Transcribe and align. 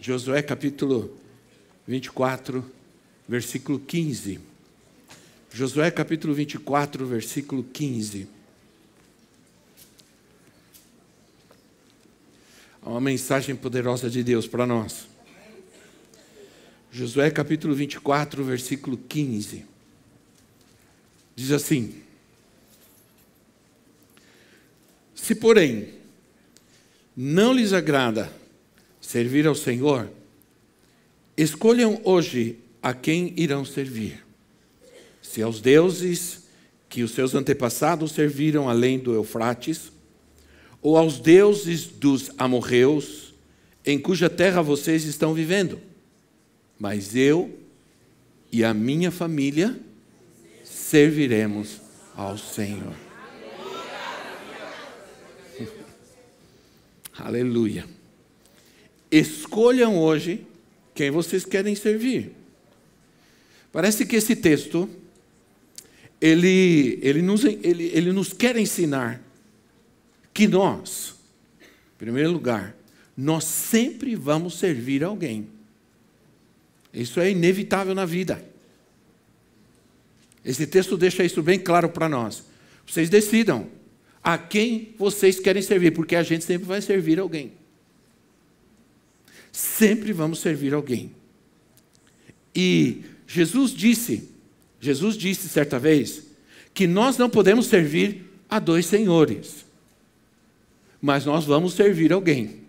Josué 0.00 0.42
capítulo 0.42 1.18
24, 1.84 2.64
versículo 3.28 3.80
15. 3.80 4.38
Josué 5.52 5.90
capítulo 5.90 6.32
24, 6.34 7.04
versículo 7.04 7.64
15. 7.64 8.28
Há 12.80 12.88
uma 12.88 13.00
mensagem 13.00 13.56
poderosa 13.56 14.08
de 14.08 14.22
Deus 14.22 14.46
para 14.46 14.64
nós. 14.64 15.08
Josué 16.92 17.28
capítulo 17.32 17.74
24, 17.74 18.44
versículo 18.44 18.96
15. 18.96 19.66
Diz 21.34 21.50
assim: 21.50 22.02
Se, 25.12 25.34
porém, 25.34 25.92
não 27.16 27.52
lhes 27.52 27.72
agrada 27.72 28.37
servir 29.08 29.46
ao 29.46 29.54
Senhor, 29.54 30.10
escolham 31.34 31.98
hoje 32.04 32.58
a 32.82 32.92
quem 32.92 33.32
irão 33.38 33.64
servir. 33.64 34.22
Se 35.22 35.40
aos 35.40 35.62
deuses 35.62 36.42
que 36.90 37.02
os 37.02 37.12
seus 37.12 37.34
antepassados 37.34 38.12
serviram 38.12 38.68
além 38.68 38.98
do 38.98 39.14
Eufrates, 39.14 39.90
ou 40.82 40.98
aos 40.98 41.18
deuses 41.18 41.86
dos 41.86 42.30
amorreus, 42.36 43.32
em 43.82 43.98
cuja 43.98 44.28
terra 44.28 44.60
vocês 44.60 45.04
estão 45.04 45.32
vivendo. 45.32 45.80
Mas 46.78 47.16
eu 47.16 47.58
e 48.52 48.62
a 48.62 48.74
minha 48.74 49.10
família 49.10 49.74
serviremos 50.62 51.80
ao 52.14 52.36
Senhor. 52.36 52.92
Aleluia. 57.18 57.96
Escolham 59.10 59.98
hoje 59.98 60.46
quem 60.94 61.10
vocês 61.10 61.44
querem 61.44 61.74
servir. 61.74 62.32
Parece 63.72 64.04
que 64.04 64.16
esse 64.16 64.34
texto, 64.34 64.88
ele, 66.20 66.98
ele, 67.02 67.22
nos, 67.22 67.44
ele, 67.44 67.90
ele 67.94 68.12
nos 68.12 68.32
quer 68.32 68.56
ensinar 68.56 69.22
que 70.34 70.46
nós, 70.46 71.14
em 71.60 71.98
primeiro 71.98 72.32
lugar, 72.32 72.74
nós 73.16 73.44
sempre 73.44 74.14
vamos 74.14 74.58
servir 74.58 75.02
alguém. 75.02 75.48
Isso 76.92 77.20
é 77.20 77.30
inevitável 77.30 77.94
na 77.94 78.04
vida. 78.04 78.44
Esse 80.44 80.66
texto 80.66 80.96
deixa 80.96 81.24
isso 81.24 81.42
bem 81.42 81.58
claro 81.58 81.88
para 81.88 82.08
nós. 82.08 82.44
Vocês 82.86 83.10
decidam 83.10 83.68
a 84.22 84.38
quem 84.38 84.94
vocês 84.98 85.38
querem 85.38 85.62
servir, 85.62 85.92
porque 85.92 86.16
a 86.16 86.22
gente 86.22 86.44
sempre 86.44 86.66
vai 86.66 86.80
servir 86.80 87.18
alguém. 87.18 87.57
Sempre 89.58 90.12
vamos 90.12 90.38
servir 90.38 90.72
alguém. 90.72 91.10
E 92.54 93.02
Jesus 93.26 93.72
disse, 93.72 94.30
Jesus 94.80 95.16
disse 95.16 95.48
certa 95.48 95.80
vez, 95.80 96.28
que 96.72 96.86
nós 96.86 97.18
não 97.18 97.28
podemos 97.28 97.66
servir 97.66 98.22
a 98.48 98.60
dois 98.60 98.86
senhores, 98.86 99.66
mas 101.02 101.24
nós 101.24 101.44
vamos 101.44 101.72
servir 101.72 102.12
alguém. 102.12 102.60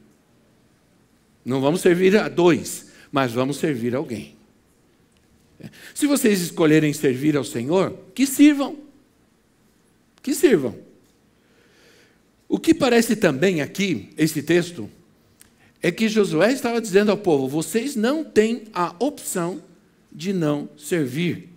Não 1.46 1.62
vamos 1.62 1.82
servir 1.82 2.18
a 2.18 2.28
dois, 2.28 2.88
mas 3.12 3.34
vamos 3.34 3.58
servir 3.58 3.94
alguém. 3.94 4.36
Se 5.94 6.08
vocês 6.08 6.42
escolherem 6.42 6.92
servir 6.92 7.38
ao 7.38 7.44
Senhor, 7.44 7.96
que 8.16 8.26
sirvam. 8.26 8.76
Que 10.24 10.34
sirvam. 10.34 10.76
O 12.48 12.58
que 12.58 12.74
parece 12.74 13.16
também 13.16 13.62
aqui, 13.62 14.10
esse 14.18 14.42
texto, 14.42 14.90
é 15.82 15.92
que 15.92 16.10
Josué 16.10 16.52
estava 16.52 16.82
dizendo 16.82 17.12
ao 17.12 17.18
povo: 17.18 17.48
vocês 17.48 17.96
não 17.96 18.24
têm 18.24 18.64
a 18.74 18.96
opção 19.00 19.62
de 20.12 20.34
não 20.34 20.70
servir. 20.78 21.50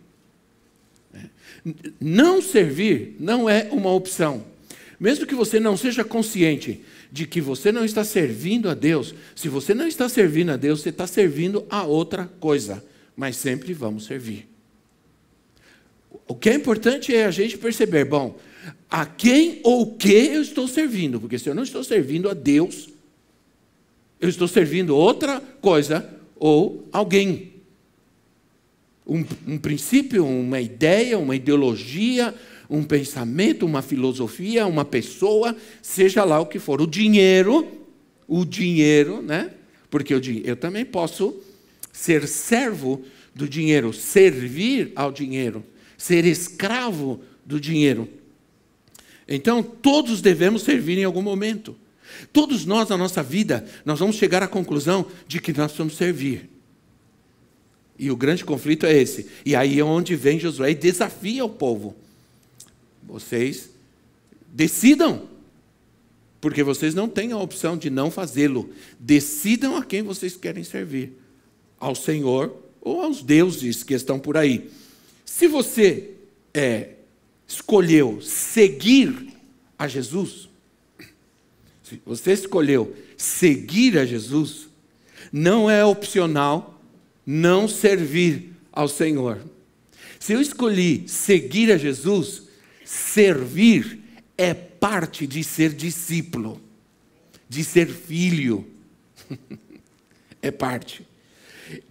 Não 2.00 2.43
servir 2.43 3.16
não 3.19 3.49
é 3.49 3.69
uma 3.71 3.93
opção. 3.93 4.44
Mesmo 4.99 5.27
que 5.27 5.34
você 5.34 5.59
não 5.59 5.77
seja 5.77 6.05
consciente 6.05 6.81
de 7.11 7.27
que 7.27 7.41
você 7.41 7.72
não 7.72 7.84
está 7.84 8.05
servindo 8.05 8.71
a 8.71 8.75
Deus, 8.75 9.15
se 9.34 9.49
você 9.49 9.75
não 9.75 9.87
está 9.87 10.09
servindo 10.09 10.50
a 10.50 10.56
Deus, 10.56 10.81
você 10.81 10.91
está 10.91 11.06
servindo 11.06 11.66
a 11.69 11.82
outra 11.82 12.31
coisa. 12.41 12.84
Mas 13.16 13.37
sempre 13.37 13.72
vamos 13.72 14.05
servir. 14.05 14.49
O 16.27 16.34
que 16.34 16.50
é 16.50 16.55
importante 16.55 17.15
é 17.15 17.25
a 17.27 17.31
gente 17.31 17.59
perceber, 17.59 18.05
bom, 18.05 18.38
a 18.88 19.05
quem 19.05 19.61
ou 19.65 19.82
o 19.82 19.94
que 19.97 20.12
eu 20.12 20.41
estou 20.41 20.69
servindo, 20.69 21.21
porque 21.21 21.38
se 21.38 21.49
eu 21.49 21.55
não 21.55 21.65
estou 21.65 21.82
servindo 21.82 22.28
a 22.31 22.34
Deus, 22.34 22.88
eu 24.22 24.28
estou 24.28 24.47
servindo 24.47 24.97
outra 24.97 25.41
coisa 25.60 26.09
ou 26.37 26.88
alguém. 26.93 27.55
Um, 29.05 29.25
um, 29.49 29.59
princípio, 29.59 30.25
uma 30.25 30.60
ideia, 30.60 31.19
uma 31.19 31.34
ideologia, 31.34 32.32
um 32.71 32.84
pensamento, 32.84 33.66
uma 33.66 33.82
filosofia, 33.82 34.65
uma 34.65 34.84
pessoa, 34.84 35.56
seja 35.82 36.22
lá 36.22 36.38
o 36.38 36.47
que 36.47 36.61
for. 36.61 36.81
O 36.81 36.87
dinheiro, 36.87 37.66
o 38.28 38.44
dinheiro, 38.44 39.21
né? 39.21 39.50
Porque 39.91 40.15
eu, 40.15 40.21
eu 40.44 40.55
também 40.55 40.84
posso 40.84 41.43
ser 41.93 42.28
servo 42.28 43.03
do 43.34 43.49
dinheiro, 43.49 43.93
servir 43.93 44.93
ao 44.94 45.11
dinheiro, 45.11 45.65
ser 45.99 46.25
escravo 46.25 47.21
do 47.44 47.59
dinheiro. 47.59 48.09
Então, 49.27 49.65
todos 49.65 50.22
devemos 50.22 50.62
servir 50.62 50.97
em 50.99 51.05
algum 51.05 51.22
momento. 51.22 51.77
Todos 52.33 52.65
nós, 52.65 52.89
na 52.89 52.97
nossa 52.97 53.23
vida, 53.23 53.67
nós 53.84 53.99
vamos 53.99 54.17
chegar 54.17 54.43
à 54.43 54.49
conclusão 54.49 55.06
de 55.27 55.41
que 55.41 55.53
nós 55.53 55.73
vamos 55.73 55.97
servir. 55.97 56.50
E 57.99 58.11
o 58.11 58.17
grande 58.17 58.45
conflito 58.45 58.87
é 58.87 58.97
esse. 58.97 59.28
E 59.45 59.55
aí 59.55 59.78
é 59.78 59.84
onde 59.84 60.17
vem 60.17 60.39
Josué 60.39 60.71
e 60.71 60.75
desafia 60.75 61.45
o 61.45 61.49
povo. 61.49 61.95
Vocês 63.03 63.71
decidam, 64.49 65.28
porque 66.41 66.62
vocês 66.62 66.95
não 66.95 67.09
têm 67.09 67.33
a 67.33 67.39
opção 67.39 67.77
de 67.77 67.91
não 67.91 68.11
fazê-lo. 68.11 68.71
Decidam 68.99 69.77
a 69.77 69.84
quem 69.84 70.03
vocês 70.03 70.37
querem 70.37 70.65
servir: 70.65 71.12
ao 71.79 71.94
Senhor 71.94 72.56
ou 72.81 73.03
aos 73.03 73.23
deuses 73.23 73.83
que 73.83 73.94
estão 73.94 74.19
por 74.19 74.37
aí. 74.37 74.71
Se 75.25 75.47
você 75.47 76.11
é, 76.53 76.91
escolheu 77.47 78.21
seguir 78.21 79.33
a 79.79 79.87
Jesus, 79.87 80.49
você 82.05 82.33
escolheu 82.33 82.95
seguir 83.17 83.99
a 83.99 84.05
Jesus, 84.05 84.69
não 85.33 85.71
é 85.71 85.85
opcional 85.85 86.81
não 87.27 87.69
servir 87.69 88.53
ao 88.73 88.89
Senhor. 88.89 89.41
Se 90.19 90.33
eu 90.33 90.41
escolhi 90.41 91.05
seguir 91.09 91.73
a 91.73 91.77
Jesus, 91.77 92.43
servir 92.85 94.01
é 94.37 94.55
parte 94.55 95.27
de 95.27 95.43
ser 95.43 95.73
discípulo, 95.73 96.61
de 97.49 97.65
ser 97.65 97.89
filho. 97.89 98.67
é 100.43 100.50
parte. 100.50 101.06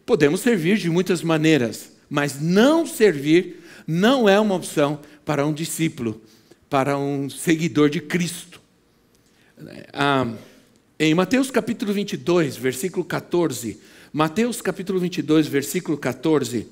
Podemos 0.06 0.42
servir 0.42 0.78
de 0.78 0.90
muitas 0.90 1.24
maneiras, 1.24 1.92
mas 2.10 2.40
não 2.40 2.86
servir 2.86 3.62
não 3.88 4.28
é 4.30 4.40
uma 4.40 4.56
opção 4.56 5.00
para 5.26 5.46
um 5.46 5.54
discípulo, 5.54 6.22
para 6.70 6.98
um 6.98 7.30
seguidor 7.30 7.90
de 7.90 8.00
Cristo. 8.00 8.61
Ah, 9.94 10.28
em 11.00 11.14
Mateus 11.14 11.52
capítulo 11.52 11.94
22, 11.94 12.58
versículo 12.58 13.06
14, 13.06 13.80
Mateus 14.12 14.62
capítulo 14.62 15.00
22, 15.00 15.48
versículo 15.48 15.98
14, 15.98 16.68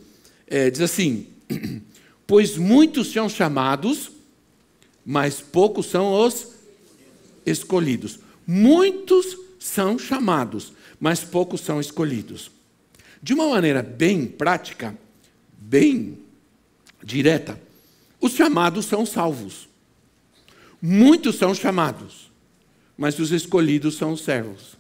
é, 0.48 0.70
diz 0.70 0.82
assim: 0.82 1.28
Pois 2.26 2.58
muitos 2.58 3.12
são 3.12 3.30
chamados, 3.30 4.12
mas 5.06 5.40
poucos 5.40 5.88
são 5.88 6.12
os 6.26 6.48
escolhidos. 7.46 8.20
Muitos 8.46 9.38
são 9.60 9.98
chamados, 9.98 10.74
mas 11.00 11.24
poucos 11.24 11.62
são 11.62 11.80
escolhidos. 11.80 12.52
De 13.22 13.34
uma 13.34 13.50
maneira 13.50 13.84
bem 13.84 14.26
prática, 14.26 14.98
bem 15.58 16.18
direta, 17.04 17.60
os 18.20 18.34
chamados 18.34 18.86
são 18.86 19.06
salvos. 19.06 19.68
Muitos 20.82 21.36
são 21.36 21.54
chamados, 21.54 22.29
mas 23.00 23.18
os 23.18 23.32
escolhidos 23.32 23.96
são 23.96 24.12
os 24.12 24.26
servos. 24.26 24.76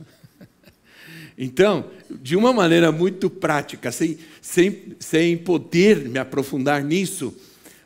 Então, 1.37 1.89
de 2.09 2.35
uma 2.35 2.51
maneira 2.51 2.91
muito 2.91 3.29
prática, 3.29 3.93
sem, 3.93 4.17
sem, 4.41 4.93
sem 4.99 5.37
poder 5.37 6.09
me 6.09 6.19
aprofundar 6.19 6.83
nisso, 6.83 7.33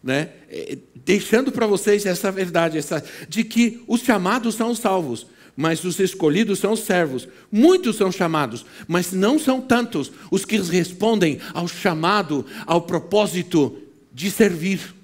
né? 0.04 0.32
É, 0.50 0.76
deixando 1.06 1.52
para 1.52 1.68
vocês 1.68 2.04
essa 2.08 2.32
verdade, 2.32 2.80
essa, 2.80 3.04
de 3.30 3.44
que 3.44 3.84
os 3.88 4.02
chamados 4.02 4.56
são 4.56 4.72
os 4.72 4.80
salvos, 4.80 5.28
mas 5.56 5.84
os 5.84 6.00
escolhidos 6.00 6.58
são 6.58 6.72
os 6.74 6.80
servos. 6.80 7.28
Muitos 7.52 7.96
são 7.98 8.12
chamados, 8.12 8.66
mas 8.88 9.12
não 9.12 9.38
são 9.38 9.62
tantos 9.62 10.12
os 10.32 10.44
que 10.44 10.58
respondem 10.58 11.40
ao 11.54 11.68
chamado, 11.68 12.44
ao 12.66 12.82
propósito 12.82 13.78
de 14.12 14.32
servir. 14.32 14.96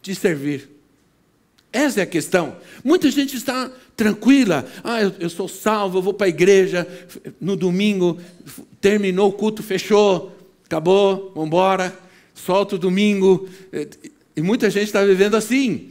De 0.00 0.14
servir. 0.14 0.70
Essa 1.70 2.00
é 2.00 2.02
a 2.04 2.06
questão. 2.06 2.56
Muita 2.82 3.10
gente 3.10 3.36
está 3.36 3.70
tranquila. 3.96 4.66
Ah, 4.84 5.02
eu, 5.02 5.14
eu 5.18 5.30
sou 5.30 5.48
salvo, 5.48 5.98
eu 5.98 6.02
vou 6.02 6.12
para 6.12 6.26
a 6.26 6.28
igreja 6.28 6.86
no 7.40 7.56
domingo, 7.56 8.18
terminou 8.80 9.30
o 9.30 9.32
culto, 9.32 9.62
fechou, 9.62 10.36
acabou, 10.64 11.32
vamos 11.34 11.48
embora, 11.48 11.96
solta 12.34 12.76
o 12.76 12.78
domingo. 12.78 13.48
E 14.36 14.42
muita 14.42 14.68
gente 14.68 14.84
está 14.84 15.02
vivendo 15.02 15.34
assim. 15.34 15.90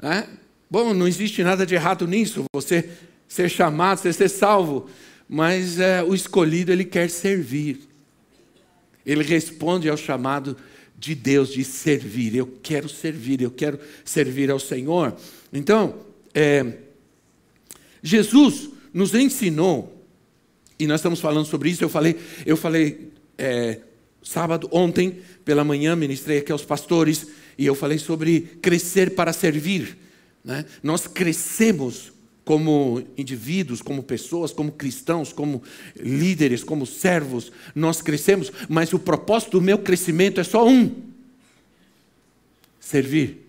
Né? 0.00 0.28
Bom, 0.70 0.92
não 0.92 1.08
existe 1.08 1.42
nada 1.42 1.64
de 1.64 1.74
errado 1.74 2.06
nisso, 2.06 2.44
você 2.52 2.88
ser 3.26 3.48
chamado, 3.48 3.98
você 3.98 4.12
ser 4.12 4.28
salvo. 4.28 4.88
Mas 5.28 5.80
é, 5.80 6.02
o 6.02 6.14
escolhido, 6.14 6.70
ele 6.70 6.84
quer 6.84 7.08
servir. 7.10 7.80
Ele 9.04 9.24
responde 9.24 9.88
ao 9.88 9.96
chamado 9.96 10.56
de 10.98 11.14
Deus 11.14 11.48
de 11.48 11.64
servir. 11.64 12.34
Eu 12.34 12.46
quero 12.62 12.88
servir, 12.88 13.40
eu 13.40 13.50
quero 13.50 13.78
servir 14.04 14.50
ao 14.50 14.58
Senhor. 14.58 15.16
Então, 15.52 15.94
é, 16.34 16.74
Jesus 18.02 18.70
nos 18.92 19.14
ensinou, 19.14 20.04
e 20.78 20.86
nós 20.86 21.00
estamos 21.00 21.20
falando 21.20 21.46
sobre 21.46 21.70
isso, 21.70 21.82
eu 21.82 21.88
falei, 21.88 22.16
eu 22.44 22.56
falei 22.56 23.10
é, 23.38 23.80
sábado, 24.22 24.68
ontem, 24.72 25.20
pela 25.44 25.64
manhã, 25.64 25.94
ministrei 25.94 26.38
aqui 26.38 26.50
aos 26.50 26.64
pastores, 26.64 27.26
e 27.56 27.64
eu 27.64 27.74
falei 27.74 27.98
sobre 27.98 28.40
crescer 28.60 29.14
para 29.14 29.32
servir. 29.32 29.96
Né? 30.44 30.64
Nós 30.82 31.06
crescemos 31.06 32.12
como 32.44 33.02
indivíduos, 33.16 33.82
como 33.82 34.04
pessoas, 34.04 34.52
como 34.52 34.70
cristãos, 34.70 35.32
como 35.32 35.62
líderes, 35.96 36.62
como 36.62 36.86
servos, 36.86 37.50
nós 37.74 38.00
crescemos, 38.00 38.52
mas 38.68 38.92
o 38.92 39.00
propósito 39.00 39.58
do 39.58 39.60
meu 39.60 39.78
crescimento 39.78 40.40
é 40.40 40.44
só 40.44 40.66
um: 40.66 40.94
servir. 42.78 43.44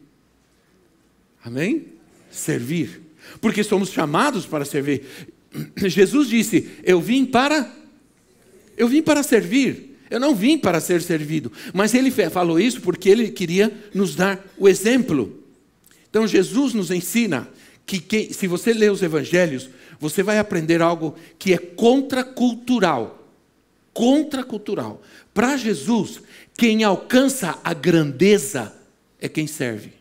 Amém? 1.43 1.85
Servir. 2.31 3.06
Porque 3.41 3.63
somos 3.63 3.89
chamados 3.89 4.45
para 4.45 4.65
servir. 4.65 5.03
Jesus 5.77 6.27
disse: 6.27 6.69
Eu 6.83 7.01
vim 7.01 7.25
para. 7.25 7.71
Eu 8.77 8.87
vim 8.87 9.01
para 9.01 9.23
servir. 9.23 9.97
Eu 10.09 10.19
não 10.19 10.33
vim 10.33 10.57
para 10.57 10.79
ser 10.79 11.01
servido. 11.01 11.51
Mas 11.73 11.93
ele 11.93 12.11
falou 12.11 12.59
isso 12.59 12.81
porque 12.81 13.09
ele 13.09 13.29
queria 13.29 13.71
nos 13.93 14.15
dar 14.15 14.43
o 14.57 14.67
exemplo. 14.69 15.43
Então 16.09 16.25
Jesus 16.25 16.73
nos 16.73 16.91
ensina 16.91 17.49
que, 17.85 17.99
que 17.99 18.33
se 18.33 18.47
você 18.47 18.73
ler 18.73 18.91
os 18.91 19.01
evangelhos, 19.01 19.69
você 19.99 20.23
vai 20.23 20.39
aprender 20.39 20.81
algo 20.81 21.15
que 21.37 21.53
é 21.53 21.57
contracultural. 21.57 23.27
Contracultural. 23.93 25.01
Para 25.33 25.57
Jesus, 25.57 26.21
quem 26.55 26.83
alcança 26.83 27.59
a 27.63 27.73
grandeza 27.73 28.73
é 29.19 29.27
quem 29.27 29.47
serve. 29.47 29.96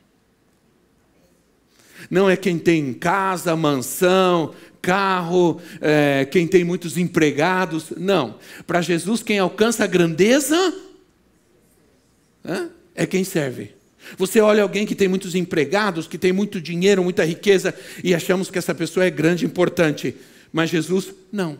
Não 2.11 2.29
é 2.29 2.37
quem 2.37 2.59
tem 2.59 2.93
casa, 2.93 3.57
mansão, 3.57 4.55
carro, 4.81 5.61
é, 5.81 6.25
quem 6.31 6.47
tem 6.47 6.65
muitos 6.65 6.97
empregados. 6.97 7.93
Não. 7.97 8.39
Para 8.67 8.81
Jesus, 8.81 9.23
quem 9.23 9.39
alcança 9.39 9.85
a 9.85 9.87
grandeza 9.87 10.75
é 12.95 13.07
quem 13.07 13.25
serve. 13.25 13.75
Você 14.17 14.41
olha 14.41 14.63
alguém 14.63 14.87
que 14.87 14.95
tem 14.95 15.09
muitos 15.09 15.35
empregados, 15.35 16.07
que 16.07 16.17
tem 16.17 16.33
muito 16.33 16.61
dinheiro, 16.61 17.03
muita 17.03 17.25
riqueza, 17.25 17.75
e 18.05 18.15
achamos 18.15 18.51
que 18.51 18.59
essa 18.59 18.75
pessoa 18.75 19.05
é 19.05 19.11
grande, 19.11 19.45
importante. 19.45 20.15
Mas 20.53 20.71
Jesus, 20.71 21.13
não. 21.33 21.59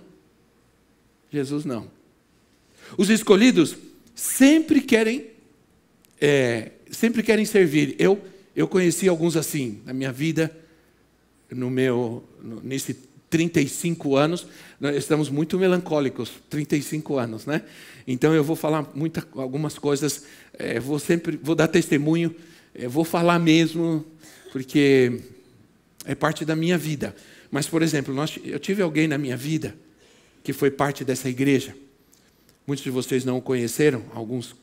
Jesus 1.33 1.65
não. 1.65 1.91
Os 2.97 3.11
escolhidos 3.11 3.77
sempre 4.15 4.81
querem, 4.81 5.27
é, 6.21 6.71
sempre 6.91 7.23
querem 7.23 7.45
servir. 7.45 7.97
Eu, 7.99 8.23
eu 8.57 8.67
conheci 8.67 9.07
alguns 9.07 9.37
assim 9.37 9.83
na 9.85 9.93
minha 9.93 10.11
vida, 10.11 10.51
no 11.51 11.69
meu, 11.69 12.25
no, 12.43 12.61
nesse 12.63 12.95
35 13.29 14.17
anos, 14.17 14.47
nós 14.81 14.97
estamos 14.97 15.29
muito 15.29 15.59
melancólicos, 15.59 16.33
35 16.49 17.19
anos, 17.19 17.45
né? 17.45 17.63
Então 18.07 18.35
eu 18.35 18.43
vou 18.43 18.57
falar 18.57 18.91
muita, 18.95 19.27
algumas 19.35 19.79
coisas, 19.79 20.25
é, 20.55 20.81
vou 20.81 20.99
sempre 20.99 21.39
vou 21.43 21.55
dar 21.55 21.69
testemunho, 21.69 22.35
é, 22.75 22.89
vou 22.89 23.05
falar 23.05 23.39
mesmo, 23.39 24.05
porque 24.53 25.21
é 26.07 26.15
parte 26.15 26.45
da 26.45 26.57
minha 26.57 26.79
vida. 26.79 27.15
Mas, 27.51 27.67
por 27.69 27.83
exemplo, 27.83 28.15
nós, 28.15 28.39
eu 28.43 28.59
tive 28.59 28.81
alguém 28.81 29.07
na 29.07 29.19
minha 29.19 29.37
vida 29.37 29.77
que 30.43 30.53
foi 30.53 30.71
parte 30.71 31.05
dessa 31.05 31.29
igreja. 31.29 31.75
Muitos 32.67 32.85
de 32.85 32.91
vocês 32.91 33.25
não 33.25 33.37
o 33.37 33.43
conheceram, 33.43 34.03
alguns 34.15 34.57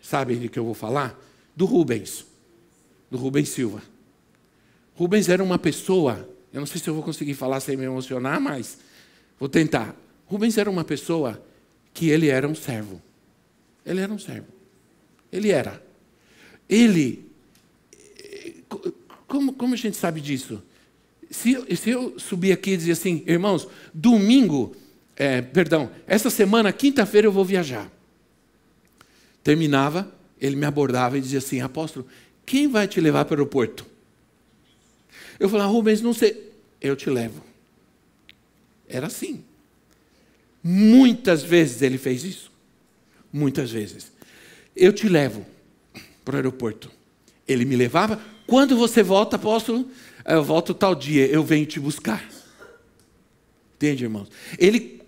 sabem 0.00 0.38
de 0.38 0.48
que 0.48 0.58
eu 0.58 0.64
vou 0.64 0.74
falar, 0.74 1.18
do 1.56 1.64
Rubens, 1.64 2.29
do 3.10 3.18
Rubens 3.18 3.48
Silva. 3.48 3.82
Rubens 4.94 5.28
era 5.28 5.42
uma 5.42 5.58
pessoa, 5.58 6.28
eu 6.52 6.60
não 6.60 6.66
sei 6.66 6.80
se 6.80 6.88
eu 6.88 6.94
vou 6.94 7.02
conseguir 7.02 7.34
falar 7.34 7.60
sem 7.60 7.76
me 7.76 7.84
emocionar, 7.84 8.40
mas 8.40 8.78
vou 9.38 9.48
tentar. 9.48 9.96
Rubens 10.26 10.56
era 10.58 10.70
uma 10.70 10.84
pessoa 10.84 11.42
que 11.92 12.08
ele 12.08 12.28
era 12.28 12.46
um 12.46 12.54
servo. 12.54 13.00
Ele 13.84 14.00
era 14.00 14.12
um 14.12 14.18
servo. 14.18 14.46
Ele 15.32 15.50
era. 15.50 15.82
Ele. 16.68 17.26
Como, 19.26 19.52
como 19.54 19.74
a 19.74 19.76
gente 19.76 19.96
sabe 19.96 20.20
disso? 20.20 20.62
Se, 21.30 21.76
se 21.76 21.90
eu 21.90 22.18
subir 22.18 22.52
aqui 22.52 22.72
e 22.72 22.76
dizer 22.76 22.92
assim, 22.92 23.22
irmãos, 23.26 23.68
domingo, 23.94 24.74
é, 25.16 25.40
perdão, 25.40 25.90
essa 26.06 26.28
semana, 26.30 26.72
quinta-feira 26.72 27.26
eu 27.26 27.32
vou 27.32 27.44
viajar. 27.44 27.90
Terminava, 29.42 30.12
ele 30.40 30.56
me 30.56 30.66
abordava 30.66 31.16
e 31.16 31.20
dizia 31.20 31.38
assim: 31.38 31.60
apóstolo, 31.60 32.06
quem 32.50 32.66
vai 32.66 32.88
te 32.88 33.00
levar 33.00 33.24
para 33.26 33.34
o 33.34 33.38
aeroporto? 33.38 33.86
Eu 35.38 35.48
falava, 35.48 35.70
Rubens, 35.70 36.00
não 36.00 36.12
sei. 36.12 36.50
Eu 36.80 36.96
te 36.96 37.08
levo. 37.08 37.44
Era 38.88 39.06
assim. 39.06 39.44
Muitas 40.60 41.44
vezes 41.44 41.80
ele 41.80 41.96
fez 41.96 42.24
isso. 42.24 42.50
Muitas 43.32 43.70
vezes. 43.70 44.10
Eu 44.74 44.92
te 44.92 45.08
levo 45.08 45.46
para 46.24 46.34
o 46.34 46.36
aeroporto. 46.38 46.90
Ele 47.46 47.64
me 47.64 47.76
levava. 47.76 48.20
Quando 48.48 48.76
você 48.76 49.00
volta, 49.00 49.36
apóstolo? 49.36 49.88
Eu 50.26 50.42
volto 50.42 50.74
tal 50.74 50.96
dia, 50.96 51.28
eu 51.28 51.44
venho 51.44 51.66
te 51.66 51.78
buscar. 51.78 52.28
Entende, 53.76 54.02
irmãos? 54.02 54.28
Ele, 54.58 55.00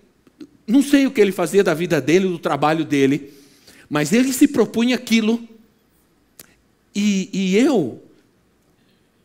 não 0.65 0.81
sei 0.81 1.05
o 1.05 1.11
que 1.11 1.19
ele 1.19 1.33
fazia 1.33 1.61
da 1.61 1.73
vida 1.73 1.99
dele, 1.99 2.25
do 2.25 2.39
trabalho 2.39 2.85
dele, 2.85 3.33
mas 3.89 4.13
ele 4.13 4.31
se 4.31 4.47
propunha 4.47 4.95
aquilo. 4.95 5.45
E, 6.95 7.29
e 7.33 7.57
eu, 7.57 8.03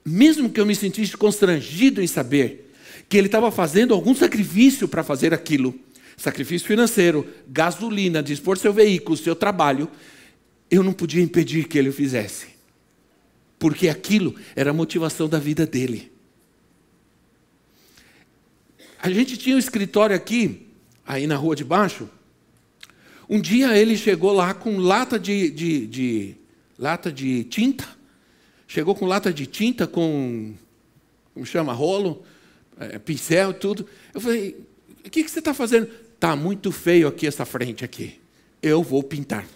mesmo 0.04 0.48
que 0.48 0.60
eu 0.60 0.66
me 0.66 0.74
sentisse 0.74 1.16
constrangido 1.16 2.02
em 2.02 2.06
saber 2.06 2.72
que 3.08 3.16
ele 3.16 3.26
estava 3.26 3.50
fazendo 3.50 3.94
algum 3.94 4.14
sacrifício 4.14 4.88
para 4.88 5.02
fazer 5.02 5.32
aquilo, 5.32 5.74
sacrifício 6.16 6.66
financeiro, 6.66 7.26
gasolina, 7.46 8.22
dispor 8.22 8.58
seu 8.58 8.72
veículo, 8.72 9.16
seu 9.16 9.36
trabalho, 9.36 9.88
eu 10.70 10.82
não 10.82 10.92
podia 10.92 11.22
impedir 11.22 11.66
que 11.66 11.78
ele 11.78 11.88
o 11.88 11.92
fizesse. 11.92 12.48
Porque 13.58 13.88
aquilo 13.88 14.34
era 14.54 14.70
a 14.70 14.74
motivação 14.74 15.28
da 15.28 15.38
vida 15.38 15.66
dele. 15.66 16.12
A 19.00 19.10
gente 19.10 19.36
tinha 19.36 19.56
um 19.56 19.60
escritório 19.60 20.14
aqui, 20.14 20.66
aí 21.06 21.26
na 21.26 21.36
rua 21.36 21.54
de 21.54 21.64
baixo. 21.64 22.08
Um 23.28 23.40
dia 23.40 23.76
ele 23.76 23.96
chegou 23.96 24.32
lá 24.32 24.52
com 24.54 24.78
lata 24.78 25.18
de, 25.18 25.50
de, 25.50 25.86
de 25.86 26.34
lata 26.78 27.10
de 27.10 27.44
tinta. 27.44 27.86
Chegou 28.66 28.94
com 28.94 29.06
lata 29.06 29.32
de 29.32 29.46
tinta, 29.46 29.86
com 29.86 30.54
como 31.34 31.46
chama, 31.46 31.72
rolo, 31.72 32.22
é, 32.78 32.98
pincel, 32.98 33.54
tudo. 33.54 33.86
Eu 34.12 34.20
falei, 34.20 34.56
o 35.04 35.10
que, 35.10 35.22
que 35.22 35.30
você 35.30 35.38
está 35.38 35.54
fazendo? 35.54 35.88
Está 36.14 36.34
muito 36.34 36.72
feio 36.72 37.06
aqui 37.06 37.26
essa 37.26 37.44
frente 37.44 37.84
aqui. 37.84 38.18
Eu 38.60 38.82
vou 38.82 39.02
pintar. 39.02 39.46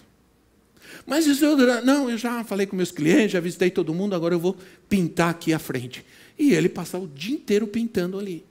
Mas 1.05 1.27
isso 1.27 1.43
eu, 1.43 1.57
não, 1.83 2.09
eu 2.09 2.17
já 2.17 2.43
falei 2.43 2.65
com 2.65 2.75
meus 2.75 2.91
clientes, 2.91 3.31
já 3.31 3.39
visitei 3.39 3.69
todo 3.69 3.93
mundo, 3.93 4.15
agora 4.15 4.33
eu 4.33 4.39
vou 4.39 4.55
pintar 4.87 5.29
aqui 5.29 5.51
a 5.53 5.59
frente. 5.59 6.05
E 6.39 6.53
ele 6.53 6.69
passava 6.69 7.03
o 7.03 7.07
dia 7.07 7.35
inteiro 7.35 7.67
pintando 7.67 8.17
ali. 8.17 8.45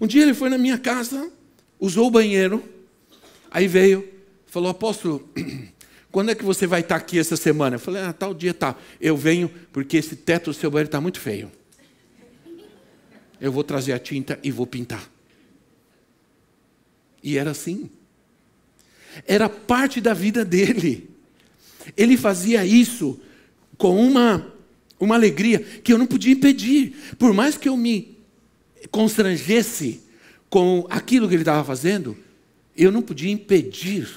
Um 0.00 0.06
dia 0.06 0.22
ele 0.22 0.32
foi 0.32 0.48
na 0.48 0.56
minha 0.56 0.78
casa, 0.78 1.30
usou 1.78 2.06
o 2.06 2.10
banheiro, 2.10 2.64
aí 3.50 3.68
veio, 3.68 4.08
falou, 4.46 4.70
apóstolo, 4.70 5.28
quando 6.14 6.30
é 6.30 6.34
que 6.36 6.44
você 6.44 6.64
vai 6.64 6.78
estar 6.78 6.94
aqui 6.94 7.18
essa 7.18 7.36
semana? 7.36 7.74
Eu 7.74 7.80
falei, 7.80 8.00
ah, 8.00 8.12
tal 8.12 8.32
dia 8.32 8.54
tá. 8.54 8.76
Eu 9.00 9.16
venho 9.16 9.50
porque 9.72 9.96
esse 9.96 10.14
teto 10.14 10.52
do 10.52 10.54
seu 10.54 10.70
banheiro 10.70 10.86
está 10.86 11.00
muito 11.00 11.18
feio. 11.18 11.50
Eu 13.40 13.50
vou 13.50 13.64
trazer 13.64 13.92
a 13.94 13.98
tinta 13.98 14.38
e 14.40 14.52
vou 14.52 14.64
pintar. 14.64 15.10
E 17.20 17.36
era 17.36 17.50
assim. 17.50 17.90
Era 19.26 19.48
parte 19.48 20.00
da 20.00 20.14
vida 20.14 20.44
dele. 20.44 21.10
Ele 21.96 22.16
fazia 22.16 22.64
isso 22.64 23.20
com 23.76 23.98
uma, 23.98 24.54
uma 25.00 25.16
alegria 25.16 25.58
que 25.58 25.92
eu 25.92 25.98
não 25.98 26.06
podia 26.06 26.32
impedir. 26.32 26.94
Por 27.18 27.34
mais 27.34 27.56
que 27.56 27.68
eu 27.68 27.76
me 27.76 28.16
constrangesse 28.88 30.00
com 30.48 30.86
aquilo 30.88 31.26
que 31.26 31.34
ele 31.34 31.42
estava 31.42 31.64
fazendo, 31.64 32.16
eu 32.76 32.92
não 32.92 33.02
podia 33.02 33.32
impedir, 33.32 34.08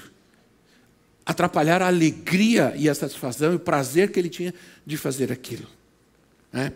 atrapalhar 1.27 1.81
a 1.81 1.87
alegria 1.87 2.73
e 2.77 2.87
a 2.87 2.95
satisfação 2.95 3.51
e 3.51 3.57
o 3.57 3.59
prazer 3.59 4.13
que 4.13 4.17
ele 4.17 4.29
tinha 4.29 4.53
de 4.85 4.95
fazer 4.95 5.29
aquilo. 5.29 5.67
Né? 6.53 6.71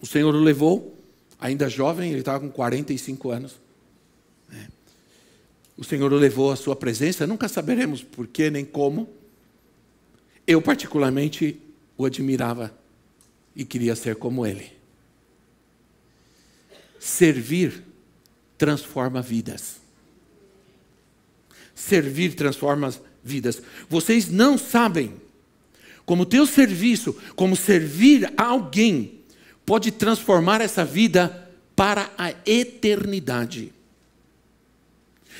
O 0.00 0.06
Senhor 0.06 0.32
o 0.32 0.38
levou, 0.38 0.96
ainda 1.36 1.68
jovem, 1.68 2.12
ele 2.12 2.20
estava 2.20 2.38
com 2.38 2.48
45 2.48 3.28
anos. 3.28 3.56
Né? 4.48 4.68
O 5.76 5.82
Senhor 5.82 6.12
o 6.12 6.16
levou 6.16 6.52
à 6.52 6.56
sua 6.56 6.76
presença, 6.76 7.26
nunca 7.26 7.48
saberemos 7.48 8.04
porquê 8.04 8.50
nem 8.50 8.64
como. 8.64 9.08
Eu, 10.46 10.62
particularmente, 10.62 11.60
o 11.98 12.06
admirava 12.06 12.72
e 13.56 13.64
queria 13.64 13.96
ser 13.96 14.14
como 14.14 14.46
ele. 14.46 14.70
Servir 17.00 17.82
transforma 18.56 19.20
vidas. 19.20 19.80
Servir 21.74 22.34
transforma 22.36 22.90
vidas. 22.90 23.15
Vocês 23.88 24.28
não 24.28 24.56
sabem 24.56 25.12
como 26.04 26.24
teu 26.24 26.46
serviço, 26.46 27.16
como 27.34 27.56
servir 27.56 28.32
a 28.36 28.44
alguém, 28.44 29.20
pode 29.66 29.90
transformar 29.90 30.60
essa 30.60 30.84
vida 30.84 31.50
para 31.74 32.08
a 32.16 32.32
eternidade. 32.46 33.72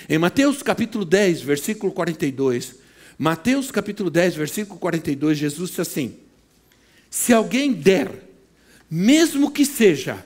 Em 0.08 0.18
Mateus 0.18 0.62
capítulo 0.62 1.04
10, 1.04 1.40
versículo 1.42 1.92
42, 1.92 2.74
Mateus 3.16 3.70
capítulo 3.70 4.10
10, 4.10 4.34
versículo 4.34 4.78
42, 4.78 5.38
Jesus 5.38 5.70
disse 5.70 5.80
assim: 5.80 6.16
Se 7.08 7.32
alguém 7.32 7.72
der, 7.72 8.10
mesmo 8.90 9.50
que 9.50 9.64
seja 9.64 10.24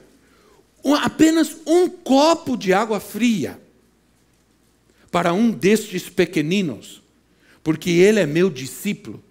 apenas 1.02 1.56
um 1.66 1.88
copo 1.88 2.56
de 2.56 2.72
água 2.72 2.98
fria, 2.98 3.60
para 5.10 5.32
um 5.32 5.50
destes 5.50 6.08
pequeninos, 6.08 7.02
porque 7.62 7.90
ele 7.90 8.20
é 8.20 8.26
meu 8.26 8.50
discípulo, 8.50 9.22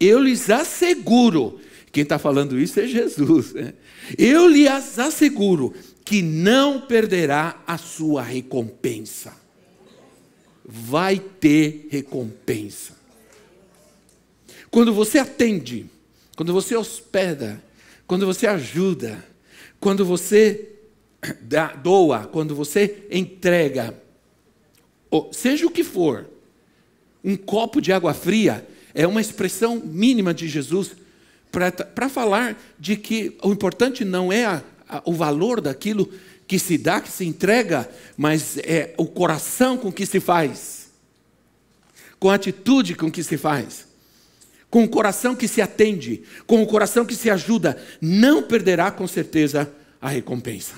eu 0.00 0.18
lhes 0.20 0.50
asseguro, 0.50 1.60
quem 1.92 2.02
está 2.02 2.18
falando 2.18 2.58
isso 2.58 2.80
é 2.80 2.86
Jesus, 2.86 3.52
né? 3.52 3.74
eu 4.18 4.48
lhes 4.48 4.98
asseguro 4.98 5.72
que 6.04 6.22
não 6.22 6.80
perderá 6.80 7.62
a 7.66 7.78
sua 7.78 8.22
recompensa. 8.22 9.32
Vai 10.64 11.18
ter 11.18 11.88
recompensa. 11.90 12.96
Quando 14.70 14.92
você 14.92 15.18
atende, 15.18 15.86
quando 16.36 16.52
você 16.52 16.74
hospeda, 16.74 17.62
quando 18.06 18.26
você 18.26 18.46
ajuda, 18.46 19.24
quando 19.78 20.04
você 20.04 20.70
doa, 21.82 22.26
quando 22.26 22.54
você 22.54 23.06
entrega, 23.10 23.94
seja 25.32 25.66
o 25.66 25.70
que 25.70 25.84
for, 25.84 26.28
um 27.24 27.36
copo 27.36 27.80
de 27.80 27.92
água 27.92 28.14
fria 28.14 28.66
é 28.94 29.06
uma 29.06 29.20
expressão 29.20 29.80
mínima 29.84 30.34
de 30.34 30.48
Jesus 30.48 30.92
para 31.50 32.08
falar 32.08 32.60
de 32.78 32.96
que 32.96 33.36
o 33.42 33.52
importante 33.52 34.04
não 34.04 34.32
é 34.32 34.46
a, 34.46 34.62
a, 34.88 35.02
o 35.04 35.12
valor 35.12 35.60
daquilo 35.60 36.10
que 36.46 36.58
se 36.58 36.76
dá, 36.76 37.00
que 37.00 37.10
se 37.10 37.24
entrega, 37.24 37.88
mas 38.16 38.58
é 38.58 38.94
o 38.96 39.06
coração 39.06 39.76
com 39.76 39.92
que 39.92 40.04
se 40.06 40.20
faz, 40.20 40.90
com 42.18 42.30
a 42.30 42.34
atitude 42.34 42.94
com 42.94 43.10
que 43.10 43.22
se 43.22 43.36
faz, 43.36 43.86
com 44.70 44.84
o 44.84 44.88
coração 44.88 45.34
que 45.36 45.46
se 45.46 45.60
atende, 45.60 46.22
com 46.46 46.62
o 46.62 46.66
coração 46.66 47.04
que 47.04 47.14
se 47.14 47.30
ajuda, 47.30 47.82
não 48.00 48.42
perderá 48.42 48.90
com 48.90 49.06
certeza 49.06 49.70
a 50.00 50.08
recompensa. 50.08 50.74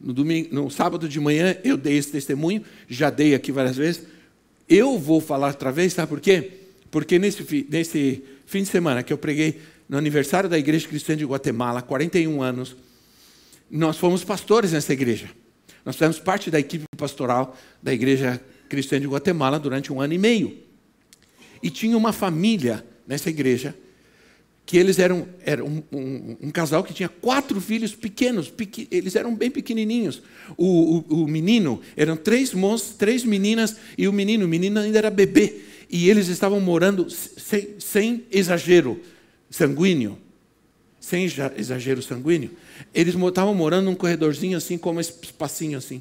No, 0.00 0.12
domingo, 0.12 0.52
no 0.52 0.70
sábado 0.70 1.08
de 1.08 1.20
manhã 1.20 1.56
eu 1.62 1.76
dei 1.76 1.96
esse 1.96 2.10
testemunho, 2.10 2.64
já 2.88 3.10
dei 3.10 3.34
aqui 3.34 3.52
várias 3.52 3.76
vezes. 3.76 4.02
Eu 4.74 4.98
vou 4.98 5.20
falar 5.20 5.48
outra 5.48 5.70
vez, 5.70 5.92
sabe 5.92 6.08
por 6.08 6.18
quê? 6.18 6.50
Porque 6.90 7.18
nesse, 7.18 7.66
nesse 7.68 8.24
fim 8.46 8.62
de 8.62 8.70
semana 8.70 9.02
que 9.02 9.12
eu 9.12 9.18
preguei 9.18 9.60
no 9.86 9.98
aniversário 9.98 10.48
da 10.48 10.58
Igreja 10.58 10.88
Cristã 10.88 11.14
de 11.14 11.26
Guatemala, 11.26 11.82
41 11.82 12.40
anos, 12.40 12.74
nós 13.70 13.98
fomos 13.98 14.24
pastores 14.24 14.72
nessa 14.72 14.94
igreja. 14.94 15.28
Nós 15.84 15.96
fizemos 15.96 16.18
parte 16.18 16.50
da 16.50 16.58
equipe 16.58 16.86
pastoral 16.96 17.54
da 17.82 17.92
Igreja 17.92 18.42
Cristã 18.66 18.98
de 18.98 19.06
Guatemala 19.06 19.58
durante 19.58 19.92
um 19.92 20.00
ano 20.00 20.14
e 20.14 20.18
meio. 20.18 20.56
E 21.62 21.68
tinha 21.68 21.94
uma 21.94 22.10
família 22.10 22.82
nessa 23.06 23.28
igreja 23.28 23.74
que 24.64 24.78
eles 24.78 24.98
eram, 24.98 25.26
eram 25.44 25.66
um, 25.66 25.82
um, 25.92 26.36
um, 26.42 26.50
casal 26.50 26.84
que 26.84 26.94
tinha 26.94 27.08
quatro 27.08 27.60
filhos 27.60 27.94
pequenos, 27.94 28.48
pequ, 28.48 28.86
eles 28.90 29.16
eram 29.16 29.34
bem 29.34 29.50
pequenininhos. 29.50 30.22
O, 30.56 30.98
o, 30.98 31.22
o, 31.24 31.28
menino, 31.28 31.80
eram 31.96 32.16
três 32.16 32.54
moças, 32.54 32.94
três 32.96 33.24
meninas 33.24 33.76
e 33.98 34.06
o 34.06 34.12
menino, 34.12 34.44
o 34.44 34.48
menino 34.48 34.80
ainda 34.80 34.98
era 34.98 35.10
bebê. 35.10 35.60
E 35.90 36.08
eles 36.08 36.28
estavam 36.28 36.60
morando 36.60 37.10
sem, 37.10 37.74
sem 37.78 38.24
exagero 38.30 39.00
sanguíneo, 39.50 40.16
sem 40.98 41.24
exagero 41.24 42.00
sanguíneo. 42.00 42.52
Eles 42.94 43.14
estavam 43.14 43.54
morando 43.54 43.86
num 43.86 43.94
corredorzinho 43.94 44.56
assim, 44.56 44.78
como 44.78 45.00
esse 45.00 45.12
espacinho 45.22 45.76
assim. 45.76 46.00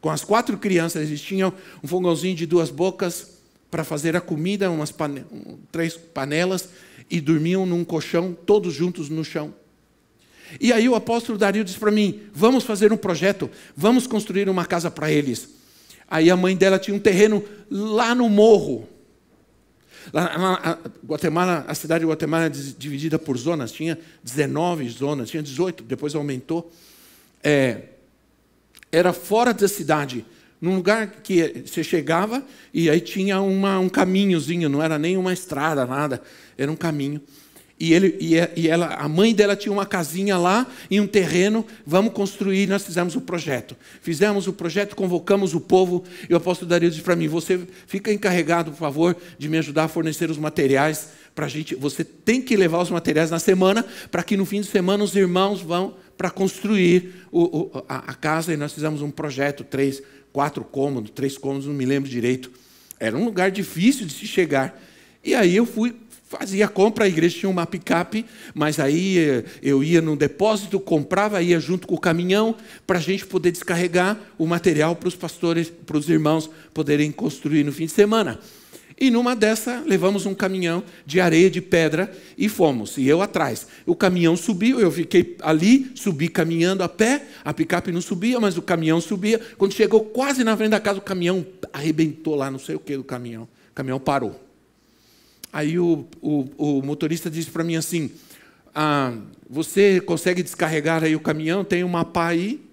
Com 0.00 0.10
as 0.10 0.22
quatro 0.22 0.56
crianças, 0.58 1.08
eles 1.08 1.20
tinham 1.20 1.52
um 1.82 1.88
fogãozinho 1.88 2.36
de 2.36 2.44
duas 2.46 2.70
bocas 2.70 3.40
para 3.70 3.82
fazer 3.82 4.14
a 4.14 4.20
comida, 4.20 4.70
umas 4.70 4.92
pane 4.92 5.24
três 5.72 5.96
panelas 5.96 6.68
e 7.10 7.20
dormiam 7.20 7.66
num 7.66 7.84
colchão, 7.84 8.36
todos 8.46 8.74
juntos 8.74 9.08
no 9.08 9.24
chão. 9.24 9.54
E 10.60 10.72
aí 10.72 10.88
o 10.88 10.94
apóstolo 10.94 11.38
Dario 11.38 11.64
disse 11.64 11.78
para 11.78 11.90
mim: 11.90 12.22
vamos 12.32 12.64
fazer 12.64 12.92
um 12.92 12.96
projeto, 12.96 13.50
vamos 13.76 14.06
construir 14.06 14.48
uma 14.48 14.64
casa 14.64 14.90
para 14.90 15.10
eles. 15.10 15.48
Aí 16.08 16.30
a 16.30 16.36
mãe 16.36 16.56
dela 16.56 16.78
tinha 16.78 16.94
um 16.94 17.00
terreno 17.00 17.42
lá 17.70 18.14
no 18.14 18.28
morro. 18.28 18.88
Lá, 20.12 20.36
lá, 20.36 20.60
a, 20.62 21.06
Guatemala, 21.06 21.64
a 21.68 21.74
cidade 21.74 22.04
de 22.04 22.10
Guatemala 22.10 22.46
é 22.46 22.48
dividida 22.48 23.18
por 23.18 23.38
zonas, 23.38 23.72
tinha 23.72 23.98
19 24.22 24.88
zonas, 24.88 25.30
tinha 25.30 25.42
18, 25.42 25.84
depois 25.84 26.14
aumentou. 26.14 26.70
É, 27.42 27.82
era 28.90 29.12
fora 29.12 29.54
da 29.54 29.68
cidade, 29.68 30.26
num 30.62 30.76
lugar 30.76 31.08
que 31.24 31.64
você 31.66 31.82
chegava 31.82 32.42
e 32.72 32.88
aí 32.88 33.00
tinha 33.00 33.40
uma, 33.40 33.80
um 33.80 33.88
caminhozinho, 33.88 34.68
não 34.68 34.80
era 34.80 34.96
nem 34.96 35.16
uma 35.16 35.32
estrada, 35.32 35.84
nada, 35.84 36.22
era 36.56 36.70
um 36.70 36.76
caminho. 36.76 37.20
E, 37.80 37.92
ele, 37.92 38.16
e 38.54 38.68
ela, 38.68 38.94
a 38.94 39.08
mãe 39.08 39.34
dela 39.34 39.56
tinha 39.56 39.72
uma 39.72 39.84
casinha 39.84 40.38
lá 40.38 40.64
em 40.88 41.00
um 41.00 41.06
terreno, 41.06 41.66
vamos 41.84 42.12
construir, 42.12 42.68
nós 42.68 42.84
fizemos 42.84 43.16
o 43.16 43.20
projeto. 43.20 43.76
Fizemos 44.00 44.46
o 44.46 44.52
projeto, 44.52 44.94
convocamos 44.94 45.52
o 45.52 45.60
povo, 45.60 46.04
e 46.30 46.32
o 46.32 46.36
apóstolo 46.36 46.68
Dario 46.68 46.88
disse 46.88 47.02
para 47.02 47.16
mim, 47.16 47.26
você 47.26 47.66
fica 47.88 48.12
encarregado, 48.12 48.70
por 48.70 48.78
favor, 48.78 49.16
de 49.36 49.48
me 49.48 49.58
ajudar 49.58 49.84
a 49.84 49.88
fornecer 49.88 50.30
os 50.30 50.38
materiais 50.38 51.08
para 51.34 51.46
a 51.46 51.48
gente. 51.48 51.74
Você 51.74 52.04
tem 52.04 52.40
que 52.40 52.56
levar 52.56 52.78
os 52.78 52.90
materiais 52.90 53.32
na 53.32 53.40
semana, 53.40 53.84
para 54.12 54.22
que 54.22 54.36
no 54.36 54.46
fim 54.46 54.60
de 54.60 54.68
semana 54.68 55.02
os 55.02 55.16
irmãos 55.16 55.60
vão 55.60 55.96
para 56.16 56.30
construir 56.30 57.26
o, 57.32 57.42
o, 57.42 57.84
a, 57.88 58.12
a, 58.12 58.14
casa, 58.14 58.52
e 58.52 58.56
nós 58.56 58.72
fizemos 58.72 59.02
um 59.02 59.10
projeto, 59.10 59.64
três, 59.64 60.00
quatro 60.32 60.64
cômodos, 60.64 61.10
três 61.10 61.36
cômodos, 61.36 61.66
não 61.66 61.74
me 61.74 61.84
lembro 61.84 62.08
direito. 62.08 62.50
Era 62.98 63.16
um 63.16 63.24
lugar 63.24 63.50
difícil 63.50 64.06
de 64.06 64.12
se 64.12 64.26
chegar. 64.26 64.80
E 65.24 65.34
aí 65.34 65.54
eu 65.54 65.66
fui, 65.66 65.94
fazia 66.28 66.66
compra, 66.68 67.04
a 67.04 67.08
igreja 67.08 67.40
tinha 67.40 67.50
uma 67.50 67.66
picape, 67.66 68.24
mas 68.54 68.78
aí 68.78 69.18
eh, 69.18 69.44
eu 69.62 69.84
ia 69.84 70.00
no 70.00 70.16
depósito, 70.16 70.80
comprava, 70.80 71.42
ia 71.42 71.60
junto 71.60 71.86
com 71.86 71.94
o 71.94 72.00
caminhão, 72.00 72.56
para 72.86 72.98
a 72.98 73.02
gente 73.02 73.26
poder 73.26 73.52
descarregar 73.52 74.18
o 74.38 74.46
material 74.46 74.96
para 74.96 75.08
os 75.08 75.14
pastores, 75.14 75.70
para 75.70 75.96
os 75.96 76.08
irmãos 76.08 76.48
poderem 76.72 77.12
construir 77.12 77.64
no 77.64 77.72
fim 77.72 77.86
de 77.86 77.92
semana. 77.92 78.40
E 79.02 79.10
numa 79.10 79.34
dessa, 79.34 79.82
levamos 79.84 80.26
um 80.26 80.32
caminhão 80.32 80.84
de 81.04 81.18
areia, 81.18 81.50
de 81.50 81.60
pedra 81.60 82.16
e 82.38 82.48
fomos. 82.48 82.96
E 82.96 83.08
eu 83.08 83.20
atrás. 83.20 83.66
O 83.84 83.96
caminhão 83.96 84.36
subiu, 84.36 84.78
eu 84.78 84.92
fiquei 84.92 85.36
ali, 85.42 85.90
subi 85.96 86.28
caminhando 86.28 86.84
a 86.84 86.88
pé. 86.88 87.26
A 87.44 87.52
picape 87.52 87.90
não 87.90 88.00
subia, 88.00 88.38
mas 88.38 88.56
o 88.56 88.62
caminhão 88.62 89.00
subia. 89.00 89.40
Quando 89.58 89.74
chegou 89.74 90.04
quase 90.04 90.44
na 90.44 90.56
frente 90.56 90.70
da 90.70 90.78
casa, 90.78 91.00
o 91.00 91.02
caminhão 91.02 91.44
arrebentou 91.72 92.36
lá, 92.36 92.48
não 92.48 92.60
sei 92.60 92.76
o 92.76 92.78
que 92.78 92.96
do 92.96 93.02
caminhão. 93.02 93.42
O 93.72 93.74
caminhão 93.74 93.98
parou. 93.98 94.40
Aí 95.52 95.80
o, 95.80 96.06
o, 96.20 96.48
o 96.56 96.80
motorista 96.80 97.28
disse 97.28 97.50
para 97.50 97.64
mim 97.64 97.74
assim: 97.74 98.08
ah, 98.72 99.14
Você 99.50 100.00
consegue 100.00 100.44
descarregar 100.44 101.02
aí 101.02 101.16
o 101.16 101.20
caminhão? 101.20 101.64
Tem 101.64 101.82
uma 101.82 102.04
pá 102.04 102.28
aí? 102.28 102.64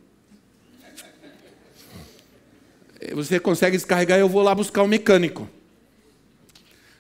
Você 3.16 3.40
consegue 3.40 3.76
descarregar? 3.78 4.20
Eu 4.20 4.30
vou 4.30 4.44
lá 4.44 4.54
buscar 4.54 4.84
o 4.84 4.88
mecânico. 4.88 5.50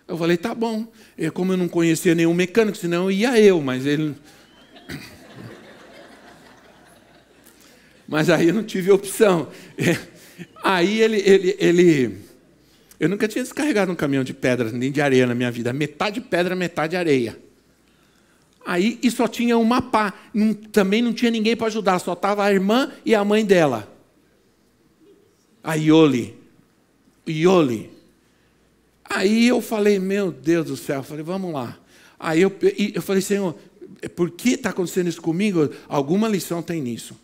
Eu 0.10 0.18
falei, 0.18 0.36
tá 0.38 0.56
bom. 0.56 0.88
E 1.16 1.30
como 1.30 1.54
eu 1.54 1.58
não 1.58 1.68
conhecia 1.68 2.16
nenhum 2.16 2.34
mecânico, 2.34 2.76
senão 2.76 3.12
ia 3.12 3.40
eu, 3.40 3.62
mas 3.62 3.86
ele. 3.86 4.16
Mas 8.08 8.28
aí 8.28 8.48
eu 8.48 8.56
não 8.56 8.64
tive 8.64 8.90
opção. 8.90 9.50
Aí 10.64 11.00
ele, 11.00 11.18
ele, 11.18 11.56
ele. 11.60 12.18
Eu 13.00 13.08
nunca 13.08 13.28
tinha 13.28 13.44
descarregado 13.44 13.92
um 13.92 13.96
caminhão 13.96 14.24
de 14.24 14.34
pedra 14.34 14.72
nem 14.72 14.92
de 14.92 15.00
areia 15.00 15.28
na 15.28 15.36
minha 15.36 15.52
vida. 15.52 15.72
Metade 15.72 16.20
pedra, 16.20 16.56
metade 16.56 16.96
areia. 16.96 17.38
Aí 18.66 18.98
e 19.04 19.12
só 19.12 19.28
tinha 19.28 19.58
uma 19.60 19.80
pá. 19.82 20.14
Não, 20.34 20.54
também 20.54 21.04
não 21.04 21.14
tinha 21.14 21.30
ninguém 21.30 21.56
para 21.56 21.68
ajudar, 21.68 22.00
só 22.00 22.14
estava 22.14 22.44
a 22.44 22.52
irmã 22.52 22.92
e 23.06 23.14
a 23.14 23.24
mãe 23.24 23.46
dela. 23.46 23.88
A 25.64 25.76
Ioli. 25.76 26.36
Ioli. 27.28 27.99
Aí 29.10 29.48
eu 29.48 29.60
falei, 29.60 29.98
meu 29.98 30.32
Deus 30.32 30.68
do 30.68 30.78
céu, 30.78 30.98
eu 30.98 31.04
falei, 31.04 31.24
vamos 31.24 31.52
lá. 31.52 31.78
Aí 32.20 32.42
eu, 32.42 32.56
eu 32.94 33.02
falei, 33.02 33.22
Senhor, 33.22 33.56
por 34.16 34.30
que 34.30 34.52
está 34.52 34.70
acontecendo 34.70 35.08
isso 35.08 35.22
comigo? 35.22 35.70
Alguma 35.88 36.28
lição 36.28 36.62
tem 36.62 36.82
nisso. 36.82 37.20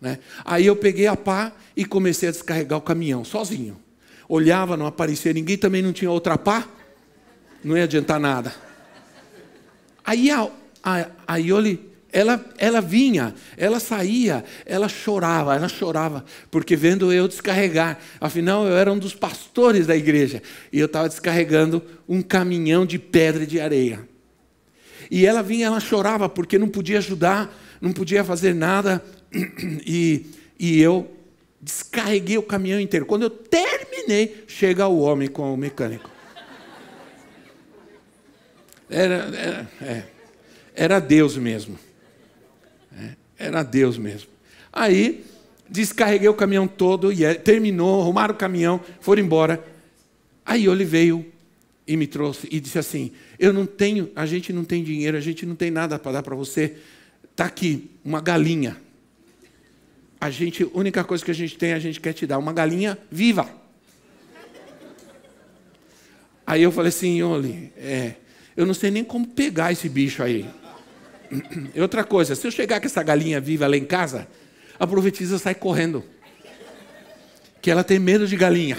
Né? 0.00 0.18
Aí 0.44 0.64
eu 0.64 0.74
peguei 0.74 1.06
a 1.06 1.16
pá 1.16 1.52
e 1.76 1.84
comecei 1.84 2.28
a 2.28 2.32
descarregar 2.32 2.78
o 2.78 2.82
caminhão, 2.82 3.24
sozinho. 3.24 3.78
Olhava, 4.28 4.76
não 4.76 4.86
aparecia 4.86 5.32
ninguém, 5.32 5.58
também 5.58 5.82
não 5.82 5.92
tinha 5.92 6.10
outra 6.10 6.38
pá, 6.38 6.66
não 7.62 7.76
ia 7.76 7.84
adiantar 7.84 8.18
nada. 8.18 8.54
Aí 10.04 10.30
a, 10.30 10.50
a, 10.82 11.10
a 11.26 11.38
ela, 12.18 12.44
ela 12.58 12.80
vinha, 12.80 13.32
ela 13.56 13.78
saía, 13.78 14.44
ela 14.66 14.88
chorava, 14.88 15.54
ela 15.54 15.68
chorava, 15.68 16.24
porque 16.50 16.74
vendo 16.74 17.12
eu 17.12 17.28
descarregar, 17.28 17.96
afinal 18.20 18.66
eu 18.66 18.76
era 18.76 18.92
um 18.92 18.98
dos 18.98 19.14
pastores 19.14 19.86
da 19.86 19.96
igreja, 19.96 20.42
e 20.72 20.80
eu 20.80 20.86
estava 20.86 21.08
descarregando 21.08 21.80
um 22.08 22.20
caminhão 22.20 22.84
de 22.84 22.98
pedra 22.98 23.44
e 23.44 23.46
de 23.46 23.60
areia. 23.60 24.00
E 25.08 25.24
ela 25.24 25.42
vinha, 25.44 25.66
ela 25.66 25.78
chorava, 25.78 26.28
porque 26.28 26.58
não 26.58 26.68
podia 26.68 26.98
ajudar, 26.98 27.56
não 27.80 27.92
podia 27.92 28.24
fazer 28.24 28.52
nada, 28.52 29.00
e, 29.86 30.26
e 30.58 30.80
eu 30.80 31.08
descarreguei 31.60 32.36
o 32.36 32.42
caminhão 32.42 32.80
inteiro. 32.80 33.06
Quando 33.06 33.22
eu 33.22 33.30
terminei, 33.30 34.42
chega 34.48 34.88
o 34.88 34.98
homem 34.98 35.28
com 35.28 35.54
o 35.54 35.56
mecânico. 35.56 36.10
Era, 38.90 39.14
era, 39.14 39.70
é, 39.80 40.02
era 40.74 40.98
Deus 40.98 41.36
mesmo. 41.36 41.78
Era 43.38 43.62
Deus 43.62 43.96
mesmo. 43.96 44.28
Aí, 44.72 45.24
descarreguei 45.68 46.28
o 46.28 46.34
caminhão 46.34 46.66
todo, 46.66 47.12
e 47.12 47.24
é, 47.24 47.34
terminou, 47.34 48.02
arrumaram 48.02 48.34
o 48.34 48.36
caminhão, 48.36 48.80
foram 49.00 49.22
embora. 49.22 49.64
Aí 50.44 50.66
ele 50.66 50.84
veio 50.84 51.24
e 51.86 51.96
me 51.96 52.06
trouxe 52.06 52.48
e 52.50 52.58
disse 52.58 52.78
assim: 52.78 53.12
Eu 53.38 53.52
não 53.52 53.64
tenho, 53.66 54.10
a 54.16 54.26
gente 54.26 54.52
não 54.52 54.64
tem 54.64 54.82
dinheiro, 54.82 55.16
a 55.16 55.20
gente 55.20 55.46
não 55.46 55.54
tem 55.54 55.70
nada 55.70 55.98
para 55.98 56.12
dar 56.12 56.22
para 56.22 56.34
você. 56.34 56.76
Está 57.30 57.44
aqui, 57.44 57.90
uma 58.04 58.20
galinha 58.20 58.76
a 60.20 60.30
gente, 60.30 60.64
única 60.74 61.04
coisa 61.04 61.24
que 61.24 61.30
a 61.30 61.34
gente 61.34 61.56
tem, 61.56 61.72
a 61.72 61.78
gente 61.78 62.00
quer 62.00 62.12
te 62.12 62.26
dar 62.26 62.38
uma 62.38 62.52
galinha 62.52 62.98
viva. 63.10 63.48
Aí 66.46 66.62
eu 66.62 66.72
falei 66.72 66.88
assim, 66.88 67.22
Oli, 67.22 67.72
é, 67.76 68.14
eu 68.56 68.66
não 68.66 68.74
sei 68.74 68.90
nem 68.90 69.04
como 69.04 69.26
pegar 69.26 69.70
esse 69.70 69.88
bicho 69.88 70.22
aí. 70.22 70.48
E 71.74 71.80
outra 71.80 72.04
coisa, 72.04 72.34
se 72.34 72.46
eu 72.46 72.50
chegar 72.50 72.80
com 72.80 72.86
essa 72.86 73.02
galinha 73.02 73.40
viva 73.40 73.66
lá 73.66 73.76
em 73.76 73.84
casa, 73.84 74.26
a 74.78 74.86
profetisa 74.86 75.38
sai 75.38 75.54
correndo. 75.54 76.04
Que 77.60 77.70
ela 77.70 77.84
tem 77.84 77.98
medo 77.98 78.26
de 78.26 78.36
galinha. 78.36 78.78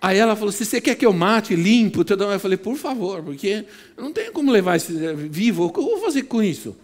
Aí 0.00 0.18
ela 0.18 0.36
falou: 0.36 0.52
se 0.52 0.64
você 0.64 0.80
quer 0.80 0.94
que 0.94 1.04
eu 1.04 1.12
mate, 1.12 1.54
limpo. 1.56 2.04
Eu 2.08 2.40
falei, 2.40 2.56
por 2.56 2.76
favor, 2.76 3.22
porque 3.22 3.64
eu 3.96 4.04
não 4.04 4.12
tenho 4.12 4.32
como 4.32 4.52
levar 4.52 4.76
esse 4.76 4.92
vivo. 5.14 5.64
O 5.64 5.72
que 5.72 5.80
eu 5.80 5.84
vou 5.84 6.00
fazer 6.00 6.22
com 6.22 6.42
isso? 6.42 6.76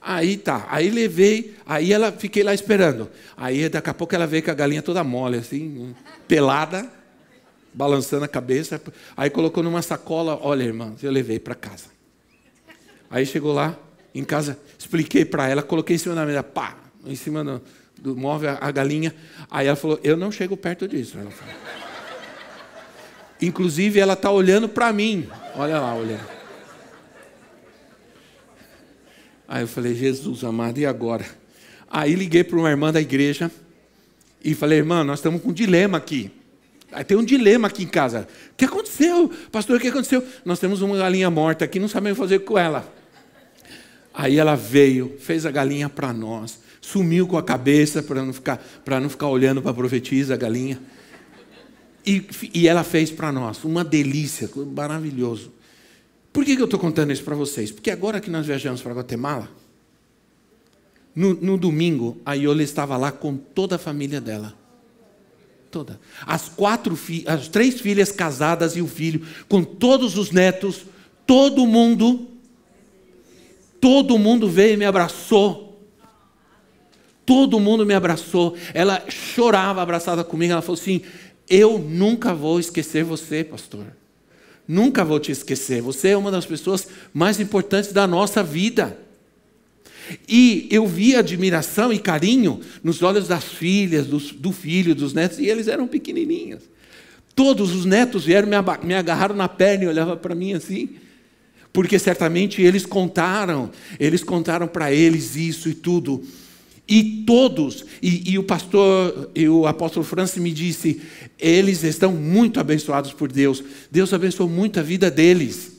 Aí 0.00 0.38
tá, 0.38 0.66
aí 0.70 0.88
levei, 0.88 1.54
aí 1.66 1.92
ela 1.92 2.10
fiquei 2.10 2.42
lá 2.42 2.54
esperando. 2.54 3.10
Aí 3.36 3.68
daqui 3.68 3.90
a 3.90 3.94
pouco 3.94 4.14
ela 4.14 4.26
veio 4.26 4.42
com 4.42 4.50
a 4.50 4.54
galinha 4.54 4.80
toda 4.80 5.04
mole, 5.04 5.36
assim, 5.36 5.94
pelada, 6.26 6.90
balançando 7.74 8.24
a 8.24 8.28
cabeça. 8.28 8.80
Aí 9.14 9.28
colocou 9.28 9.62
numa 9.62 9.82
sacola, 9.82 10.38
olha, 10.40 10.62
irmã, 10.62 10.94
eu 11.02 11.10
levei 11.10 11.38
para 11.38 11.54
casa. 11.54 11.99
Aí 13.10 13.26
chegou 13.26 13.52
lá, 13.52 13.76
em 14.14 14.24
casa, 14.24 14.58
expliquei 14.78 15.24
para 15.24 15.48
ela, 15.48 15.62
coloquei 15.62 15.96
em 15.96 15.98
cima 15.98 16.14
da 16.14 16.24
mesa, 16.24 16.42
pá, 16.42 16.76
em 17.04 17.16
cima 17.16 17.42
do, 17.44 17.60
do 18.00 18.16
móvel 18.16 18.56
a 18.60 18.70
galinha. 18.70 19.14
Aí 19.50 19.66
ela 19.66 19.76
falou, 19.76 19.98
eu 20.02 20.16
não 20.16 20.30
chego 20.30 20.56
perto 20.56 20.86
disso. 20.86 21.18
Ela 21.18 21.30
falou. 21.30 21.54
Inclusive, 23.42 23.98
ela 23.98 24.12
está 24.12 24.30
olhando 24.30 24.68
para 24.68 24.92
mim. 24.92 25.28
Olha 25.56 25.80
lá, 25.80 25.94
olhando. 25.94 26.40
Aí 29.48 29.62
eu 29.62 29.68
falei, 29.68 29.94
Jesus 29.94 30.44
amado, 30.44 30.78
e 30.78 30.86
agora? 30.86 31.26
Aí 31.88 32.14
liguei 32.14 32.44
para 32.44 32.56
uma 32.56 32.70
irmã 32.70 32.92
da 32.92 33.00
igreja 33.00 33.50
e 34.44 34.54
falei, 34.54 34.78
irmã, 34.78 35.02
nós 35.02 35.18
estamos 35.18 35.42
com 35.42 35.48
um 35.50 35.52
dilema 35.52 35.98
aqui. 35.98 36.30
Aí 36.92 37.02
tem 37.02 37.16
um 37.16 37.24
dilema 37.24 37.68
aqui 37.68 37.82
em 37.82 37.88
casa. 37.88 38.28
O 38.52 38.56
que 38.56 38.64
aconteceu? 38.64 39.30
Pastor, 39.50 39.76
o 39.76 39.80
que 39.80 39.88
aconteceu? 39.88 40.24
Nós 40.44 40.58
temos 40.58 40.82
uma 40.82 40.96
galinha 40.96 41.30
morta 41.30 41.64
aqui, 41.64 41.80
não 41.80 41.88
sabemos 41.88 42.18
fazer 42.18 42.40
com 42.40 42.58
ela. 42.58 42.99
Aí 44.12 44.38
ela 44.38 44.54
veio, 44.54 45.16
fez 45.18 45.46
a 45.46 45.50
galinha 45.50 45.88
para 45.88 46.12
nós, 46.12 46.58
sumiu 46.80 47.26
com 47.26 47.38
a 47.38 47.42
cabeça 47.42 48.02
para 48.02 48.24
não 48.24 48.32
ficar, 48.32 48.58
para 48.84 49.00
não 49.00 49.08
ficar 49.08 49.28
olhando 49.28 49.62
para 49.62 49.70
a 49.70 49.74
profetisa, 49.74 50.34
a 50.34 50.36
galinha. 50.36 50.80
E, 52.04 52.26
e 52.54 52.66
ela 52.66 52.82
fez 52.82 53.10
para 53.10 53.30
nós, 53.30 53.62
uma 53.64 53.84
delícia, 53.84 54.50
maravilhoso. 54.74 55.52
Por 56.32 56.44
que, 56.44 56.52
eu 56.52 56.64
estou 56.64 56.78
contando 56.78 57.12
isso 57.12 57.24
para 57.24 57.34
vocês? 57.34 57.70
Porque 57.70 57.90
agora 57.90 58.20
que 58.20 58.30
nós 58.30 58.46
viajamos 58.46 58.80
para 58.80 58.94
Guatemala, 58.94 59.48
no, 61.14 61.34
no 61.34 61.58
domingo, 61.58 62.16
a 62.24 62.34
Iola 62.34 62.62
estava 62.62 62.96
lá 62.96 63.10
com 63.10 63.36
toda 63.36 63.76
a 63.76 63.78
família 63.78 64.20
dela. 64.20 64.54
Toda. 65.70 66.00
As 66.26 66.48
quatro 66.48 66.98
as 67.26 67.48
três 67.48 67.80
filhas 67.80 68.10
casadas 68.10 68.76
e 68.76 68.80
o 68.80 68.86
filho, 68.86 69.24
com 69.48 69.62
todos 69.62 70.16
os 70.16 70.30
netos, 70.30 70.84
todo 71.26 71.66
mundo, 71.66 72.29
todo 73.80 74.18
mundo 74.18 74.48
veio 74.48 74.74
e 74.74 74.76
me 74.76 74.84
abraçou. 74.84 75.70
Todo 77.24 77.60
mundo 77.60 77.86
me 77.86 77.94
abraçou. 77.94 78.56
Ela 78.74 79.04
chorava 79.08 79.80
abraçada 79.80 80.22
comigo. 80.24 80.52
Ela 80.52 80.62
falou 80.62 80.80
assim: 80.80 81.02
Eu 81.48 81.78
nunca 81.78 82.34
vou 82.34 82.60
esquecer 82.60 83.04
você, 83.04 83.44
pastor. 83.44 83.86
Nunca 84.66 85.04
vou 85.04 85.18
te 85.18 85.32
esquecer. 85.32 85.80
Você 85.82 86.08
é 86.08 86.16
uma 86.16 86.30
das 86.30 86.46
pessoas 86.46 86.88
mais 87.12 87.40
importantes 87.40 87.92
da 87.92 88.06
nossa 88.06 88.42
vida. 88.42 88.98
E 90.28 90.66
eu 90.70 90.86
vi 90.86 91.14
admiração 91.14 91.92
e 91.92 91.98
carinho 91.98 92.60
nos 92.82 93.02
olhos 93.02 93.28
das 93.28 93.44
filhas, 93.44 94.06
do, 94.06 94.18
do 94.18 94.52
filho, 94.52 94.94
dos 94.94 95.12
netos, 95.12 95.38
e 95.38 95.46
eles 95.46 95.68
eram 95.68 95.86
pequenininhos. 95.86 96.62
Todos 97.34 97.74
os 97.74 97.84
netos 97.84 98.24
vieram, 98.24 98.48
me, 98.48 98.56
me 98.86 98.94
agarraram 98.94 99.34
na 99.34 99.48
perna 99.48 99.84
e 99.84 99.88
olhavam 99.88 100.16
para 100.16 100.34
mim 100.34 100.52
assim, 100.52 100.90
porque 101.72 101.98
certamente 101.98 102.60
eles 102.62 102.84
contaram, 102.84 103.70
eles 103.98 104.24
contaram 104.24 104.66
para 104.66 104.92
eles 104.92 105.36
isso 105.36 105.68
e 105.68 105.74
tudo. 105.74 106.22
E 106.88 107.22
todos, 107.24 107.84
e, 108.02 108.32
e, 108.32 108.38
o 108.38 108.42
pastor, 108.42 109.30
e 109.32 109.48
o 109.48 109.64
apóstolo 109.64 110.04
Francis 110.04 110.42
me 110.42 110.50
disse, 110.50 111.00
eles 111.38 111.84
estão 111.84 112.12
muito 112.12 112.58
abençoados 112.58 113.12
por 113.12 113.30
Deus. 113.30 113.62
Deus 113.90 114.12
abençoou 114.12 114.48
muito 114.48 114.80
a 114.80 114.82
vida 114.82 115.08
deles. 115.08 115.70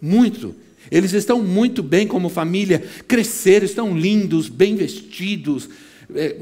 Muito. 0.00 0.54
Eles 0.90 1.14
estão 1.14 1.42
muito 1.42 1.82
bem 1.82 2.06
como 2.06 2.28
família, 2.28 2.84
cresceram, 3.08 3.64
estão 3.64 3.98
lindos, 3.98 4.50
bem 4.50 4.76
vestidos. 4.76 5.68
É, 6.14 6.36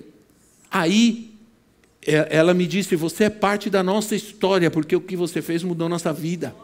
aí 0.68 1.30
é, 2.04 2.26
ela 2.30 2.52
me 2.52 2.66
disse: 2.66 2.96
Você 2.96 3.24
é 3.24 3.30
parte 3.30 3.70
da 3.70 3.84
nossa 3.84 4.16
história, 4.16 4.70
porque 4.70 4.96
o 4.96 5.00
que 5.00 5.16
você 5.16 5.40
fez 5.40 5.62
mudou 5.62 5.88
nossa 5.88 6.12
vida. 6.12 6.54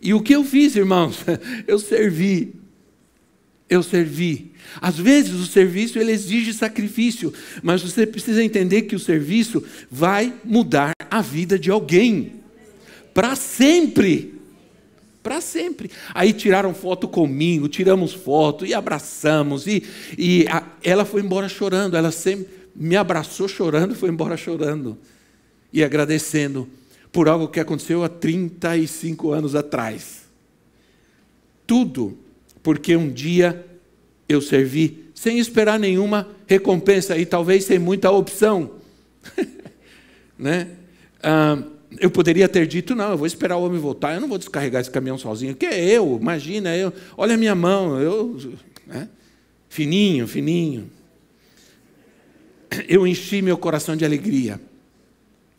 E 0.00 0.14
o 0.14 0.22
que 0.22 0.34
eu 0.34 0.44
fiz, 0.44 0.76
irmãos? 0.76 1.24
Eu 1.66 1.78
servi 1.78 2.60
eu 3.70 3.84
servi. 3.84 4.50
Às 4.80 4.98
vezes 4.98 5.32
o 5.32 5.46
serviço 5.46 5.98
ele 5.98 6.10
exige 6.10 6.52
sacrifício, 6.52 7.32
mas 7.62 7.80
você 7.80 8.04
precisa 8.04 8.42
entender 8.42 8.82
que 8.82 8.96
o 8.96 8.98
serviço 8.98 9.62
vai 9.88 10.34
mudar 10.44 10.92
a 11.08 11.22
vida 11.22 11.56
de 11.56 11.70
alguém 11.70 12.32
para 13.14 13.36
sempre. 13.36 14.34
Para 15.22 15.40
sempre. 15.40 15.88
Aí 16.12 16.32
tiraram 16.32 16.74
foto 16.74 17.06
comigo, 17.06 17.68
tiramos 17.68 18.12
foto 18.12 18.66
e 18.66 18.74
abraçamos. 18.74 19.66
E, 19.68 19.84
e 20.18 20.46
a, 20.48 20.64
ela 20.82 21.04
foi 21.04 21.22
embora 21.22 21.48
chorando. 21.48 21.96
Ela 21.96 22.10
sempre 22.10 22.48
me 22.74 22.96
abraçou 22.96 23.46
chorando 23.46 23.94
foi 23.94 24.08
embora 24.08 24.36
chorando. 24.36 24.98
E 25.72 25.84
agradecendo 25.84 26.68
por 27.12 27.28
algo 27.28 27.48
que 27.48 27.60
aconteceu 27.60 28.04
há 28.04 28.08
35 28.08 29.32
anos 29.32 29.54
atrás. 29.54 30.22
Tudo 31.66 32.18
porque 32.62 32.96
um 32.96 33.10
dia 33.10 33.66
eu 34.28 34.40
servi 34.40 35.06
sem 35.14 35.38
esperar 35.38 35.78
nenhuma 35.78 36.28
recompensa 36.46 37.18
e 37.18 37.26
talvez 37.26 37.64
sem 37.64 37.78
muita 37.78 38.10
opção. 38.10 38.72
né? 40.38 40.68
Ah, 41.22 41.62
eu 41.98 42.10
poderia 42.10 42.48
ter 42.48 42.66
dito, 42.66 42.94
não, 42.94 43.10
eu 43.10 43.18
vou 43.18 43.26
esperar 43.26 43.56
o 43.56 43.64
homem 43.64 43.80
voltar, 43.80 44.14
eu 44.14 44.20
não 44.20 44.28
vou 44.28 44.38
descarregar 44.38 44.80
esse 44.80 44.90
caminhão 44.90 45.18
sozinho, 45.18 45.56
que 45.56 45.66
é 45.66 45.84
eu, 45.84 46.18
imagina, 46.20 46.76
eu, 46.76 46.92
olha 47.16 47.34
a 47.34 47.38
minha 47.38 47.54
mão, 47.54 48.00
eu. 48.00 48.38
Né? 48.86 49.08
fininho, 49.68 50.26
fininho. 50.26 50.90
Eu 52.88 53.06
enchi 53.06 53.40
meu 53.40 53.56
coração 53.56 53.96
de 53.96 54.04
alegria, 54.04 54.60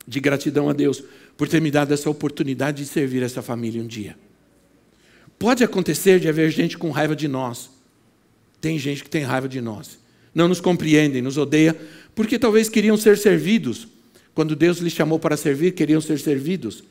de 0.08 0.20
gratidão 0.20 0.70
a 0.70 0.74
Deus 0.74 1.04
por 1.42 1.48
ter 1.48 1.60
me 1.60 1.72
dado 1.72 1.92
essa 1.92 2.08
oportunidade 2.08 2.84
de 2.84 2.88
servir 2.88 3.24
essa 3.24 3.42
família 3.42 3.82
um 3.82 3.88
dia. 3.88 4.16
Pode 5.40 5.64
acontecer 5.64 6.20
de 6.20 6.30
haver 6.30 6.52
gente 6.52 6.78
com 6.78 6.92
raiva 6.92 7.16
de 7.16 7.28
nós. 7.28 7.72
Tem 8.62 8.78
gente 8.78 9.04
que 9.04 9.10
tem 9.10 9.24
raiva 9.24 9.50
de 9.50 9.60
nós. 9.60 9.98
Não 10.36 10.48
nos 10.48 10.62
compreendem, 10.62 11.20
nos 11.20 11.40
odeia, 11.40 11.76
porque 12.14 12.38
talvez 12.38 12.70
queriam 12.70 12.96
ser 12.96 13.18
servidos. 13.18 13.88
Quando 14.36 14.56
Deus 14.56 14.78
lhes 14.78 14.94
chamou 14.94 15.18
para 15.18 15.36
servir, 15.36 15.72
queriam 15.72 16.00
ser 16.00 16.20
servidos. 16.20 16.84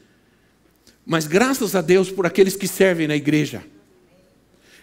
Mas 1.07 1.29
graças 1.29 1.77
a 1.77 1.81
Deus 1.81 2.11
por 2.11 2.27
aqueles 2.27 2.57
que 2.57 2.67
servem 2.67 3.07
na 3.07 3.15
igreja. 3.15 3.63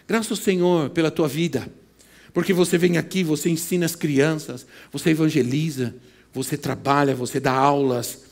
Graças 0.07 0.31
ao 0.31 0.37
Senhor 0.37 0.91
pela 0.91 1.11
tua 1.11 1.27
vida. 1.27 1.69
Porque 2.33 2.53
você 2.53 2.77
vem 2.77 2.97
aqui, 2.97 3.21
você 3.21 3.49
ensina 3.49 3.85
as 3.85 3.97
crianças, 3.97 4.65
você 4.93 5.09
evangeliza, 5.09 5.93
você 6.31 6.55
trabalha, 6.55 7.13
você 7.13 7.37
dá 7.37 7.51
aulas, 7.51 8.26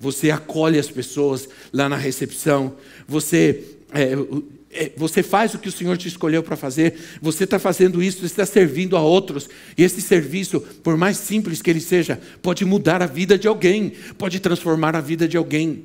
você 0.00 0.30
acolhe 0.30 0.78
as 0.78 0.90
pessoas 0.90 1.46
lá 1.70 1.86
na 1.86 1.96
recepção, 1.96 2.72
você, 3.06 3.62
é, 3.92 4.16
é, 4.70 4.92
você 4.96 5.22
faz 5.22 5.52
o 5.52 5.58
que 5.58 5.68
o 5.68 5.72
Senhor 5.72 5.98
te 5.98 6.08
escolheu 6.08 6.42
para 6.42 6.56
fazer, 6.56 6.94
você 7.20 7.44
está 7.44 7.58
fazendo 7.58 8.02
isso, 8.02 8.24
está 8.24 8.46
servindo 8.46 8.96
a 8.96 9.02
outros, 9.02 9.50
e 9.76 9.82
esse 9.82 10.00
serviço, 10.00 10.58
por 10.82 10.96
mais 10.96 11.18
simples 11.18 11.60
que 11.60 11.68
ele 11.68 11.82
seja, 11.82 12.18
pode 12.40 12.64
mudar 12.64 13.02
a 13.02 13.06
vida 13.06 13.38
de 13.38 13.46
alguém, 13.46 13.92
pode 14.16 14.40
transformar 14.40 14.96
a 14.96 15.02
vida 15.02 15.28
de 15.28 15.36
alguém. 15.36 15.84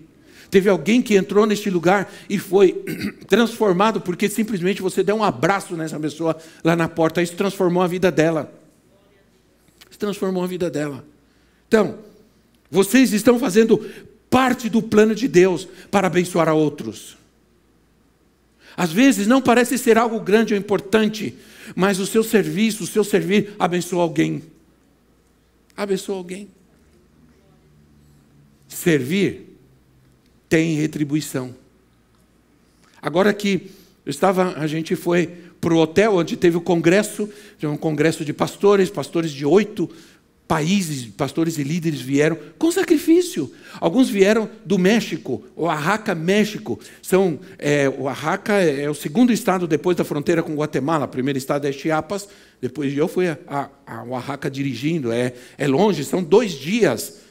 Teve 0.49 0.69
alguém 0.69 1.01
que 1.01 1.15
entrou 1.15 1.45
neste 1.45 1.69
lugar 1.69 2.09
e 2.29 2.39
foi 2.39 2.71
transformado 3.27 3.99
porque 3.99 4.29
simplesmente 4.29 4.81
você 4.81 5.03
deu 5.03 5.17
um 5.17 5.23
abraço 5.23 5.75
nessa 5.75 5.99
pessoa 5.99 6.37
lá 6.63 6.75
na 6.75 6.87
porta. 6.87 7.21
Isso 7.21 7.35
transformou 7.35 7.83
a 7.83 7.87
vida 7.87 8.09
dela. 8.11 8.53
Isso 9.89 9.99
transformou 9.99 10.43
a 10.43 10.47
vida 10.47 10.69
dela. 10.69 11.03
Então, 11.67 11.97
vocês 12.69 13.13
estão 13.13 13.39
fazendo 13.39 13.77
parte 14.29 14.69
do 14.69 14.81
plano 14.81 15.15
de 15.15 15.27
Deus 15.27 15.67
para 15.89 16.07
abençoar 16.07 16.49
a 16.49 16.53
outros. 16.53 17.17
Às 18.75 18.91
vezes 18.91 19.27
não 19.27 19.41
parece 19.41 19.77
ser 19.77 19.97
algo 19.97 20.19
grande 20.19 20.53
ou 20.53 20.59
importante, 20.59 21.35
mas 21.75 21.99
o 21.99 22.05
seu 22.05 22.23
serviço, 22.23 22.83
o 22.83 22.87
seu 22.87 23.03
servir 23.03 23.55
abençoa 23.57 24.03
alguém. 24.03 24.43
Abençoa 25.77 26.17
alguém. 26.17 26.49
Servir 28.67 29.57
tem 30.49 30.75
retribuição. 30.75 31.55
Agora 33.01 33.33
que 33.33 33.71
eu 34.05 34.09
estava, 34.09 34.53
a 34.57 34.67
gente 34.67 34.95
foi 34.95 35.27
para 35.61 35.73
o 35.73 35.77
hotel 35.77 36.15
onde 36.15 36.35
teve 36.35 36.57
o 36.57 36.61
congresso, 36.61 37.29
um 37.63 37.77
congresso 37.77 38.25
de 38.25 38.33
pastores, 38.33 38.89
pastores 38.89 39.31
de 39.31 39.45
oito 39.45 39.89
países, 40.47 41.05
pastores 41.05 41.57
e 41.57 41.63
líderes 41.63 42.01
vieram 42.01 42.37
com 42.57 42.71
sacrifício. 42.71 43.51
Alguns 43.79 44.09
vieram 44.09 44.49
do 44.63 44.77
México, 44.77 45.43
Oaxaca, 45.55 46.13
México. 46.13 46.79
São, 47.01 47.39
é, 47.57 47.89
Oaxaca 47.89 48.53
é, 48.53 48.89
o 48.89 48.93
segundo 48.93 49.33
estado 49.33 49.67
depois 49.67 49.97
da 49.97 50.03
fronteira 50.03 50.43
com 50.43 50.55
Guatemala. 50.55 51.05
O 51.05 51.09
primeiro 51.09 51.37
estado 51.37 51.65
é 51.65 51.71
Chiapas, 51.71 52.27
depois 52.61 52.95
eu 52.95 53.07
fui 53.07 53.27
a, 53.27 53.69
a 53.85 54.03
Oaxaca 54.03 54.49
dirigindo. 54.49 55.11
É, 55.11 55.33
é 55.57 55.67
longe, 55.67 56.03
são 56.03 56.23
dois 56.23 56.51
dias 56.51 57.25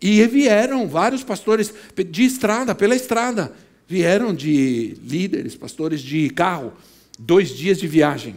e 0.00 0.24
vieram 0.26 0.88
vários 0.88 1.22
pastores 1.22 1.72
de 2.08 2.24
estrada, 2.24 2.74
pela 2.74 2.96
estrada. 2.96 3.52
Vieram 3.86 4.32
de 4.32 4.96
líderes, 5.04 5.56
pastores 5.56 6.00
de 6.00 6.30
carro, 6.30 6.72
dois 7.18 7.50
dias 7.50 7.78
de 7.78 7.86
viagem. 7.86 8.36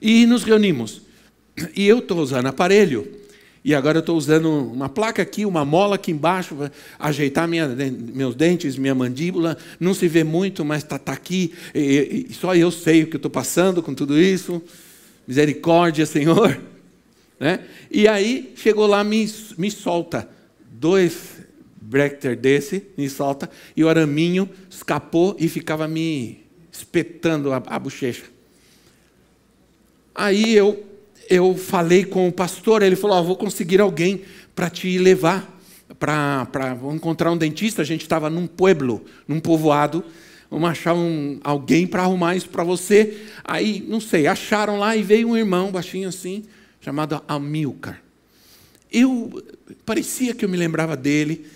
E 0.00 0.26
nos 0.26 0.42
reunimos. 0.42 1.05
E 1.74 1.86
eu 1.86 1.98
estou 1.98 2.18
usando 2.18 2.46
aparelho. 2.46 3.06
E 3.64 3.74
agora 3.74 3.98
eu 3.98 4.00
estou 4.00 4.16
usando 4.16 4.48
uma 4.48 4.88
placa 4.88 5.22
aqui, 5.22 5.44
uma 5.44 5.64
mola 5.64 5.96
aqui 5.96 6.12
embaixo, 6.12 6.54
para 6.54 6.70
ajeitar 6.98 7.48
minha, 7.48 7.66
meus 7.66 8.34
dentes, 8.34 8.76
minha 8.76 8.94
mandíbula. 8.94 9.58
Não 9.80 9.92
se 9.92 10.06
vê 10.06 10.22
muito, 10.22 10.64
mas 10.64 10.82
está 10.82 10.98
tá 10.98 11.12
aqui. 11.12 11.52
E, 11.74 12.26
e 12.30 12.34
só 12.34 12.54
eu 12.54 12.70
sei 12.70 13.02
o 13.02 13.06
que 13.08 13.16
estou 13.16 13.30
passando 13.30 13.82
com 13.82 13.92
tudo 13.92 14.20
isso. 14.20 14.62
Misericórdia, 15.26 16.06
Senhor. 16.06 16.60
Né? 17.38 17.60
E 17.90 18.08
aí 18.08 18.54
chegou 18.56 18.86
lá, 18.86 19.04
me, 19.04 19.30
me 19.58 19.70
solta 19.70 20.26
dois 20.58 21.36
Brechter 21.86 22.36
desse, 22.36 22.82
me 22.96 23.08
solta, 23.08 23.48
e 23.76 23.84
o 23.84 23.88
araminho 23.88 24.50
escapou 24.68 25.36
e 25.38 25.48
ficava 25.48 25.86
me 25.86 26.44
espetando 26.72 27.52
a, 27.52 27.62
a 27.64 27.78
bochecha. 27.78 28.24
Aí 30.12 30.52
eu, 30.52 30.84
eu 31.28 31.56
falei 31.56 32.04
com 32.04 32.28
o 32.28 32.32
pastor, 32.32 32.82
ele 32.82 32.96
falou: 32.96 33.18
oh, 33.18 33.24
vou 33.24 33.36
conseguir 33.36 33.80
alguém 33.80 34.22
para 34.54 34.70
te 34.70 34.98
levar, 34.98 35.60
para 35.98 36.76
encontrar 36.94 37.30
um 37.30 37.36
dentista. 37.36 37.82
A 37.82 37.84
gente 37.84 38.02
estava 38.02 38.30
num 38.30 38.46
pueblo, 38.46 39.04
num 39.26 39.40
povoado, 39.40 40.04
vamos 40.50 40.70
achar 40.70 40.94
um, 40.94 41.38
alguém 41.42 41.86
para 41.86 42.02
arrumar 42.02 42.36
isso 42.36 42.48
para 42.48 42.64
você. 42.64 43.26
Aí, 43.44 43.84
não 43.86 44.00
sei, 44.00 44.26
acharam 44.26 44.78
lá 44.78 44.96
e 44.96 45.02
veio 45.02 45.28
um 45.28 45.36
irmão 45.36 45.70
baixinho 45.70 46.08
assim, 46.08 46.44
chamado 46.80 47.22
Amilcar. 47.28 48.00
Eu 48.90 49.42
parecia 49.84 50.34
que 50.34 50.44
eu 50.44 50.48
me 50.48 50.56
lembrava 50.56 50.96
dele, 50.96 51.46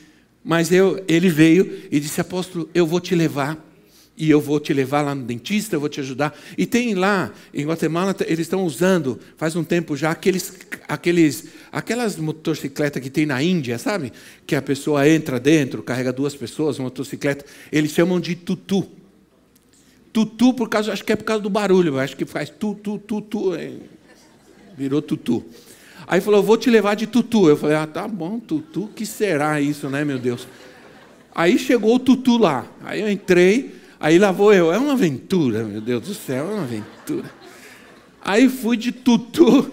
mas 0.44 0.72
eu, 0.72 1.02
ele 1.06 1.28
veio 1.28 1.84
e 1.90 2.00
disse: 2.00 2.20
Apóstolo, 2.20 2.68
eu 2.74 2.86
vou 2.86 3.00
te 3.00 3.14
levar. 3.14 3.69
E 4.20 4.28
eu 4.28 4.38
vou 4.38 4.60
te 4.60 4.74
levar 4.74 5.00
lá 5.00 5.14
no 5.14 5.22
dentista, 5.22 5.76
eu 5.76 5.80
vou 5.80 5.88
te 5.88 5.98
ajudar. 5.98 6.38
E 6.58 6.66
tem 6.66 6.94
lá, 6.94 7.32
em 7.54 7.64
Guatemala, 7.64 8.14
eles 8.26 8.40
estão 8.40 8.66
usando, 8.66 9.18
faz 9.38 9.56
um 9.56 9.64
tempo 9.64 9.96
já, 9.96 10.10
aqueles, 10.10 10.58
aqueles, 10.86 11.46
aquelas 11.72 12.16
motocicletas 12.16 13.02
que 13.02 13.08
tem 13.08 13.24
na 13.24 13.42
Índia, 13.42 13.78
sabe? 13.78 14.12
Que 14.46 14.54
a 14.54 14.60
pessoa 14.60 15.08
entra 15.08 15.40
dentro, 15.40 15.82
carrega 15.82 16.12
duas 16.12 16.34
pessoas, 16.34 16.78
uma 16.78 16.84
motocicleta. 16.84 17.46
Eles 17.72 17.92
chamam 17.92 18.20
de 18.20 18.34
tutu. 18.34 18.86
Tutu, 20.12 20.52
por 20.52 20.68
causa, 20.68 20.92
acho 20.92 21.02
que 21.02 21.12
é 21.12 21.16
por 21.16 21.24
causa 21.24 21.42
do 21.42 21.48
barulho, 21.48 21.98
acho 21.98 22.14
que 22.14 22.26
faz 22.26 22.50
tu, 22.50 22.74
tu, 22.74 22.98
tu, 22.98 23.22
tu. 23.22 23.54
É, 23.54 23.72
virou 24.76 25.00
tutu. 25.00 25.42
Aí 26.06 26.20
falou, 26.20 26.42
vou 26.42 26.58
te 26.58 26.68
levar 26.68 26.94
de 26.94 27.06
tutu. 27.06 27.48
Eu 27.48 27.56
falei, 27.56 27.76
ah, 27.76 27.86
tá 27.86 28.06
bom, 28.06 28.38
tutu, 28.38 28.90
que 28.94 29.06
será 29.06 29.58
isso, 29.62 29.88
né, 29.88 30.04
meu 30.04 30.18
Deus? 30.18 30.46
Aí 31.34 31.58
chegou 31.58 31.94
o 31.94 31.98
tutu 31.98 32.36
lá. 32.36 32.66
Aí 32.84 33.00
eu 33.00 33.10
entrei, 33.10 33.79
aí 34.00 34.18
lá 34.18 34.32
vou 34.32 34.52
eu. 34.52 34.72
É 34.72 34.78
uma 34.78 34.94
aventura, 34.94 35.62
meu 35.62 35.80
Deus 35.80 36.02
do 36.02 36.14
céu, 36.14 36.50
é 36.50 36.54
uma 36.54 36.62
aventura. 36.64 37.30
Aí 38.24 38.48
fui 38.48 38.76
de 38.76 38.90
tutu 38.90 39.70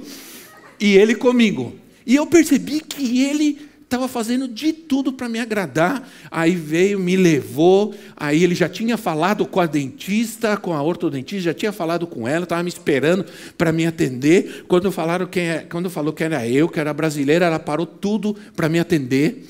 e 0.79 0.95
ele 0.95 1.15
comigo. 1.15 1.73
E 2.05 2.15
eu 2.15 2.27
percebi 2.27 2.79
que 2.79 3.23
ele 3.23 3.67
estava 3.87 4.07
fazendo 4.07 4.47
de 4.47 4.73
tudo 4.73 5.13
para 5.13 5.29
me 5.29 5.39
agradar. 5.39 6.07
Aí 6.29 6.55
veio, 6.55 6.99
me 6.99 7.15
levou. 7.15 7.95
Aí 8.15 8.43
ele 8.43 8.53
já 8.53 8.69
tinha 8.69 8.97
falado 8.97 9.45
com 9.45 9.59
a 9.59 9.65
dentista, 9.65 10.57
com 10.57 10.73
a 10.73 10.81
ortodontista, 10.81 11.45
já 11.45 11.53
tinha 11.53 11.71
falado 11.71 12.05
com 12.05 12.27
ela, 12.27 12.43
estava 12.43 12.61
me 12.61 12.69
esperando 12.69 13.25
para 13.57 13.71
me 13.71 13.85
atender. 13.87 14.65
Quando 14.67 14.91
falaram 14.91 15.25
quem 15.25 15.49
é, 15.49 15.59
quando 15.59 15.89
falou 15.89 16.13
que 16.13 16.23
era 16.23 16.47
eu, 16.47 16.69
que 16.69 16.79
era 16.79 16.93
brasileira, 16.93 17.45
ela 17.45 17.59
parou 17.59 17.85
tudo 17.85 18.35
para 18.55 18.69
me 18.69 18.79
atender. 18.79 19.45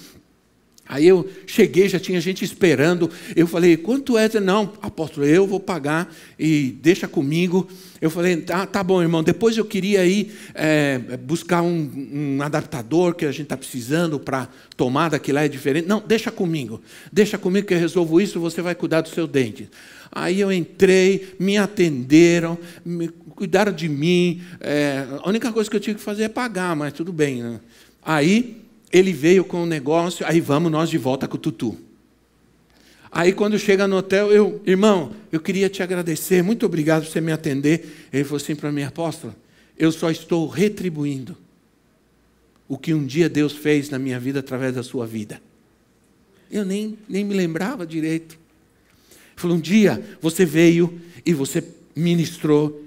Aí 0.89 1.06
eu 1.06 1.30
cheguei, 1.45 1.89
já 1.89 2.00
tinha 2.00 2.19
gente 2.21 2.45
esperando. 2.45 3.10
Eu 3.36 3.45
falei, 3.45 3.76
quanto 3.76 4.17
é? 4.17 4.28
Não, 4.39 4.73
apóstolo, 4.82 5.26
eu 5.26 5.45
vou 5.45 5.60
pagar 5.60 6.13
e 6.39 6.78
deixa 6.82 7.08
comigo. 7.08 7.67
Eu 8.00 8.10
falei, 8.10 8.38
tá, 8.38 8.65
tá 8.65 8.82
bom, 8.84 9.02
irmão. 9.02 9.21
Depois 9.21 9.58
eu 9.58 9.65
queria 9.65 10.06
ir 10.06 10.32
é, 10.54 11.00
buscar 11.21 11.62
um, 11.62 12.38
um, 12.38 12.41
adaptador 12.41 13.15
que 13.15 13.26
a 13.26 13.32
gente 13.32 13.43
está 13.43 13.58
precisando 13.58 14.19
para 14.19 14.47
tomada, 14.78 15.19
que 15.19 15.32
lá 15.32 15.43
é 15.43 15.47
diferente. 15.47 15.88
Não, 15.88 16.02
deixa 16.06 16.32
comigo. 16.32 16.82
Deixa 17.12 17.38
comigo 17.38 17.67
que 17.67 17.73
eu 17.73 17.80
resolvo 17.80 18.21
isso, 18.21 18.39
você 18.39 18.62
vai 18.62 18.76
cuidar 18.76 19.02
do 19.02 19.10
seu 19.10 19.28
dente. 19.28 19.69
Aí 20.12 20.39
eu 20.39 20.52
entrei, 20.52 21.36
me 21.38 21.58
atenderam, 21.58 22.58
me, 22.86 23.10
cuidaram 23.36 23.73
de 23.73 23.89
mim. 23.89 24.41
É, 24.62 25.06
a 25.21 25.28
única 25.28 25.52
coisa 25.52 25.69
que 25.69 25.76
eu 25.76 25.82
tinha 25.82 25.95
que 25.95 26.02
fazer 26.02 26.23
é 26.23 26.30
pagar, 26.30 26.76
mas 26.76 26.93
tudo 26.93 27.12
bem. 27.12 27.43
Né? 27.43 27.60
Aí 28.04 28.66
ele 28.91 29.12
veio 29.12 29.43
com 29.43 29.63
o 29.63 29.65
negócio, 29.65 30.26
aí 30.26 30.39
vamos 30.39 30.71
nós 30.71 30.89
de 30.89 30.97
volta 30.97 31.28
com 31.28 31.36
o 31.36 31.39
tutu. 31.39 31.78
Aí 33.12 33.34
quando 33.34 33.58
chega 33.58 33.88
no 33.88 33.97
hotel, 33.97 34.32
eu, 34.32 34.62
irmão, 34.65 35.13
eu 35.32 35.39
queria 35.39 35.69
te 35.69 35.82
agradecer, 35.82 36.43
muito 36.43 36.65
obrigado 36.65 37.04
por 37.04 37.12
você 37.12 37.21
me 37.21 37.32
atender. 37.32 38.08
Ele 38.12 38.23
falou 38.23 38.38
assim 38.38 38.56
para 38.56 38.71
mim, 38.71 38.84
apóstolo, 38.84 39.36
eu 39.78 39.91
só 39.91 40.10
estou 40.10 40.47
retribuindo 40.47 41.36
o 42.67 42.78
que 42.78 42.93
um 42.93 43.06
dia 43.06 43.30
Deus 43.30 43.54
fez 43.54 43.89
na 43.89 43.97
minha 43.97 44.19
vida 44.19 44.39
através 44.39 44.76
da 44.76 44.84
sua 44.84 45.06
vida. 45.06 45.41
Eu 46.52 46.65
nem, 46.65 46.97
nem 47.08 47.23
me 47.23 47.34
lembrava 47.34 47.86
direito. 47.86 48.36
Ele 48.36 49.36
falou, 49.36 49.58
um 49.58 49.62
dia 49.62 50.04
você 50.21 50.45
veio 50.45 51.00
e 51.26 51.34
você 51.34 51.63
ministrou 51.95 52.86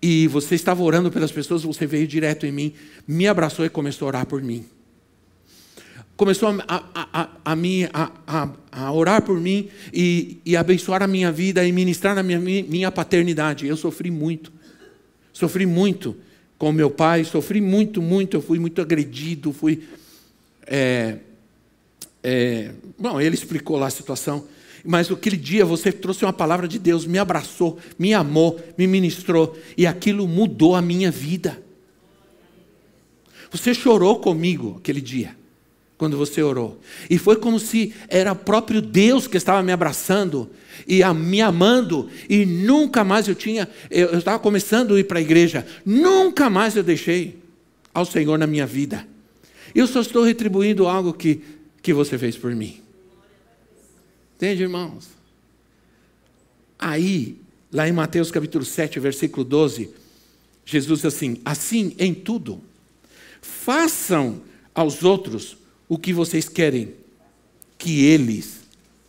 e 0.00 0.26
você 0.26 0.56
estava 0.56 0.82
orando 0.82 1.10
pelas 1.10 1.30
pessoas, 1.30 1.62
você 1.62 1.86
veio 1.86 2.08
direto 2.08 2.44
em 2.44 2.52
mim, 2.52 2.74
me 3.06 3.28
abraçou 3.28 3.64
e 3.64 3.68
começou 3.68 4.06
a 4.06 4.08
orar 4.08 4.26
por 4.26 4.42
mim 4.42 4.66
começou 6.22 6.50
a, 6.68 6.84
a, 6.94 7.28
a, 7.44 8.48
a, 8.70 8.92
orar 8.92 9.22
por 9.22 9.40
mim 9.40 9.68
e, 9.92 10.38
e 10.46 10.56
abençoar 10.56 11.02
a 11.02 11.08
minha 11.08 11.32
vida 11.32 11.66
e 11.66 11.72
ministrar 11.72 12.16
a 12.16 12.22
minha, 12.22 12.38
minha 12.38 12.92
paternidade. 12.92 13.66
Eu 13.66 13.76
sofri 13.76 14.08
muito. 14.08 14.52
Sofri 15.32 15.66
muito 15.66 16.16
com 16.56 16.70
meu 16.70 16.88
pai, 16.88 17.24
sofri 17.24 17.60
muito, 17.60 18.00
muito. 18.00 18.36
Eu 18.36 18.40
fui 18.40 18.60
muito 18.60 18.80
agredido, 18.80 19.52
fui. 19.52 19.82
É, 20.64 21.16
é, 22.22 22.70
bom, 22.96 23.20
ele 23.20 23.34
explicou 23.34 23.76
lá 23.76 23.88
a 23.88 23.90
situação. 23.90 24.46
Mas 24.84 25.10
aquele 25.10 25.36
dia 25.36 25.64
você 25.64 25.90
trouxe 25.90 26.24
uma 26.24 26.32
palavra 26.32 26.68
de 26.68 26.78
Deus, 26.78 27.04
me 27.04 27.18
abraçou, 27.18 27.80
me 27.98 28.14
amou, 28.14 28.60
me 28.78 28.86
ministrou, 28.86 29.58
e 29.76 29.88
aquilo 29.88 30.28
mudou 30.28 30.76
a 30.76 30.82
minha 30.82 31.10
vida. 31.10 31.60
Você 33.50 33.74
chorou 33.74 34.20
comigo 34.20 34.76
aquele 34.78 35.00
dia, 35.00 35.41
quando 36.02 36.16
você 36.16 36.42
orou. 36.42 36.80
E 37.08 37.16
foi 37.16 37.36
como 37.36 37.60
se 37.60 37.94
era 38.08 38.34
próprio 38.34 38.82
Deus 38.82 39.28
que 39.28 39.36
estava 39.36 39.62
me 39.62 39.70
abraçando 39.70 40.50
e 40.84 41.00
me 41.14 41.40
amando, 41.40 42.10
e 42.28 42.44
nunca 42.44 43.04
mais 43.04 43.28
eu 43.28 43.36
tinha, 43.36 43.68
eu 43.88 44.18
estava 44.18 44.36
começando 44.40 44.96
a 44.96 44.98
ir 44.98 45.04
para 45.04 45.20
a 45.20 45.22
igreja, 45.22 45.64
nunca 45.86 46.50
mais 46.50 46.74
eu 46.74 46.82
deixei 46.82 47.38
ao 47.94 48.04
Senhor 48.04 48.36
na 48.36 48.48
minha 48.48 48.66
vida. 48.66 49.06
Eu 49.72 49.86
só 49.86 50.00
estou 50.00 50.24
retribuindo 50.24 50.88
algo 50.88 51.12
que, 51.12 51.40
que 51.80 51.92
você 51.92 52.18
fez 52.18 52.36
por 52.36 52.52
mim. 52.52 52.80
Entende, 54.34 54.64
irmãos? 54.64 55.06
Aí, 56.80 57.36
lá 57.72 57.88
em 57.88 57.92
Mateus 57.92 58.28
capítulo 58.32 58.64
7, 58.64 58.98
versículo 58.98 59.44
12, 59.44 59.88
Jesus 60.66 61.02
diz 61.02 61.14
assim: 61.14 61.40
Assim 61.44 61.94
em 61.96 62.12
tudo, 62.12 62.60
façam 63.40 64.42
aos 64.74 65.04
outros 65.04 65.61
o 65.92 65.98
que 65.98 66.10
vocês 66.10 66.48
querem 66.48 66.94
que 67.76 68.06
eles 68.06 68.60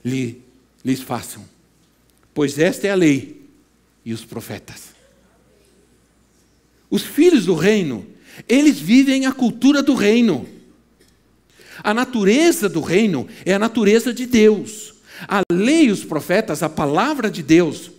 lhe, 0.04 0.42
lhes 0.84 1.00
façam. 1.00 1.42
Pois 2.34 2.60
esta 2.60 2.88
é 2.88 2.92
a 2.92 2.96
lei 2.96 3.42
e 4.04 4.12
os 4.12 4.26
profetas. 4.26 4.90
Os 6.90 7.02
filhos 7.02 7.46
do 7.46 7.56
reino, 7.56 8.06
eles 8.50 8.82
vivem 8.82 9.26
a 9.26 9.32
cultura 9.32 9.82
do 9.82 9.96
reino. 9.96 10.46
A 11.82 11.94
natureza 11.94 12.68
do 12.68 12.82
reino 12.82 13.30
é 13.46 13.54
a 13.54 13.60
natureza 13.60 14.14
de 14.14 14.26
Deus. 14.26 14.94
A 15.26 15.42
lei 15.50 15.86
e 15.86 15.92
os 15.92 16.04
profetas, 16.04 16.62
a 16.62 16.70
palavra 16.70 17.32
de 17.32 17.42
Deus, 17.42 17.92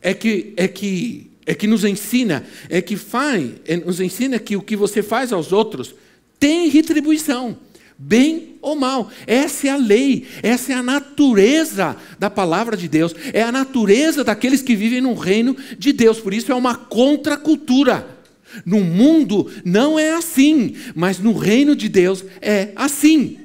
é 0.00 0.14
que, 0.14 0.54
é 0.56 0.68
que, 0.68 1.28
é 1.44 1.56
que 1.56 1.66
nos 1.66 1.84
ensina, 1.84 2.46
é 2.68 2.80
que 2.80 2.96
faz, 2.96 3.50
é, 3.64 3.78
nos 3.78 3.98
ensina 3.98 4.38
que 4.38 4.54
o 4.54 4.62
que 4.62 4.76
você 4.76 5.02
faz 5.02 5.32
aos 5.32 5.50
outros 5.50 5.92
tem 6.38 6.68
retribuição, 6.68 7.56
bem 7.98 8.56
ou 8.60 8.76
mal. 8.76 9.10
Essa 9.26 9.68
é 9.68 9.70
a 9.70 9.76
lei, 9.76 10.26
essa 10.42 10.72
é 10.72 10.76
a 10.76 10.82
natureza 10.82 11.96
da 12.18 12.30
palavra 12.30 12.76
de 12.76 12.88
Deus, 12.88 13.14
é 13.32 13.42
a 13.42 13.52
natureza 13.52 14.22
daqueles 14.22 14.62
que 14.62 14.76
vivem 14.76 15.00
no 15.00 15.14
reino 15.14 15.56
de 15.78 15.92
Deus. 15.92 16.20
Por 16.20 16.32
isso 16.32 16.52
é 16.52 16.54
uma 16.54 16.74
contracultura. 16.74 18.16
No 18.64 18.80
mundo 18.80 19.50
não 19.64 19.98
é 19.98 20.14
assim, 20.14 20.74
mas 20.94 21.18
no 21.18 21.32
reino 21.32 21.76
de 21.76 21.88
Deus 21.88 22.24
é 22.40 22.72
assim. 22.74 23.38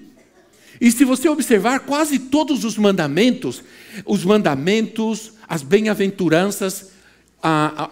E 0.79 0.91
se 0.91 1.05
você 1.05 1.29
observar 1.29 1.81
quase 1.81 2.19
todos 2.19 2.63
os 2.63 2.77
mandamentos, 2.77 3.63
os 4.05 4.23
mandamentos, 4.23 5.33
as 5.47 5.61
bem-aventuranças, 5.61 6.91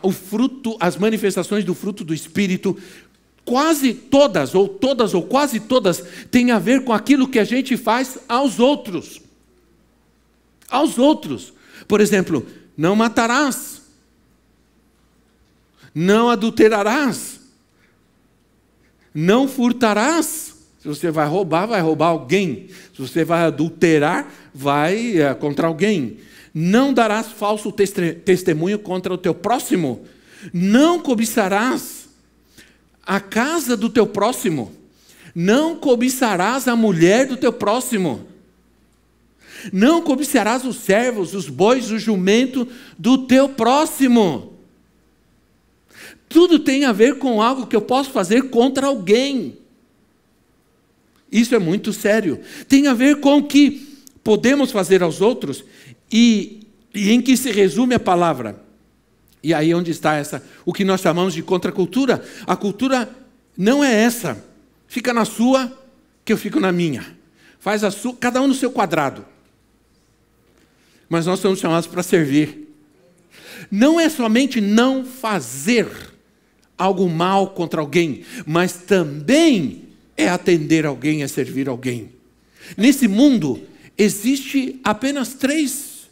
o 0.02 0.12
fruto, 0.12 0.78
as 0.80 0.98
manifestações 0.98 1.64
do 1.64 1.76
fruto 1.76 2.04
do 2.04 2.14
Espírito, 2.14 2.78
quase 3.46 3.94
todas, 3.94 4.56
ou 4.56 4.68
todas, 4.68 5.14
ou 5.14 5.24
quase 5.24 5.60
todas, 5.60 6.04
têm 6.30 6.52
a 6.52 6.60
ver 6.60 6.84
com 6.84 6.94
aquilo 6.94 7.28
que 7.28 7.40
a 7.40 7.44
gente 7.44 7.76
faz 7.78 8.18
aos 8.28 8.60
outros. 8.60 9.22
Aos 10.70 10.98
outros. 10.98 11.54
Por 11.88 12.00
exemplo, 12.00 12.46
não 12.78 12.96
matarás, 12.96 13.82
não 15.94 16.30
adulterarás, 16.30 17.40
não 19.14 19.48
furtarás. 19.48 20.52
Se 20.80 20.88
você 20.88 21.12
vai 21.12 21.28
roubar, 21.28 21.68
vai 21.68 21.82
roubar 21.82 22.08
alguém. 22.08 22.70
Se 22.96 23.02
você 23.02 23.24
vai 23.24 23.44
adulterar, 23.44 24.32
vai 24.54 25.22
é, 25.22 25.34
contra 25.34 25.68
alguém. 25.68 26.18
Não 26.54 26.94
darás 26.94 27.28
falso 27.28 27.72
testemunho 27.72 28.80
contra 28.80 29.14
o 29.14 29.18
teu 29.18 29.34
próximo. 29.34 30.06
Não 30.52 31.00
cobiçarás 31.00 32.01
a 33.06 33.20
casa 33.20 33.76
do 33.76 33.90
teu 33.90 34.08
próximo. 34.08 34.72
Não 35.34 35.76
cobiçarás 35.76 36.68
a 36.68 36.76
mulher 36.76 37.28
do 37.28 37.38
teu 37.38 37.54
próximo. 37.54 38.28
Não 39.72 40.02
cobiçarás 40.02 40.66
os 40.66 40.78
servos, 40.78 41.34
os 41.34 41.48
bois, 41.48 41.92
o 41.92 42.00
jumento 42.00 42.68
do 42.98 43.28
teu 43.28 43.50
próximo. 43.50 44.54
Tudo 46.28 46.60
tem 46.60 46.86
a 46.86 46.92
ver 46.92 47.18
com 47.18 47.42
algo 47.42 47.68
que 47.68 47.76
eu 47.76 47.82
posso 47.82 48.12
fazer 48.12 48.50
contra 48.50 48.88
alguém. 48.88 49.58
Isso 51.32 51.54
é 51.56 51.60
muito 51.60 51.94
sério. 51.94 52.40
Tem 52.68 52.88
a 52.88 52.94
ver 52.94 53.20
com 53.20 53.38
o 53.38 53.44
que 53.44 53.88
podemos 54.24 54.72
fazer 54.72 55.04
aos 55.04 55.22
outros 55.22 55.64
e, 56.12 56.68
e 56.94 57.12
em 57.12 57.22
que 57.22 57.38
se 57.38 57.52
resume 57.52 57.96
a 57.96 58.00
palavra. 58.00 58.71
E 59.44 59.54
aí 59.54 59.74
onde 59.74 59.92
está 59.92 60.16
essa, 60.16 60.44
o 60.66 60.72
que 60.72 60.86
nós 60.86 61.02
chamamos 61.02 61.34
de 61.34 61.42
contracultura? 61.42 62.24
A 62.46 62.56
cultura 62.56 63.10
não 63.58 63.84
é 63.84 63.92
essa. 63.92 64.44
Fica 64.88 65.14
na 65.14 65.26
sua, 65.26 65.72
que 66.24 66.32
eu 66.32 66.38
fico 66.38 66.60
na 66.60 66.72
minha. 66.72 67.18
Faz 67.60 67.84
a 67.84 67.92
sua, 67.92 68.16
cada 68.16 68.42
um 68.42 68.48
no 68.48 68.54
seu 68.54 68.72
quadrado. 68.72 69.26
Mas 71.10 71.26
nós 71.26 71.40
somos 71.40 71.60
chamados 71.60 71.88
para 71.88 72.04
servir. 72.04 72.70
Não 73.70 74.00
é 74.00 74.10
somente 74.10 74.62
não 74.62 75.06
fazer 75.06 75.88
algo 76.78 77.08
mal 77.10 77.52
contra 77.52 77.80
alguém, 77.82 78.24
mas 78.46 78.74
também 78.74 79.90
é 80.18 80.28
atender 80.30 80.86
alguém, 80.86 81.22
é 81.22 81.28
servir 81.28 81.68
alguém. 81.68 82.12
Nesse 82.76 83.08
mundo, 83.08 83.62
existe 83.98 84.80
apenas 84.84 85.34
três, 85.34 86.10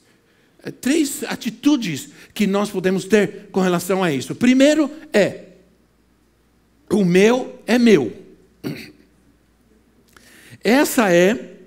três 0.79 1.23
atitudes 1.23 2.09
que 2.39 2.47
nós 2.47 2.69
podemos 2.69 3.03
ter 3.03 3.49
com 3.51 3.59
relação 3.59 4.01
a 4.01 4.13
isso. 4.13 4.33
Primeiro 4.33 4.89
é: 5.11 5.41
o 6.89 7.03
meu 7.03 7.59
é 7.67 7.77
meu. 7.77 8.13
Essa 10.63 11.13
é 11.13 11.57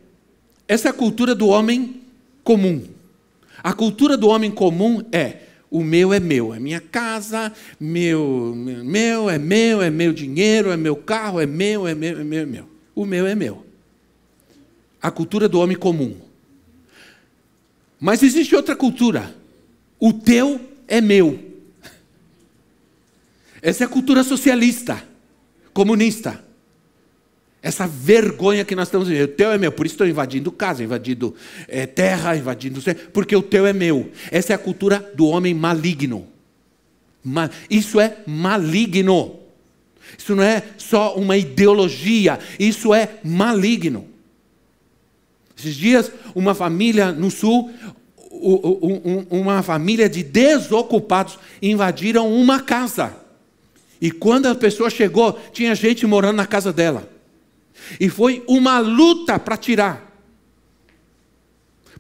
essa 0.67 0.89
é 0.89 0.91
a 0.91 0.95
cultura 0.95 1.35
do 1.35 1.49
homem 1.49 2.01
comum. 2.43 2.85
A 3.63 3.75
cultura 3.75 4.17
do 4.17 4.29
homem 4.29 4.51
comum 4.51 5.03
é 5.13 5.43
o 5.71 5.85
meu 5.85 6.11
é 6.11 6.19
meu, 6.19 6.55
é 6.55 6.59
minha 6.59 6.81
casa, 6.81 7.53
meu, 7.79 8.55
meu, 8.55 9.29
é 9.29 9.39
meu, 9.39 9.83
é 9.83 9.91
meu 9.91 10.13
dinheiro, 10.15 10.71
é 10.71 10.77
meu 10.77 10.97
carro, 10.97 11.39
é 11.39 11.45
meu, 11.45 11.87
é 11.87 11.95
meu, 11.95 12.19
é 12.19 12.25
meu, 12.25 12.41
é 12.41 12.47
meu. 12.47 12.69
O 12.95 13.05
meu 13.05 13.27
é 13.27 13.35
meu. 13.35 13.67
A 15.03 15.11
cultura 15.11 15.51
do 15.51 15.61
homem 15.61 15.77
comum. 15.77 16.17
Mas 18.01 18.23
existe 18.23 18.57
outra 18.57 18.75
cultura. 18.75 19.42
O 20.05 20.13
teu 20.13 20.61
é 20.89 21.01
meu. 21.01 21.39
Essa 23.63 23.85
é 23.85 23.87
a 23.87 23.89
cultura 23.89 24.25
socialista, 24.25 25.01
comunista. 25.73 26.45
Essa 27.63 27.87
vergonha 27.87 28.65
que 28.65 28.75
nós 28.75 28.89
estamos 28.89 29.07
vivendo. 29.07 29.31
O 29.31 29.35
teu 29.35 29.53
é 29.53 29.59
meu, 29.59 29.71
por 29.71 29.87
isso 29.87 29.95
estou 29.95 30.09
invadindo 30.09 30.51
casa, 30.51 30.83
invadindo 30.83 31.37
é, 31.69 31.87
terra, 31.87 32.37
invadindo. 32.37 32.83
Porque 33.13 33.37
o 33.37 33.43
teu 33.43 33.65
é 33.65 33.73
meu. 33.73 34.11
Essa 34.33 34.53
é 34.53 34.57
a 34.57 34.59
cultura 34.59 34.99
do 35.15 35.27
homem 35.27 35.55
maligno. 35.55 36.27
Isso 37.71 38.01
é 38.01 38.17
maligno. 38.27 39.39
Isso 40.19 40.35
não 40.35 40.43
é 40.43 40.65
só 40.79 41.15
uma 41.15 41.37
ideologia, 41.37 42.41
isso 42.59 42.93
é 42.93 43.21
maligno. 43.23 44.09
Esses 45.57 45.77
dias, 45.77 46.11
uma 46.35 46.55
família 46.55 47.13
no 47.13 47.31
sul, 47.31 47.71
uma 49.31 49.63
família 49.63 50.09
de 50.09 50.23
desocupados 50.23 51.39
invadiram 51.61 52.33
uma 52.33 52.61
casa. 52.61 53.15
E 54.01 54.11
quando 54.11 54.47
a 54.47 54.55
pessoa 54.55 54.91
chegou, 54.91 55.39
tinha 55.53 55.75
gente 55.75 56.07
morando 56.07 56.37
na 56.37 56.47
casa 56.47 56.73
dela. 56.73 57.09
E 58.01 58.09
foi 58.09 58.43
uma 58.49 58.79
luta 58.79 59.39
para 59.39 59.57
tirar. 59.57 60.11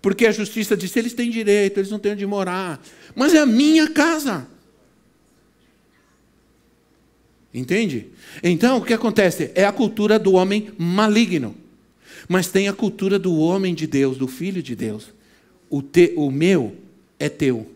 Porque 0.01 0.27
a 0.27 0.33
justiça 0.33 0.77
disse: 0.77 0.99
eles 0.99 1.12
têm 1.12 1.31
direito, 1.31 1.79
eles 1.79 1.90
não 1.90 1.99
têm 1.99 2.12
onde 2.12 2.27
morar. 2.27 2.83
Mas 3.14 3.35
é 3.35 3.38
a 3.38 3.47
minha 3.47 3.88
casa. 3.88 4.49
Entende? 7.55 8.09
Então, 8.42 8.79
o 8.79 8.85
que 8.85 8.95
acontece? 8.95 9.53
É 9.55 9.64
a 9.64 9.73
cultura 9.73 10.18
do 10.18 10.33
homem 10.33 10.73
maligno. 10.79 11.55
Mas 12.27 12.49
tem 12.49 12.66
a 12.66 12.73
cultura 12.73 13.18
do 13.18 13.37
homem 13.37 13.75
de 13.75 13.87
Deus, 13.87 14.16
do 14.16 14.27
filho 14.27 14.62
de 14.62 14.75
Deus. 14.75 15.12
O, 15.73 15.81
te, 15.81 16.13
o 16.17 16.31
meu 16.31 16.77
é 17.19 17.31
teu. 17.31 17.67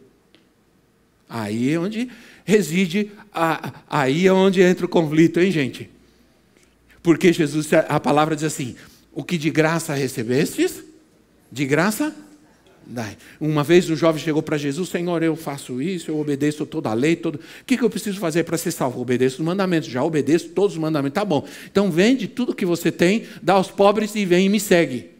Aí 1.26 1.72
é 1.72 1.80
onde 1.80 2.10
reside, 2.44 3.10
a, 3.32 3.72
aí 3.88 4.26
é 4.26 4.32
onde 4.34 4.60
entra 4.60 4.84
o 4.84 4.88
conflito, 4.88 5.40
hein, 5.40 5.50
gente? 5.50 5.88
Porque 7.02 7.32
Jesus, 7.32 7.72
a 7.72 7.98
palavra 7.98 8.36
diz 8.36 8.44
assim: 8.44 8.76
o 9.14 9.24
que 9.24 9.38
de 9.38 9.48
graça 9.48 9.94
recebestes, 9.94 10.84
de 11.50 11.64
graça 11.64 12.14
Uma 13.40 13.64
vez 13.64 13.88
um 13.88 13.96
jovem 13.96 14.22
chegou 14.22 14.42
para 14.42 14.58
Jesus, 14.58 14.90
Senhor, 14.90 15.22
eu 15.22 15.34
faço 15.34 15.80
isso, 15.80 16.10
eu 16.10 16.20
obedeço 16.20 16.66
toda 16.66 16.90
a 16.90 16.94
lei, 16.94 17.16
todo... 17.16 17.36
o 17.36 17.64
que, 17.64 17.78
que 17.78 17.82
eu 17.82 17.88
preciso 17.88 18.20
fazer 18.20 18.44
para 18.44 18.58
ser 18.58 18.72
salvo? 18.72 19.00
Obedeço 19.00 19.40
os 19.40 19.46
mandamentos, 19.46 19.88
já 19.88 20.04
obedeço 20.04 20.50
todos 20.50 20.76
os 20.76 20.78
mandamentos, 20.78 21.14
tá 21.14 21.24
bom. 21.24 21.48
Então 21.64 21.90
vende 21.90 22.28
tudo 22.28 22.54
que 22.54 22.66
você 22.66 22.92
tem, 22.92 23.24
dá 23.42 23.54
aos 23.54 23.70
pobres 23.70 24.14
e 24.14 24.26
vem 24.26 24.44
e 24.44 24.48
me 24.50 24.60
segue. 24.60 25.15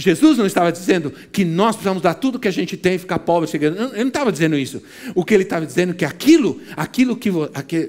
Jesus 0.00 0.38
não 0.38 0.46
estava 0.46 0.72
dizendo 0.72 1.12
que 1.30 1.44
nós 1.44 1.76
precisamos 1.76 2.02
dar 2.02 2.14
tudo 2.14 2.38
que 2.38 2.48
a 2.48 2.50
gente 2.50 2.76
tem 2.76 2.94
e 2.94 2.98
ficar 2.98 3.18
pobre. 3.18 3.48
Ele 3.52 3.70
não 3.70 4.08
estava 4.08 4.32
dizendo 4.32 4.56
isso. 4.56 4.82
O 5.14 5.24
que 5.24 5.34
ele 5.34 5.42
estava 5.42 5.66
dizendo 5.66 5.90
é 5.90 5.94
que 5.94 6.04
aquilo, 6.04 6.60
aquilo 6.74 7.16
que, 7.16 7.30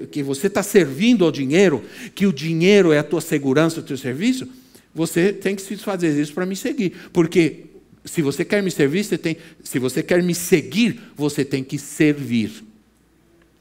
que 0.07 0.21
você 0.21 0.47
está 0.47 0.61
servindo 0.61 1.23
ao 1.23 1.31
dinheiro, 1.31 1.83
que 2.13 2.27
o 2.27 2.33
dinheiro 2.33 2.91
é 2.91 2.99
a 2.99 3.03
tua 3.03 3.21
segurança, 3.21 3.79
o 3.79 3.83
teu 3.83 3.97
serviço, 3.97 4.47
você 4.93 5.31
tem 5.31 5.55
que 5.55 5.61
se 5.61 5.77
fazer 5.77 6.19
isso 6.19 6.33
para 6.33 6.45
me 6.45 6.55
seguir. 6.55 6.93
Porque 7.13 7.65
se 8.03 8.21
você 8.21 8.43
quer 8.43 8.61
me 8.61 8.69
servir, 8.69 9.05
você 9.05 9.17
tem, 9.17 9.37
se 9.63 9.79
você 9.79 10.03
quer 10.03 10.21
me 10.21 10.35
seguir, 10.35 10.99
você 11.15 11.45
tem 11.45 11.63
que 11.63 11.77
servir. 11.77 12.51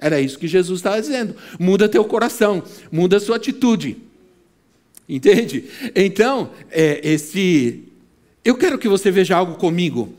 Era 0.01 0.21
isso 0.21 0.39
que 0.39 0.49
Jesus 0.49 0.81
estava 0.81 1.01
dizendo. 1.01 1.37
Muda 1.59 1.89
teu 1.89 2.05
coração, 2.05 2.63
muda 2.91 3.21
sua 3.21 3.37
atitude. 3.37 3.99
Entende? 5.09 5.65
Então, 5.95 6.51
é, 6.71 7.01
esse, 7.03 7.83
eu 8.45 8.57
quero 8.57 8.79
que 8.79 8.89
você 8.89 9.11
veja 9.11 9.37
algo 9.37 9.55
comigo. 9.55 10.15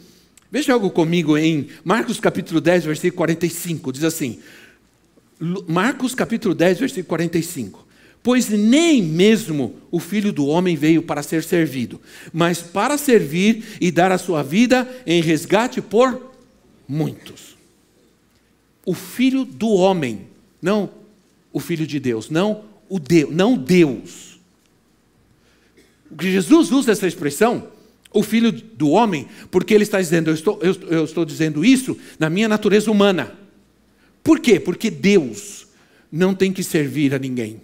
Veja 0.52 0.74
algo 0.74 0.90
comigo 0.90 1.38
em 1.38 1.70
Marcos 1.84 2.20
capítulo 2.20 2.60
10, 2.60 2.86
versículo 2.86 3.18
45. 3.18 3.94
Diz 3.94 4.04
assim: 4.04 4.40
Marcos 5.68 6.14
capítulo 6.14 6.54
10, 6.54 6.80
versículo 6.80 7.08
45. 7.08 7.88
Pois 8.24 8.50
nem 8.50 9.02
mesmo 9.02 9.76
o 9.90 10.00
filho 10.00 10.32
do 10.32 10.46
homem 10.46 10.76
veio 10.76 11.02
para 11.02 11.24
ser 11.24 11.44
servido, 11.44 12.00
mas 12.32 12.62
para 12.62 12.98
servir 12.98 13.78
e 13.82 13.92
dar 13.92 14.12
a 14.12 14.18
sua 14.18 14.44
vida 14.44 14.88
em 15.08 15.22
resgate 15.22 15.82
por 15.82 16.32
muitos. 16.88 17.58
O 18.86 18.94
filho 18.94 19.44
do 19.44 19.70
homem, 19.70 20.28
não 20.62 20.92
o 21.52 21.60
filho 21.60 21.88
de 21.88 22.00
Deus, 22.00 22.30
não 22.30 22.66
o 22.88 23.00
Deus, 23.00 23.34
não 23.34 23.58
Deus. 23.58 24.40
Jesus 26.20 26.72
usa 26.72 26.92
essa 26.92 27.08
expressão, 27.08 27.68
o 28.14 28.22
filho 28.22 28.52
do 28.52 28.90
homem, 28.90 29.28
porque 29.50 29.74
ele 29.74 29.84
está 29.84 30.00
dizendo, 30.00 30.30
eu 30.30 30.34
estou, 30.34 30.60
eu, 30.62 30.76
eu 30.90 31.06
estou 31.06 31.24
dizendo 31.24 31.64
isso 31.64 31.98
na 32.20 32.30
minha 32.30 32.48
natureza 32.48 32.92
humana. 32.92 33.34
Por 34.24 34.40
quê? 34.40 34.60
Porque 34.60 34.90
Deus 34.90 35.68
não 36.12 36.36
tem 36.36 36.52
que 36.52 36.64
servir 36.64 37.14
a 37.14 37.20
ninguém. 37.20 37.62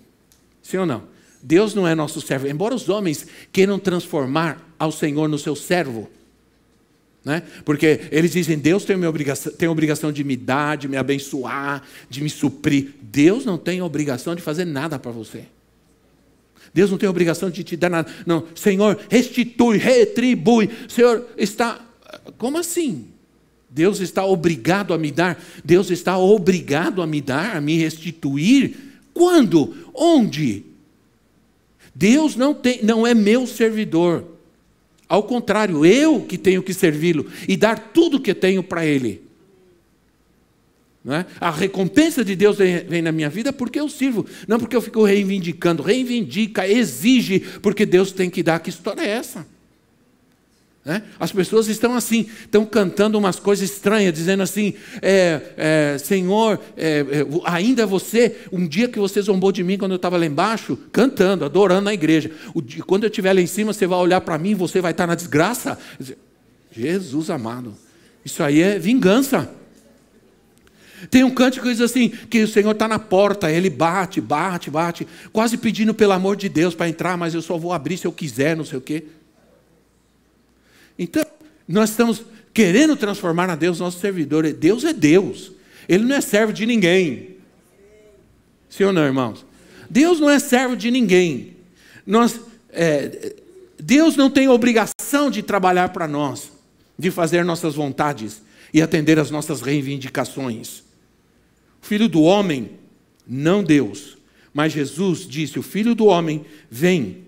Sim 0.62 0.77
ou 0.77 0.86
não? 0.86 1.03
Deus 1.43 1.75
não 1.75 1.88
é 1.88 1.93
nosso 1.93 2.21
servo. 2.21 2.47
Embora 2.47 2.73
os 2.73 2.89
homens 2.89 3.27
queiram 3.51 3.77
transformar 3.77 4.73
ao 4.79 4.91
Senhor 4.91 5.27
no 5.27 5.38
seu 5.38 5.55
servo, 5.55 6.10
né? 7.23 7.43
Porque 7.65 8.07
eles 8.10 8.31
dizem, 8.31 8.57
Deus 8.57 8.86
tem, 8.86 8.95
minha 8.95 9.10
obrigação, 9.10 9.51
tem 9.51 9.67
a 9.67 9.71
obrigação 9.71 10.13
de 10.13 10.23
me 10.23 10.38
dar, 10.38 10.77
de 10.77 10.88
me 10.88 10.95
abençoar, 10.95 11.83
de 12.10 12.21
me 12.21 12.29
suprir. 12.29 12.93
Deus 13.01 13.43
não 13.43 13.57
tem 13.57 13.81
obrigação 13.81 14.33
de 14.33 14.41
fazer 14.41 14.63
nada 14.63 14.97
para 14.97 15.12
você. 15.12 15.43
Deus 16.73 16.91
não 16.91 16.97
tem 16.97 17.10
obrigação 17.10 17.49
de 17.49 17.63
te 17.63 17.75
dar 17.75 17.89
nada. 17.89 18.12
Não, 18.25 18.45
Senhor, 18.56 18.99
restitui, 19.10 19.77
retribui. 19.77 20.69
Senhor, 20.88 21.27
está. 21.38 21.80
Como 22.38 22.58
assim? 22.58 23.08
Deus 23.69 23.99
está 23.99 24.25
obrigado 24.25 24.93
a 24.93 24.97
me 24.97 25.12
dar? 25.12 25.43
Deus 25.63 25.91
está 25.91 26.17
obrigado 26.17 27.01
a 27.01 27.08
me 27.08 27.21
dar, 27.21 27.58
a 27.58 27.62
me 27.62 27.77
restituir? 27.77 28.75
Quando? 29.13 29.75
Onde? 29.93 30.63
Deus 31.93 32.36
não, 32.36 32.53
tem, 32.53 32.84
não 32.84 33.06
é 33.06 33.13
meu 33.13 33.45
servidor. 33.45 34.23
Ao 35.10 35.23
contrário, 35.23 35.86
eu 35.86 36.21
que 36.21 36.38
tenho 36.38 36.62
que 36.62 36.73
servi-lo 36.73 37.25
e 37.47 37.58
dar 37.58 37.91
tudo 37.91 38.19
que 38.19 38.34
tenho 38.34 38.62
para 38.62 38.86
Ele. 38.86 39.26
É? 41.10 41.26
A 41.39 41.50
recompensa 41.50 42.24
de 42.24 42.36
Deus 42.36 42.58
vem 42.58 43.02
na 43.02 43.13
minha 43.13 43.30
vida 43.30 43.54
porque 43.54 43.80
eu 43.80 43.88
sirvo, 43.88 44.26
não 44.46 44.60
porque 44.60 44.76
eu 44.76 44.82
fico 44.82 45.06
reivindicando. 45.06 45.82
Reivindica, 45.82 46.67
exige, 46.67 47.39
porque 47.62 47.86
Deus 47.86 48.12
tem 48.12 48.30
que 48.30 48.43
dar. 48.43 48.60
Que 48.60 48.70
história 48.70 49.02
é 49.02 49.08
essa? 49.08 49.48
Né? 50.84 51.04
As 51.17 51.32
pessoas 51.32 51.70
estão 51.70 51.96
assim, 51.96 52.28
estão 52.41 52.65
cantando 52.65 53.17
umas 53.17 53.39
coisas 53.39 53.70
estranhas, 53.70 54.13
dizendo 54.13 54.43
assim: 54.43 54.74
é, 55.02 55.41
é, 55.58 55.98
Senhor, 55.98 56.60
é, 56.76 57.00
é 57.00 57.26
ainda 57.46 57.86
você, 57.86 58.38
um 58.52 58.67
dia 58.67 58.89
que 58.89 59.00
você 59.00 59.22
zombou 59.22 59.54
de 59.54 59.63
mim 59.63 59.78
quando 59.78 59.91
eu 59.91 59.98
estava 59.98 60.17
lá 60.17 60.26
embaixo, 60.26 60.78
cantando, 60.91 61.46
adorando 61.46 61.84
na 61.84 61.93
igreja. 61.93 62.30
Dia, 62.63 62.84
quando 62.84 63.04
eu 63.04 63.10
estiver 63.10 63.32
lá 63.32 63.39
em 63.39 63.48
cima, 63.48 63.72
você 63.72 63.88
vai 63.88 64.00
olhar 64.00 64.20
para 64.20 64.38
mim, 64.38 64.56
você 64.56 64.82
vai 64.82 64.91
estar 64.91 65.08
na 65.08 65.15
desgraça. 65.15 65.80
Jesus 66.70 67.30
amado, 67.30 67.76
isso 68.26 68.43
aí 68.43 68.62
é 68.62 68.78
vingança. 68.78 69.57
Tem 71.10 71.23
um 71.23 71.29
cântico 71.29 71.65
que 71.65 71.71
diz 71.71 71.81
assim: 71.81 72.10
que 72.10 72.43
o 72.43 72.47
Senhor 72.47 72.71
está 72.71 72.88
na 72.88 72.97
porta, 72.97 73.51
ele 73.51 73.69
bate, 73.69 74.19
bate, 74.19 74.69
bate, 74.69 75.07
quase 75.31 75.57
pedindo 75.57 75.93
pelo 75.93 76.13
amor 76.13 76.36
de 76.36 76.49
Deus 76.49 76.73
para 76.73 76.89
entrar, 76.89 77.17
mas 77.17 77.33
eu 77.33 77.41
só 77.41 77.57
vou 77.57 77.71
abrir 77.71 77.97
se 77.97 78.07
eu 78.07 78.12
quiser, 78.12 78.55
não 78.55 78.65
sei 78.65 78.77
o 78.77 78.81
quê. 78.81 79.05
Então, 80.97 81.23
nós 81.67 81.91
estamos 81.91 82.23
querendo 82.53 82.95
transformar 82.95 83.49
a 83.49 83.55
Deus 83.55 83.79
nosso 83.79 83.99
servidor. 83.99 84.51
Deus 84.53 84.83
é 84.83 84.91
Deus. 84.91 85.51
Ele 85.88 86.03
não 86.03 86.15
é 86.15 86.21
servo 86.21 86.51
de 86.51 86.65
ninguém. 86.65 87.38
Sim 88.67 88.86
ou 88.86 88.93
não, 88.93 89.05
irmãos? 89.05 89.45
Deus 89.89 90.19
não 90.19 90.29
é 90.29 90.39
servo 90.39 90.75
de 90.75 90.89
ninguém. 90.89 91.55
Nós, 92.05 92.39
é, 92.71 93.36
Deus 93.79 94.15
não 94.15 94.29
tem 94.29 94.49
obrigação 94.49 95.29
de 95.29 95.43
trabalhar 95.43 95.89
para 95.89 96.07
nós, 96.07 96.51
de 96.97 97.12
fazer 97.12 97.45
nossas 97.45 97.75
vontades 97.75 98.41
e 98.73 98.81
atender 98.81 99.19
às 99.19 99.29
nossas 99.29 99.62
reivindicações. 99.62 100.87
Filho 101.81 102.07
do 102.07 102.21
homem, 102.21 102.71
não 103.27 103.63
Deus, 103.63 104.17
mas 104.53 104.73
Jesus 104.73 105.27
disse: 105.27 105.59
O 105.59 105.63
filho 105.63 105.93
do 105.93 106.05
homem 106.05 106.45
vem 106.69 107.25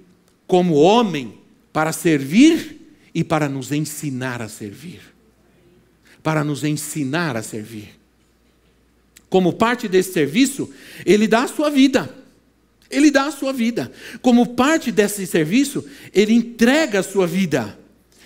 como 0.47 0.75
homem 0.75 1.35
para 1.71 1.91
servir 1.91 2.79
e 3.13 3.23
para 3.23 3.47
nos 3.47 3.71
ensinar 3.71 4.41
a 4.41 4.49
servir. 4.49 5.01
Para 6.23 6.43
nos 6.43 6.63
ensinar 6.63 7.37
a 7.37 7.43
servir. 7.43 7.99
Como 9.29 9.53
parte 9.53 9.87
desse 9.87 10.11
serviço, 10.11 10.69
ele 11.05 11.27
dá 11.27 11.43
a 11.43 11.47
sua 11.47 11.69
vida. 11.69 12.13
Ele 12.89 13.11
dá 13.11 13.25
a 13.25 13.31
sua 13.31 13.53
vida. 13.53 13.91
Como 14.21 14.55
parte 14.55 14.91
desse 14.91 15.27
serviço, 15.27 15.85
ele 16.13 16.33
entrega 16.33 16.99
a 16.99 17.03
sua 17.03 17.27
vida. 17.27 17.77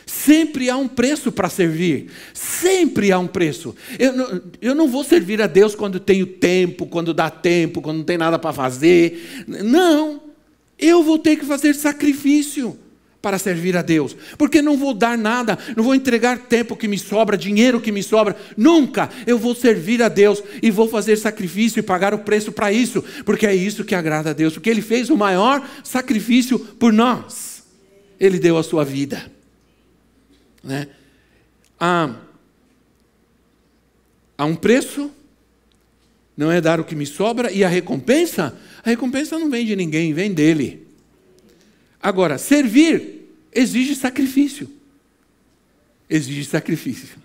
Sempre 0.06 0.70
há 0.70 0.78
um 0.78 0.88
preço 0.88 1.32
para 1.32 1.50
servir. 1.50 2.08
Sempre 2.34 3.12
há 3.12 3.20
um 3.20 3.28
preço. 3.28 3.76
Eu 3.98 4.14
não, 4.14 4.42
eu 4.62 4.76
não 4.76 4.88
vou 4.88 5.04
servir 5.04 5.42
a 5.42 5.48
Deus 5.48 5.76
quando 5.76 6.00
tenho 6.00 6.26
tempo, 6.26 6.86
quando 6.86 7.14
dá 7.14 7.30
tempo, 7.30 7.82
quando 7.82 7.98
não 7.98 8.04
tem 8.04 8.18
nada 8.18 8.38
para 8.38 8.54
fazer. 8.54 9.46
Não. 9.48 10.22
Eu 10.78 11.04
vou 11.04 11.18
ter 11.18 11.38
que 11.38 11.46
fazer 11.46 11.74
sacrifício 11.74 12.78
para 13.24 13.40
servir 13.40 13.78
a 13.78 13.82
Deus, 13.82 14.14
porque 14.38 14.62
não 14.62 14.76
vou 14.76 14.94
dar 14.94 15.18
nada, 15.18 15.58
não 15.78 15.84
vou 15.86 15.96
entregar 15.96 16.38
tempo 16.40 16.76
que 16.76 16.90
me 16.90 17.00
sobra, 17.00 17.38
dinheiro 17.38 17.80
que 17.80 17.90
me 17.90 18.04
sobra, 18.04 18.36
nunca. 18.58 19.10
Eu 19.26 19.40
vou 19.40 19.56
servir 19.56 20.04
a 20.04 20.10
Deus 20.10 20.44
e 20.62 20.70
vou 20.70 20.90
fazer 20.90 21.16
sacrifício 21.16 21.80
e 21.80 21.84
pagar 21.84 22.14
o 22.14 22.20
preço 22.20 22.52
para 22.52 22.70
isso, 22.74 23.02
porque 23.24 23.48
é 23.48 23.56
isso 23.56 23.86
que 23.86 23.96
agrada 23.96 24.32
a 24.32 24.34
Deus, 24.34 24.56
porque 24.56 24.70
Ele 24.70 24.82
fez 24.82 25.10
o 25.10 25.16
maior 25.16 25.66
sacrifício 25.86 26.60
por 26.60 26.92
nós. 26.92 27.64
Ele 28.20 28.38
deu 28.40 28.58
a 28.58 28.64
sua 28.64 28.84
vida. 28.84 29.32
Né? 30.64 30.88
Há, 31.80 32.16
há 34.38 34.46
um 34.46 34.56
preço, 34.56 35.12
não 36.36 36.52
é 36.52 36.62
dar 36.62 36.80
o 36.80 36.86
que 36.86 36.96
me 36.96 37.06
sobra, 37.06 37.52
e 37.52 37.64
a 37.64 37.68
recompensa, 37.68 38.58
a 38.84 38.90
recompensa 38.90 39.38
não 39.38 39.50
vem 39.50 39.66
de 39.66 39.76
ninguém, 39.76 40.14
vem 40.14 40.34
dele. 40.34 40.88
Agora, 42.02 42.38
servir 42.38 43.30
exige 43.54 43.96
sacrifício. 43.96 44.70
Exige 46.10 46.46
sacrifício. 46.46 47.18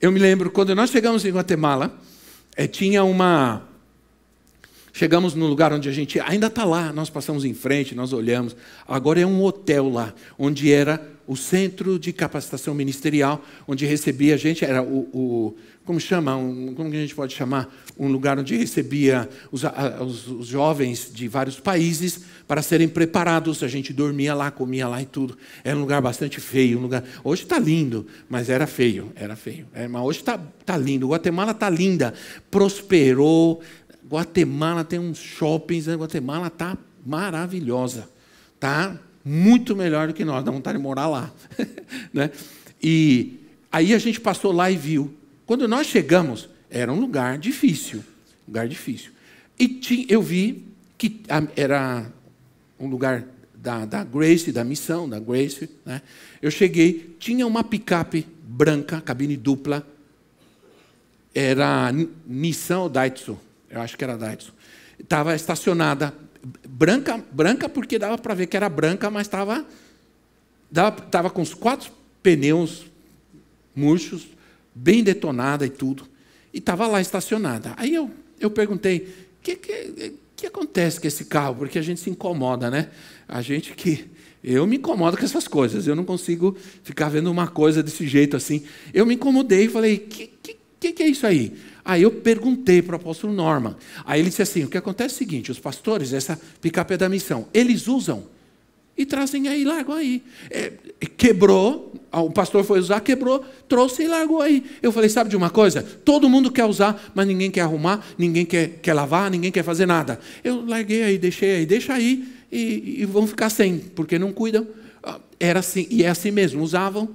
Eu 0.00 0.10
me 0.10 0.18
lembro, 0.18 0.50
quando 0.50 0.74
nós 0.74 0.90
chegamos 0.90 1.24
em 1.24 1.30
Guatemala, 1.30 1.96
é, 2.56 2.66
tinha 2.66 3.04
uma. 3.04 3.68
Chegamos 4.92 5.34
no 5.34 5.46
lugar 5.46 5.72
onde 5.72 5.88
a 5.88 5.92
gente 5.92 6.20
ainda 6.20 6.48
está 6.48 6.64
lá, 6.64 6.92
nós 6.92 7.08
passamos 7.08 7.44
em 7.44 7.54
frente, 7.54 7.94
nós 7.94 8.12
olhamos. 8.12 8.54
Agora 8.86 9.20
é 9.20 9.26
um 9.26 9.42
hotel 9.42 9.88
lá, 9.88 10.12
onde 10.38 10.70
era 10.70 11.12
o 11.26 11.36
centro 11.36 11.98
de 11.98 12.12
capacitação 12.12 12.74
ministerial, 12.74 13.42
onde 13.66 13.86
recebia 13.86 14.34
a 14.34 14.36
gente, 14.36 14.64
era 14.64 14.82
o, 14.82 15.08
o 15.12 15.56
como 15.84 15.98
chama, 15.98 16.36
um, 16.36 16.74
como 16.74 16.88
a 16.88 16.92
gente 16.92 17.14
pode 17.14 17.34
chamar, 17.34 17.72
um 17.98 18.08
lugar 18.08 18.38
onde 18.38 18.56
recebia 18.56 19.28
os, 19.50 19.62
os, 20.00 20.28
os, 20.28 20.46
jovens 20.46 21.10
de 21.12 21.26
vários 21.26 21.58
países 21.58 22.20
para 22.46 22.62
serem 22.62 22.88
preparados. 22.88 23.62
A 23.62 23.68
gente 23.68 23.92
dormia 23.92 24.32
lá, 24.32 24.50
comia 24.50 24.86
lá 24.86 25.02
e 25.02 25.06
tudo. 25.06 25.36
Era 25.64 25.76
um 25.76 25.80
lugar 25.80 26.00
bastante 26.00 26.40
feio, 26.40 26.78
um 26.78 26.82
lugar. 26.82 27.02
Hoje 27.24 27.42
está 27.42 27.58
lindo, 27.58 28.06
mas 28.28 28.48
era 28.48 28.66
feio, 28.66 29.12
era 29.16 29.34
feio. 29.34 29.66
É, 29.74 29.88
mas 29.88 30.02
hoje 30.02 30.20
está 30.20 30.38
tá 30.64 30.76
lindo. 30.76 31.08
Guatemala 31.08 31.50
está 31.50 31.68
linda, 31.68 32.14
prosperou. 32.50 33.60
Guatemala 34.08 34.84
tem 34.84 34.98
uns 34.98 35.18
shoppings, 35.18 35.86
né? 35.86 35.94
Guatemala 35.94 36.48
está 36.48 36.76
maravilhosa, 37.04 38.08
tá? 38.58 38.98
muito 39.24 39.76
melhor 39.76 40.08
do 40.08 40.14
que 40.14 40.24
nós, 40.24 40.44
dá 40.44 40.50
vontade 40.50 40.78
de 40.78 40.82
morar 40.82 41.08
lá. 41.08 41.32
né? 42.12 42.30
E 42.82 43.38
aí 43.70 43.94
a 43.94 43.98
gente 43.98 44.20
passou 44.20 44.52
lá 44.52 44.70
e 44.70 44.76
viu. 44.76 45.14
Quando 45.46 45.68
nós 45.68 45.86
chegamos, 45.86 46.48
era 46.70 46.92
um 46.92 47.00
lugar 47.00 47.38
difícil, 47.38 48.02
lugar 48.46 48.66
difícil. 48.66 49.12
E 49.58 50.06
eu 50.08 50.22
vi 50.22 50.64
que 50.98 51.20
era 51.54 52.10
um 52.78 52.88
lugar 52.88 53.24
da, 53.54 53.84
da 53.84 54.02
Grace, 54.02 54.50
da 54.50 54.64
missão, 54.64 55.08
da 55.08 55.20
Grace. 55.20 55.70
Né? 55.84 56.02
Eu 56.40 56.50
cheguei, 56.50 57.16
tinha 57.18 57.46
uma 57.46 57.62
picape 57.62 58.26
branca, 58.42 59.00
cabine 59.00 59.36
dupla, 59.36 59.86
era 61.34 61.92
Nissan 62.26 62.80
ou 62.80 62.88
Daitsu, 62.88 63.38
eu 63.72 63.80
acho 63.80 63.96
que 63.96 64.04
era 64.04 64.16
Daitsu. 64.16 64.52
Estava 65.00 65.34
estacionada, 65.34 66.14
branca, 66.68 67.18
branca 67.32 67.68
porque 67.68 67.98
dava 67.98 68.18
para 68.18 68.34
ver 68.34 68.46
que 68.46 68.56
era 68.56 68.68
branca, 68.68 69.10
mas 69.10 69.26
estava 69.26 69.66
estava 70.70 71.30
com 71.30 71.42
os 71.42 71.52
quatro 71.52 71.90
pneus 72.22 72.84
murchos, 73.74 74.28
bem 74.74 75.02
detonada 75.02 75.66
e 75.66 75.70
tudo, 75.70 76.06
e 76.52 76.58
estava 76.58 76.86
lá 76.86 77.00
estacionada. 77.00 77.74
Aí 77.76 77.94
eu, 77.94 78.10
eu 78.38 78.50
perguntei, 78.50 78.98
o 79.38 79.42
que, 79.42 79.56
que, 79.56 80.14
que 80.36 80.46
acontece 80.46 81.00
com 81.00 81.06
esse 81.06 81.24
carro? 81.24 81.56
Porque 81.56 81.78
a 81.78 81.82
gente 81.82 82.00
se 82.00 82.10
incomoda, 82.10 82.70
né? 82.70 82.90
A 83.26 83.42
gente 83.42 83.72
que 83.74 84.10
eu 84.44 84.66
me 84.66 84.76
incomodo 84.76 85.16
com 85.16 85.24
essas 85.24 85.48
coisas, 85.48 85.86
eu 85.86 85.96
não 85.96 86.04
consigo 86.04 86.56
ficar 86.82 87.08
vendo 87.08 87.30
uma 87.30 87.48
coisa 87.48 87.82
desse 87.82 88.06
jeito 88.06 88.36
assim. 88.36 88.64
Eu 88.92 89.06
me 89.06 89.14
incomodei 89.14 89.64
e 89.64 89.68
falei, 89.68 89.98
que, 89.98 90.26
que 90.42 90.56
que, 90.82 90.92
que 90.92 91.02
é 91.04 91.06
isso 91.06 91.24
aí? 91.24 91.56
Aí 91.84 92.02
eu 92.02 92.10
perguntei 92.10 92.80
para 92.80 92.92
o 92.92 92.96
apóstolo 92.96 93.32
Norman. 93.32 93.76
Aí 94.04 94.20
ele 94.20 94.28
disse 94.28 94.42
assim: 94.42 94.64
o 94.64 94.68
que 94.68 94.78
acontece 94.78 95.14
é 95.14 95.16
o 95.16 95.18
seguinte: 95.18 95.50
os 95.50 95.58
pastores, 95.58 96.12
essa 96.12 96.38
picape 96.60 96.94
é 96.94 96.96
da 96.96 97.08
missão, 97.08 97.46
eles 97.52 97.88
usam 97.88 98.24
e 98.96 99.06
trazem 99.06 99.48
aí, 99.48 99.64
largam 99.64 99.94
aí. 99.94 100.22
É, 100.50 100.72
quebrou, 101.16 101.94
o 102.12 102.30
pastor 102.30 102.62
foi 102.62 102.78
usar, 102.78 103.00
quebrou, 103.00 103.44
trouxe 103.68 104.04
e 104.04 104.08
largou 104.08 104.40
aí. 104.40 104.64
Eu 104.82 104.92
falei: 104.92 105.08
sabe 105.08 105.30
de 105.30 105.36
uma 105.36 105.50
coisa? 105.50 105.82
Todo 105.82 106.28
mundo 106.28 106.52
quer 106.52 106.64
usar, 106.64 107.10
mas 107.14 107.26
ninguém 107.26 107.50
quer 107.50 107.62
arrumar, 107.62 108.04
ninguém 108.16 108.44
quer, 108.44 108.78
quer 108.80 108.94
lavar, 108.94 109.30
ninguém 109.30 109.50
quer 109.50 109.64
fazer 109.64 109.86
nada. 109.86 110.20
Eu 110.44 110.64
larguei 110.64 111.02
aí, 111.02 111.18
deixei 111.18 111.56
aí, 111.56 111.66
deixa 111.66 111.94
aí 111.94 112.28
e, 112.50 113.00
e 113.00 113.04
vão 113.06 113.26
ficar 113.26 113.50
sem, 113.50 113.78
porque 113.78 114.18
não 114.18 114.32
cuidam. 114.32 114.66
Ah, 115.02 115.18
era 115.40 115.60
assim, 115.60 115.86
e 115.90 116.04
é 116.04 116.08
assim 116.08 116.30
mesmo, 116.30 116.62
usavam, 116.62 117.08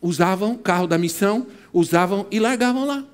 usavam 0.00 0.56
carro 0.56 0.86
da 0.86 0.98
missão, 0.98 1.46
usavam 1.72 2.26
e 2.30 2.38
largavam 2.38 2.84
lá. 2.84 3.04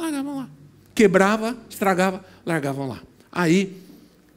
Largavam 0.00 0.36
lá. 0.36 0.50
Quebrava, 0.94 1.56
estragava, 1.68 2.24
largavam 2.44 2.88
lá. 2.88 3.02
Aí 3.30 3.76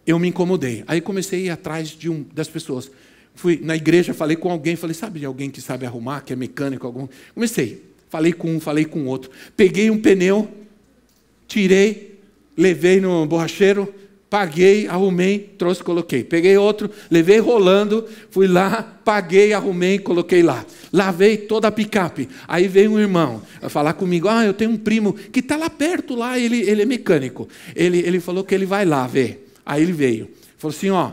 eu 0.06 0.20
me 0.20 0.28
incomodei. 0.28 0.84
Aí 0.88 1.00
comecei 1.00 1.44
a 1.44 1.46
ir 1.46 1.50
atrás 1.52 1.90
de 1.90 2.10
um 2.10 2.26
das 2.34 2.50
pessoas. 2.50 2.92
Fui 3.34 3.60
na 3.64 3.76
igreja, 3.76 4.14
falei 4.14 4.36
com 4.36 4.52
alguém, 4.52 4.76
falei, 4.76 4.94
sabe 4.94 5.20
de 5.20 5.26
alguém 5.26 5.50
que 5.50 5.62
sabe 5.62 5.86
arrumar, 5.86 6.22
que 6.22 6.34
é 6.34 6.36
mecânico 6.36 6.86
algum? 6.86 7.08
Comecei. 7.34 7.82
Falei 8.10 8.34
com 8.34 8.56
um, 8.56 8.60
falei 8.60 8.84
com 8.84 9.06
outro. 9.06 9.32
Peguei 9.56 9.90
um 9.90 10.00
pneu, 10.00 10.52
tirei, 11.48 12.20
levei 12.56 13.00
no 13.00 13.26
borracheiro, 13.26 13.92
paguei, 14.34 14.88
arrumei, 14.88 15.38
trouxe, 15.60 15.84
coloquei. 15.84 16.24
Peguei 16.24 16.58
outro, 16.58 16.90
levei 17.12 17.38
rolando, 17.38 18.04
fui 18.32 18.48
lá, 18.48 18.82
paguei, 19.06 19.54
arrumei, 19.54 20.00
coloquei 20.00 20.42
lá. 20.42 20.66
Lavei 20.92 21.38
toda 21.38 21.68
a 21.68 21.72
picape. 21.72 22.28
Aí 22.48 22.68
veio 22.68 22.94
um 22.94 23.00
irmão 23.00 23.44
falar 23.70 23.94
comigo: 23.94 24.28
Ah, 24.28 24.44
eu 24.44 24.52
tenho 24.52 24.72
um 24.72 24.78
primo 24.78 25.14
que 25.14 25.40
está 25.40 25.56
lá 25.56 25.70
perto, 25.70 26.16
lá, 26.16 26.40
ele, 26.40 26.68
ele 26.68 26.82
é 26.82 26.86
mecânico. 26.86 27.48
Ele, 27.76 28.00
ele 28.00 28.20
falou 28.20 28.44
que 28.44 28.56
ele 28.56 28.66
vai 28.66 28.86
lá 28.86 29.06
ver. 29.06 29.54
Aí 29.64 29.84
ele 29.84 29.92
veio. 29.94 30.28
Falou 30.58 30.76
assim: 30.76 30.90
Ó, 30.90 31.12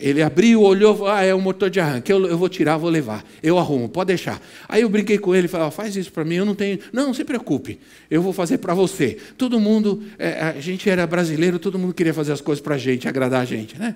ele 0.00 0.22
abriu, 0.22 0.62
olhou, 0.62 1.06
ah, 1.06 1.22
é 1.22 1.34
um 1.34 1.40
motor 1.40 1.68
de 1.68 1.78
arranque, 1.78 2.10
eu, 2.10 2.26
eu, 2.26 2.38
vou 2.38 2.48
tirar, 2.48 2.76
vou 2.76 2.88
levar, 2.88 3.24
eu 3.42 3.58
arrumo, 3.58 3.88
pode 3.88 4.08
deixar. 4.08 4.40
Aí 4.66 4.82
eu 4.82 4.88
brinquei 4.88 5.18
com 5.18 5.34
ele, 5.34 5.46
falei, 5.46 5.66
oh, 5.66 5.70
faz 5.70 5.94
isso 5.94 6.10
para 6.10 6.24
mim, 6.24 6.36
eu 6.36 6.44
não 6.44 6.54
tenho, 6.54 6.78
não, 6.92 7.08
não 7.08 7.14
se 7.14 7.24
preocupe, 7.24 7.78
eu 8.10 8.22
vou 8.22 8.32
fazer 8.32 8.58
para 8.58 8.72
você. 8.72 9.18
Todo 9.36 9.60
mundo, 9.60 10.02
é, 10.18 10.40
a 10.40 10.60
gente 10.60 10.88
era 10.88 11.06
brasileiro, 11.06 11.58
todo 11.58 11.78
mundo 11.78 11.92
queria 11.92 12.14
fazer 12.14 12.32
as 12.32 12.40
coisas 12.40 12.62
para 12.62 12.76
a 12.76 12.78
gente, 12.78 13.06
agradar 13.06 13.42
a 13.42 13.44
gente, 13.44 13.78
né? 13.78 13.94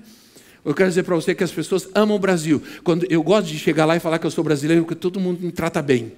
Eu 0.65 0.75
quero 0.75 0.89
dizer 0.91 1.05
para 1.05 1.15
você 1.15 1.35
que 1.35 1.43
as 1.43 1.53
pessoas 1.53 1.89
amam 1.95 2.17
o 2.17 2.19
Brasil. 2.19 2.63
Quando 2.85 3.07
eu 3.09 3.23
gosto 3.23 3.47
de 3.47 3.59
chegar 3.59 3.87
lá 3.87 3.97
e 3.97 4.01
falar 4.01 4.19
que 4.19 4.27
eu 4.27 4.31
sou 4.31 4.45
brasileiro, 4.45 4.83
porque 4.85 4.95
todo 4.95 5.19
mundo 5.19 5.41
me 5.41 5.53
trata 5.53 5.81
bem. 5.81 6.13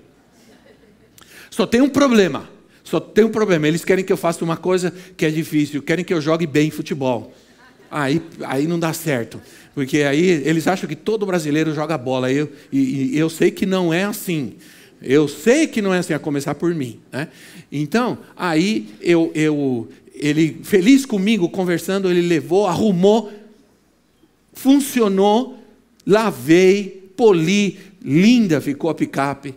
Só 1.51 1.67
tem 1.67 1.81
um 1.81 1.89
problema. 1.89 2.49
Só 2.83 2.99
tem 2.99 3.25
um 3.25 3.31
problema. 3.31 3.69
Eles 3.69 3.85
querem 3.85 4.05
que 4.05 4.13
eu 4.13 4.17
faça 4.17 4.45
uma 4.45 4.57
coisa 4.57 4.93
que 5.17 5.25
é 5.25 5.31
difícil, 5.31 5.83
querem 5.83 6.05
que 6.05 6.13
eu 6.13 6.21
jogue 6.21 6.47
bem 6.47 6.71
futebol. 6.71 7.33
Aí, 7.91 8.23
aí 8.45 8.67
não 8.67 8.79
dá 8.79 8.93
certo. 8.93 9.41
Porque 9.75 9.99
aí 9.99 10.29
eles 10.45 10.67
acham 10.69 10.89
que 10.89 10.97
todo 10.97 11.27
brasileiro 11.27 11.75
joga 11.75 11.99
bola. 11.99 12.31
Eu, 12.31 12.51
e, 12.71 13.15
e 13.15 13.19
eu 13.19 13.29
sei 13.29 13.51
que 13.51 13.67
não 13.67 13.93
é 13.93 14.05
assim. 14.05 14.55
Eu 15.03 15.27
sei 15.27 15.67
que 15.67 15.81
não 15.81 15.95
é 15.95 15.99
assim, 15.99 16.13
a 16.13 16.19
começar 16.19 16.55
por 16.55 16.75
mim. 16.75 17.01
Né? 17.11 17.29
Então, 17.73 18.19
aí 18.37 18.89
eu, 19.01 19.33
eu, 19.35 19.89
ele, 20.15 20.61
feliz 20.63 21.07
comigo, 21.07 21.49
conversando, 21.49 22.11
ele 22.11 22.21
levou, 22.21 22.67
arrumou, 22.67 23.33
funcionou, 24.53 25.59
lavei, 26.07 27.11
poli, 27.17 27.79
linda 28.03 28.61
ficou 28.61 28.91
a 28.91 28.95
picape. 28.95 29.55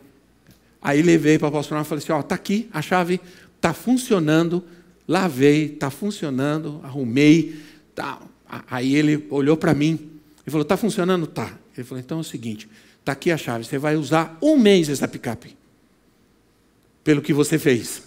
Aí 0.82 1.02
levei 1.02 1.38
para 1.38 1.48
o 1.48 1.52
pastor 1.52 1.80
e 1.80 1.84
falei 1.84 2.04
assim: 2.04 2.12
ó, 2.12 2.20
está 2.20 2.36
aqui 2.36 2.68
a 2.72 2.82
chave, 2.82 3.20
está 3.56 3.74
funcionando, 3.74 4.64
lavei, 5.08 5.66
está 5.66 5.90
funcionando, 5.90 6.80
arrumei. 6.84 7.56
Tá. 7.96 8.22
Aí 8.70 8.96
ele 8.96 9.26
olhou 9.30 9.58
para 9.58 9.74
mim 9.74 10.12
e 10.46 10.52
falou: 10.52 10.64
Está 10.64 10.78
funcionando? 10.78 11.28
Tá. 11.28 11.58
Ele 11.76 11.86
falou: 11.86 12.00
Então 12.00 12.18
é 12.18 12.22
o 12.22 12.24
seguinte: 12.24 12.70
está 13.00 13.12
aqui 13.12 13.32
a 13.32 13.38
chave, 13.38 13.64
você 13.66 13.78
vai 13.78 13.96
usar 13.96 14.38
um 14.42 14.58
mês 14.58 14.90
essa 14.90 15.08
picape. 15.08 15.58
Pelo 17.04 17.22
que 17.22 17.34
você 17.34 17.60
fez. 17.60 18.04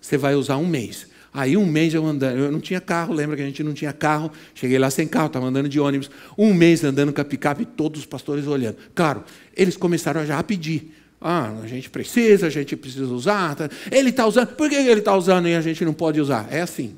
Você 0.00 0.16
vai 0.16 0.34
usar 0.34 0.56
um 0.56 0.66
mês. 0.66 1.06
Aí 1.32 1.56
um 1.56 1.66
mês 1.66 1.92
eu 1.92 2.06
andando, 2.06 2.38
eu 2.38 2.52
não 2.52 2.60
tinha 2.60 2.80
carro, 2.80 3.12
lembra 3.12 3.34
que 3.34 3.42
a 3.42 3.44
gente 3.44 3.60
não 3.64 3.74
tinha 3.74 3.92
carro, 3.92 4.30
cheguei 4.54 4.78
lá 4.78 4.88
sem 4.88 5.04
carro, 5.04 5.26
estava 5.26 5.46
andando 5.46 5.68
de 5.68 5.80
ônibus, 5.80 6.08
um 6.38 6.54
mês 6.54 6.84
andando 6.84 7.12
com 7.12 7.20
a 7.20 7.24
picape, 7.24 7.64
todos 7.64 8.00
os 8.00 8.06
pastores 8.06 8.46
olhando. 8.46 8.76
Claro, 8.94 9.24
eles 9.56 9.76
começaram 9.76 10.24
já 10.24 10.38
a 10.38 10.44
pedir. 10.44 10.94
Ah, 11.20 11.52
a 11.60 11.66
gente 11.66 11.90
precisa, 11.90 12.46
a 12.46 12.50
gente 12.50 12.76
precisa 12.76 13.06
usar. 13.06 13.56
Tá. 13.56 13.68
Ele 13.90 14.10
está 14.10 14.26
usando, 14.26 14.54
por 14.54 14.68
que 14.68 14.76
ele 14.76 15.00
está 15.00 15.16
usando 15.16 15.48
e 15.48 15.56
a 15.56 15.60
gente 15.60 15.84
não 15.84 15.92
pode 15.92 16.20
usar? 16.20 16.46
É 16.52 16.60
assim. 16.60 16.96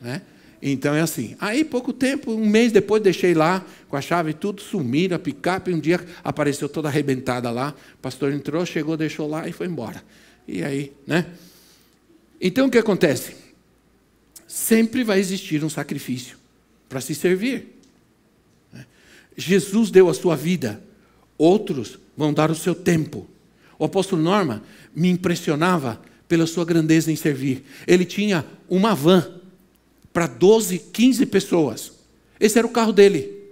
Né? 0.00 0.22
Então 0.62 0.94
é 0.94 1.00
assim. 1.00 1.34
Aí, 1.40 1.64
pouco 1.64 1.92
tempo, 1.92 2.32
um 2.32 2.46
mês 2.46 2.70
depois, 2.70 3.02
deixei 3.02 3.34
lá 3.34 3.66
com 3.88 3.96
a 3.96 4.00
chave 4.00 4.30
e 4.30 4.34
tudo, 4.34 4.62
sumiram, 4.62 5.16
a 5.16 5.18
picape. 5.18 5.72
Um 5.72 5.80
dia 5.80 6.00
apareceu 6.22 6.68
toda 6.68 6.86
arrebentada 6.88 7.50
lá. 7.50 7.74
O 7.94 7.98
pastor 7.98 8.32
entrou, 8.32 8.64
chegou, 8.64 8.96
deixou 8.96 9.28
lá 9.28 9.48
e 9.48 9.52
foi 9.52 9.66
embora. 9.66 10.04
E 10.46 10.62
aí, 10.62 10.92
né? 11.04 11.26
Então 12.40 12.68
o 12.68 12.70
que 12.70 12.78
acontece? 12.78 13.34
Sempre 14.46 15.02
vai 15.02 15.18
existir 15.18 15.64
um 15.64 15.68
sacrifício 15.68 16.38
para 16.88 17.00
se 17.00 17.14
servir. 17.14 17.80
Né? 18.72 18.86
Jesus 19.36 19.90
deu 19.90 20.08
a 20.08 20.14
sua 20.14 20.36
vida, 20.36 20.80
outros 21.36 21.98
vão 22.16 22.32
dar 22.32 22.52
o 22.52 22.54
seu 22.54 22.74
tempo. 22.74 23.28
O 23.78 23.84
apóstolo 23.84 24.22
Norma 24.22 24.62
me 24.94 25.08
impressionava 25.08 26.00
pela 26.28 26.46
sua 26.46 26.64
grandeza 26.64 27.10
em 27.10 27.16
servir. 27.16 27.64
Ele 27.84 28.04
tinha 28.04 28.44
uma 28.68 28.94
van 28.94 29.41
para 30.12 30.26
12, 30.26 30.78
15 30.92 31.26
pessoas. 31.26 31.92
Esse 32.38 32.58
era 32.58 32.66
o 32.66 32.70
carro 32.70 32.92
dele. 32.92 33.42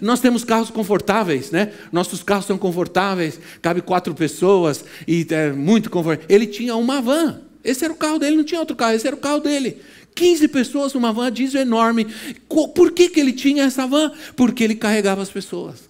Nós 0.00 0.20
temos 0.20 0.44
carros 0.44 0.70
confortáveis, 0.70 1.50
né? 1.50 1.72
Nossos 1.90 2.22
carros 2.22 2.46
são 2.46 2.56
confortáveis, 2.56 3.40
cabe 3.60 3.82
quatro 3.82 4.14
pessoas 4.14 4.84
e 5.06 5.26
é 5.30 5.52
muito 5.52 5.90
confortável. 5.90 6.26
Ele 6.28 6.46
tinha 6.46 6.76
uma 6.76 7.02
van. 7.02 7.40
Esse 7.64 7.84
era 7.84 7.92
o 7.92 7.96
carro 7.96 8.18
dele, 8.18 8.36
não 8.36 8.44
tinha 8.44 8.60
outro 8.60 8.76
carro, 8.76 8.94
esse 8.94 9.06
era 9.06 9.16
o 9.16 9.18
carro 9.18 9.40
dele. 9.40 9.78
15 10.14 10.48
pessoas 10.48 10.94
numa 10.94 11.12
van 11.12 11.30
diesel 11.30 11.62
enorme. 11.62 12.06
Por 12.48 12.92
que, 12.92 13.08
que 13.08 13.20
ele 13.20 13.32
tinha 13.32 13.64
essa 13.64 13.86
van? 13.86 14.12
Porque 14.36 14.64
ele 14.64 14.74
carregava 14.74 15.22
as 15.22 15.30
pessoas. 15.30 15.88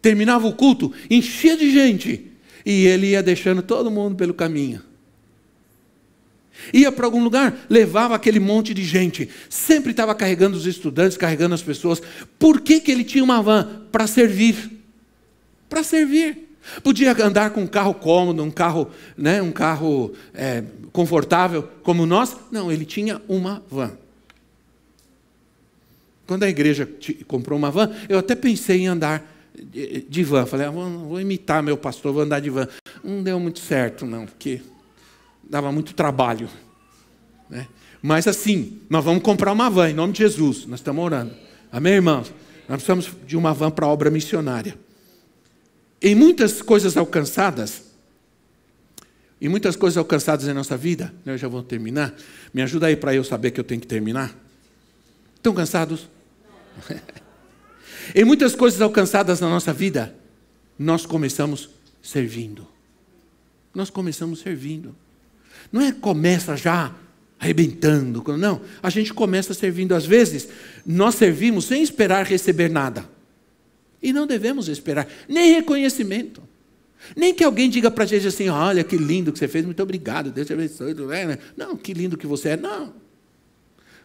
Terminava 0.00 0.46
o 0.46 0.52
culto, 0.52 0.92
enchia 1.10 1.56
de 1.56 1.70
gente, 1.70 2.30
e 2.64 2.86
ele 2.86 3.08
ia 3.08 3.22
deixando 3.22 3.62
todo 3.62 3.90
mundo 3.90 4.16
pelo 4.16 4.34
caminho. 4.34 4.82
Ia 6.72 6.90
para 6.92 7.06
algum 7.06 7.22
lugar, 7.22 7.66
levava 7.68 8.14
aquele 8.14 8.40
monte 8.40 8.72
de 8.72 8.84
gente. 8.84 9.28
Sempre 9.48 9.90
estava 9.90 10.14
carregando 10.14 10.56
os 10.56 10.66
estudantes, 10.66 11.16
carregando 11.16 11.54
as 11.54 11.62
pessoas. 11.62 12.00
Por 12.38 12.60
que, 12.60 12.80
que 12.80 12.90
ele 12.90 13.04
tinha 13.04 13.22
uma 13.22 13.42
van? 13.42 13.82
Para 13.90 14.06
servir. 14.06 14.70
Para 15.68 15.82
servir. 15.82 16.44
Podia 16.82 17.12
andar 17.24 17.50
com 17.50 17.62
um 17.62 17.66
carro 17.66 17.94
cômodo, 17.94 18.42
um 18.42 18.50
carro, 18.50 18.90
né, 19.16 19.42
um 19.42 19.52
carro 19.52 20.14
é, 20.32 20.64
confortável 20.92 21.68
como 21.82 22.06
nós. 22.06 22.36
Não, 22.50 22.72
ele 22.72 22.84
tinha 22.84 23.20
uma 23.28 23.62
van. 23.70 23.92
Quando 26.26 26.44
a 26.44 26.48
igreja 26.48 26.88
comprou 27.26 27.58
uma 27.58 27.70
van, 27.70 27.90
eu 28.08 28.18
até 28.18 28.34
pensei 28.34 28.80
em 28.80 28.86
andar 28.86 29.30
de 30.08 30.24
van. 30.24 30.46
Falei, 30.46 30.66
ah, 30.66 30.70
vou 30.70 31.20
imitar 31.20 31.62
meu 31.62 31.76
pastor, 31.76 32.12
vou 32.12 32.22
andar 32.22 32.40
de 32.40 32.48
van. 32.48 32.66
Não 33.02 33.22
deu 33.22 33.38
muito 33.38 33.58
certo, 33.58 34.06
não, 34.06 34.24
porque 34.24 34.60
dava 35.48 35.70
muito 35.72 35.94
trabalho. 35.94 36.48
Né? 37.48 37.66
Mas 38.02 38.26
assim, 38.26 38.80
nós 38.88 39.04
vamos 39.04 39.22
comprar 39.22 39.52
uma 39.52 39.70
van, 39.70 39.90
em 39.90 39.94
nome 39.94 40.12
de 40.12 40.18
Jesus, 40.18 40.66
nós 40.66 40.80
estamos 40.80 41.04
orando. 41.04 41.34
Amém, 41.72 41.94
irmãos? 41.94 42.32
Nós 42.68 42.82
precisamos 42.82 43.10
de 43.26 43.36
uma 43.36 43.52
van 43.52 43.70
para 43.70 43.86
obra 43.86 44.10
missionária. 44.10 44.78
Em 46.00 46.14
muitas 46.14 46.60
coisas 46.60 46.96
alcançadas, 46.96 47.82
em 49.40 49.48
muitas 49.48 49.76
coisas 49.76 49.96
alcançadas 49.96 50.46
em 50.48 50.52
nossa 50.52 50.76
vida, 50.76 51.14
né, 51.24 51.32
eu 51.32 51.38
já 51.38 51.48
vou 51.48 51.62
terminar. 51.62 52.14
Me 52.52 52.62
ajuda 52.62 52.86
aí 52.86 52.96
para 52.96 53.14
eu 53.14 53.24
saber 53.24 53.50
que 53.50 53.60
eu 53.60 53.64
tenho 53.64 53.80
que 53.80 53.86
terminar. 53.86 54.34
Estão 55.36 55.52
cansados? 55.52 56.08
em 58.14 58.24
muitas 58.24 58.54
coisas 58.54 58.80
alcançadas 58.80 59.40
na 59.40 59.48
nossa 59.48 59.72
vida, 59.72 60.14
nós 60.78 61.04
começamos 61.06 61.70
servindo. 62.02 62.66
Nós 63.74 63.90
começamos 63.90 64.40
servindo. 64.40 64.94
Não 65.72 65.80
é 65.80 65.92
começa 65.92 66.56
já 66.56 66.94
arrebentando, 67.38 68.22
não. 68.38 68.60
A 68.82 68.88
gente 68.88 69.12
começa 69.12 69.52
servindo. 69.52 69.94
Às 69.94 70.06
vezes, 70.06 70.48
nós 70.86 71.14
servimos 71.14 71.66
sem 71.66 71.82
esperar 71.82 72.24
receber 72.24 72.70
nada. 72.70 73.08
E 74.02 74.12
não 74.12 74.26
devemos 74.26 74.68
esperar 74.68 75.08
nem 75.28 75.52
reconhecimento. 75.52 76.42
Nem 77.16 77.34
que 77.34 77.44
alguém 77.44 77.68
diga 77.68 77.90
para 77.90 78.04
a 78.04 78.06
gente 78.06 78.26
assim: 78.26 78.48
olha 78.48 78.82
que 78.82 78.96
lindo 78.96 79.32
que 79.32 79.38
você 79.38 79.48
fez, 79.48 79.64
muito 79.64 79.82
obrigado, 79.82 80.30
Deus 80.30 80.46
te 80.46 80.52
abençoe. 80.52 80.94
Né? 80.94 81.38
Não, 81.56 81.76
que 81.76 81.92
lindo 81.92 82.16
que 82.16 82.26
você 82.26 82.50
é. 82.50 82.56
Não. 82.56 82.94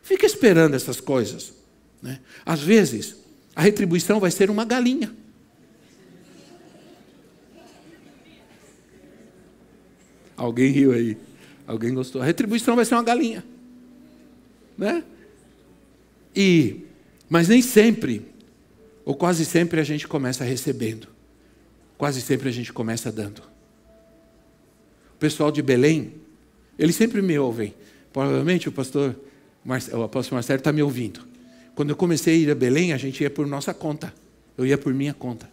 Fica 0.02 0.26
esperando 0.26 0.76
essas 0.76 1.00
coisas. 1.00 1.54
Né? 2.02 2.20
Às 2.46 2.62
vezes, 2.62 3.16
a 3.56 3.62
retribuição 3.62 4.20
vai 4.20 4.32
ser 4.32 4.50
uma 4.50 4.66
galinha. 4.66 5.14
Alguém 10.36 10.72
riu 10.72 10.94
aí. 10.94 11.18
Alguém 11.70 11.94
gostou. 11.94 12.20
A 12.20 12.26
retribuição 12.26 12.76
vai 12.76 12.84
ser 12.84 12.96
uma 12.96 13.04
galinha. 13.04 13.46
Né? 14.76 15.04
E, 16.36 16.82
mas 17.30 17.48
nem 17.48 17.62
sempre, 17.62 18.26
ou 19.06 19.14
quase 19.14 19.46
sempre, 19.46 19.80
a 19.80 19.84
gente 19.84 20.08
começa 20.08 20.44
recebendo. 20.44 21.08
Quase 21.96 22.22
sempre 22.22 22.50
a 22.50 22.52
gente 22.52 22.74
começa 22.74 23.12
dando. 23.12 23.44
O 25.14 25.18
pessoal 25.20 25.52
de 25.52 25.62
Belém, 25.62 26.16
eles 26.76 26.96
sempre 26.96 27.22
me 27.22 27.38
ouvem. 27.38 27.76
Provavelmente 28.12 28.68
o 28.68 28.72
pastor, 28.72 29.16
o 29.64 30.02
apóstolo 30.02 30.38
Marcelo 30.38 30.58
está 30.58 30.74
me 30.74 30.82
ouvindo. 30.82 31.22
Quando 31.76 31.92
eu 31.92 31.96
comecei 31.96 32.34
a 32.34 32.38
ir 32.38 32.50
a 32.50 32.56
Belém, 32.56 32.94
a 32.94 32.98
gente 32.98 33.22
ia 33.22 33.30
por 33.30 33.46
nossa 33.46 33.76
conta. 33.76 34.12
Eu 34.58 34.66
ia 34.66 34.78
por 34.78 34.92
minha 34.92 35.14
conta. 35.14 35.48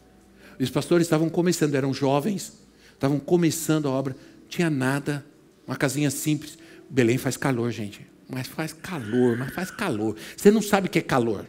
Os 0.58 0.70
pastores 0.70 1.06
estavam 1.06 1.28
começando, 1.28 1.74
eram 1.74 1.92
jovens, 1.92 2.54
estavam 2.94 3.18
começando 3.18 3.86
a 3.86 3.90
obra 3.90 4.16
tinha 4.48 4.70
nada, 4.70 5.24
uma 5.66 5.76
casinha 5.76 6.10
simples. 6.10 6.58
Belém 6.88 7.18
faz 7.18 7.36
calor, 7.36 7.70
gente. 7.70 8.06
Mas 8.28 8.46
faz 8.46 8.72
calor, 8.72 9.36
mas 9.36 9.52
faz 9.52 9.70
calor. 9.70 10.16
Você 10.36 10.50
não 10.50 10.62
sabe 10.62 10.88
o 10.88 10.90
que 10.90 10.98
é 10.98 11.02
calor. 11.02 11.48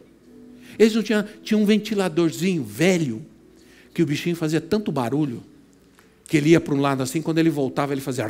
Eles 0.77 0.93
não 0.93 1.01
tinham, 1.01 1.25
tinha 1.41 1.57
um 1.57 1.65
ventiladorzinho 1.65 2.63
velho, 2.63 3.25
que 3.93 4.03
o 4.03 4.05
bichinho 4.05 4.35
fazia 4.35 4.61
tanto 4.61 4.91
barulho, 4.91 5.43
que 6.27 6.37
ele 6.37 6.49
ia 6.49 6.59
para 6.59 6.73
um 6.73 6.81
lado 6.81 7.01
assim, 7.01 7.21
quando 7.21 7.39
ele 7.39 7.49
voltava, 7.49 7.93
ele 7.93 8.01
fazia. 8.01 8.25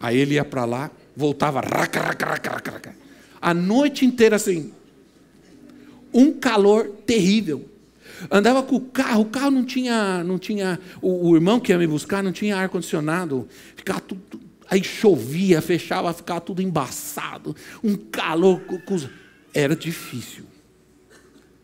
Aí 0.00 0.16
ele 0.16 0.34
ia 0.34 0.44
para 0.44 0.64
lá, 0.64 0.90
voltava. 1.16 1.60
A 3.40 3.54
noite 3.54 4.04
inteira 4.04 4.36
assim. 4.36 4.72
Um 6.12 6.32
calor 6.32 6.88
terrível. 7.06 7.68
Andava 8.30 8.62
com 8.62 8.76
o 8.76 8.80
carro, 8.80 9.22
o 9.22 9.26
carro 9.26 9.50
não 9.50 9.64
tinha, 9.64 10.22
não 10.24 10.38
tinha, 10.38 10.78
o, 11.00 11.30
o 11.30 11.34
irmão 11.34 11.58
que 11.60 11.72
ia 11.72 11.78
me 11.78 11.86
buscar 11.86 12.22
não 12.22 12.32
tinha 12.32 12.56
ar 12.56 12.68
condicionado, 12.68 13.48
ficava 13.76 14.00
tudo, 14.00 14.40
aí 14.68 14.82
chovia, 14.82 15.60
fechava, 15.60 16.12
ficava 16.12 16.40
tudo 16.40 16.62
embaçado, 16.62 17.54
um 17.82 17.96
calor, 17.96 18.62
era 19.52 19.76
difícil. 19.76 20.44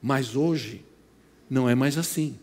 Mas 0.03 0.37
hoje 0.37 0.85
não 1.49 1.69
é 1.69 1.75
mais 1.75 1.97
assim. 1.97 2.37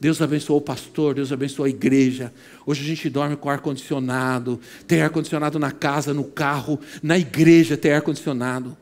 Deus 0.00 0.20
abençoou 0.20 0.58
o 0.58 0.62
pastor, 0.62 1.14
Deus 1.14 1.30
abençoou 1.30 1.64
a 1.64 1.70
igreja. 1.70 2.32
Hoje 2.66 2.82
a 2.82 2.84
gente 2.84 3.08
dorme 3.08 3.36
com 3.36 3.48
ar-condicionado, 3.48 4.60
tem 4.84 5.00
ar-condicionado 5.00 5.60
na 5.60 5.70
casa, 5.70 6.12
no 6.12 6.24
carro, 6.24 6.80
na 7.00 7.16
igreja 7.16 7.76
tem 7.76 7.92
ar-condicionado. 7.92 8.76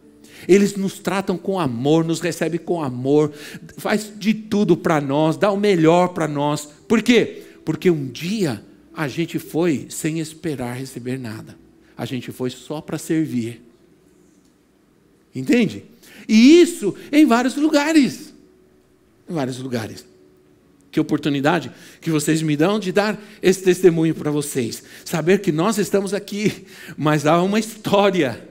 Eles 0.48 0.76
nos 0.76 0.98
tratam 0.98 1.36
com 1.36 1.58
amor, 1.58 2.04
nos 2.04 2.20
recebem 2.20 2.58
com 2.58 2.82
amor, 2.82 3.32
faz 3.76 4.12
de 4.16 4.34
tudo 4.34 4.76
para 4.76 5.00
nós, 5.00 5.36
dá 5.36 5.50
o 5.50 5.56
melhor 5.56 6.08
para 6.08 6.26
nós. 6.26 6.68
Por 6.88 7.02
quê? 7.02 7.42
Porque 7.64 7.90
um 7.90 8.06
dia 8.06 8.64
a 8.94 9.08
gente 9.08 9.38
foi 9.38 9.86
sem 9.88 10.20
esperar 10.20 10.76
receber 10.76 11.18
nada. 11.18 11.56
A 11.96 12.04
gente 12.04 12.32
foi 12.32 12.50
só 12.50 12.80
para 12.80 12.98
servir. 12.98 13.62
Entende? 15.34 15.84
E 16.28 16.60
isso 16.60 16.94
em 17.12 17.26
vários 17.26 17.56
lugares. 17.56 18.34
Em 19.28 19.34
vários 19.34 19.58
lugares. 19.58 20.04
Que 20.90 20.98
oportunidade 20.98 21.70
que 22.00 22.10
vocês 22.10 22.42
me 22.42 22.56
dão 22.56 22.80
de 22.80 22.90
dar 22.90 23.20
esse 23.40 23.62
testemunho 23.62 24.14
para 24.14 24.30
vocês. 24.30 24.82
Saber 25.04 25.40
que 25.40 25.52
nós 25.52 25.78
estamos 25.78 26.12
aqui, 26.12 26.66
mas 26.96 27.26
há 27.26 27.40
uma 27.40 27.60
história 27.60 28.49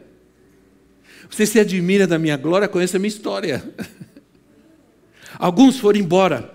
você 1.30 1.45
se 1.45 1.59
admira 1.59 2.07
da 2.07 2.17
minha 2.17 2.36
glória, 2.36 2.67
conheça 2.67 2.97
a 2.97 2.99
minha 2.99 3.09
história. 3.09 3.63
Alguns 5.38 5.80
foram 5.80 5.99
embora, 5.99 6.51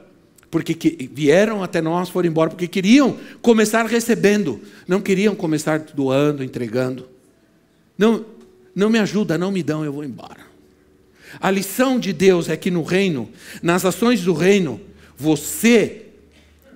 porque 0.51 1.09
vieram 1.13 1.63
até 1.63 1.81
nós, 1.81 2.09
foram 2.09 2.29
embora, 2.29 2.51
porque 2.51 2.69
queriam 2.69 3.19
começar 3.41 3.87
recebendo, 3.87 4.61
não 4.87 5.01
queriam 5.01 5.35
começar 5.35 5.79
doando, 5.79 6.43
entregando. 6.43 7.09
Não, 7.97 8.25
não 8.75 8.91
me 8.91 8.99
ajuda, 8.99 9.39
não 9.39 9.53
me 9.53 9.63
dão, 9.63 9.85
eu 9.85 9.93
vou 9.93 10.05
embora. 10.05 10.45
A 11.41 11.51
lição 11.51 11.99
de 11.99 12.13
Deus 12.13 12.49
é 12.49 12.57
que 12.57 12.71
no 12.71 12.83
reino, 12.83 13.29
nas 13.63 13.85
ações 13.85 14.23
do 14.23 14.33
reino, 14.33 14.81
você 15.17 16.07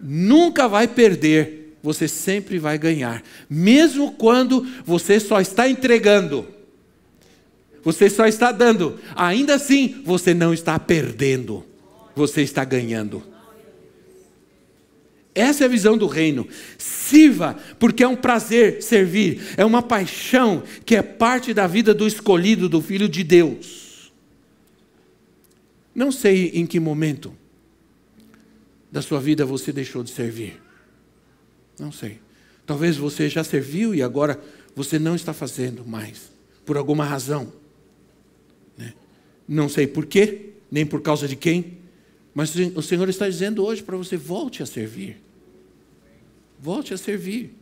nunca 0.01 0.69
vai 0.69 0.87
perder, 0.87 1.77
você 1.83 2.09
sempre 2.09 2.59
vai 2.59 2.79
ganhar, 2.79 3.23
mesmo 3.49 4.13
quando 4.13 4.67
você 4.85 5.21
só 5.21 5.41
está 5.41 5.69
entregando. 5.69 6.47
Você 7.89 8.11
só 8.11 8.27
está 8.27 8.53
dando. 8.53 9.01
Ainda 9.17 9.55
assim, 9.55 10.03
você 10.05 10.35
não 10.35 10.53
está 10.53 10.79
perdendo. 10.79 11.65
Você 12.15 12.43
está 12.43 12.63
ganhando. 12.63 13.23
Essa 15.35 15.65
é 15.65 15.67
a 15.67 15.71
visão 15.71 15.97
do 15.97 16.07
reino. 16.07 16.47
Sirva, 16.77 17.57
porque 17.79 18.03
é 18.03 18.09
um 18.09 18.15
prazer 18.15 18.83
servir, 18.83 19.55
é 19.57 19.65
uma 19.65 19.81
paixão 19.81 20.63
que 20.85 20.97
é 20.97 21.01
parte 21.01 21.55
da 21.55 21.67
vida 21.67 21.95
do 21.95 22.07
escolhido, 22.07 22.69
do 22.69 22.83
filho 22.83 23.09
de 23.09 23.25
Deus. 23.25 24.13
Não 25.95 26.13
sei 26.13 26.51
em 26.53 26.67
que 26.67 26.79
momento 26.79 27.35
da 28.93 29.01
sua 29.01 29.19
vida 29.19 29.47
você 29.47 29.73
deixou 29.73 30.05
de 30.05 30.11
servir. 30.11 30.61
Não 31.81 31.91
sei. 31.91 32.21
Talvez 32.67 32.99
você 32.99 33.31
já 33.31 33.43
serviu 33.43 33.95
e 33.95 34.03
agora 34.03 34.39
você 34.77 34.99
não 34.99 35.17
está 35.17 35.33
fazendo 35.33 35.87
mais, 35.87 36.31
por 36.67 36.77
alguma 36.77 37.07
razão. 37.07 37.51
Não 39.49 39.69
sei 39.69 39.87
porquê, 39.87 40.51
nem 40.71 40.85
por 40.85 41.01
causa 41.01 41.27
de 41.27 41.35
quem, 41.35 41.79
mas 42.35 42.55
o 42.55 42.83
Senhor 42.83 43.09
está 43.09 43.29
dizendo 43.29 43.65
hoje 43.65 43.83
para 43.83 43.97
você: 43.97 44.17
volte 44.17 44.63
a 44.63 44.67
servir. 44.67 45.17
Volte 46.61 46.93
a 46.93 46.99
servir. 46.99 47.53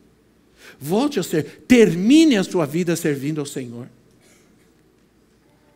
Volte 0.79 1.21
a 1.21 1.23
ser. 1.23 1.65
Termine 1.69 2.37
a 2.37 2.45
sua 2.45 2.67
vida 2.67 2.97
servindo 2.97 3.39
ao 3.39 3.47
Senhor. 3.47 3.89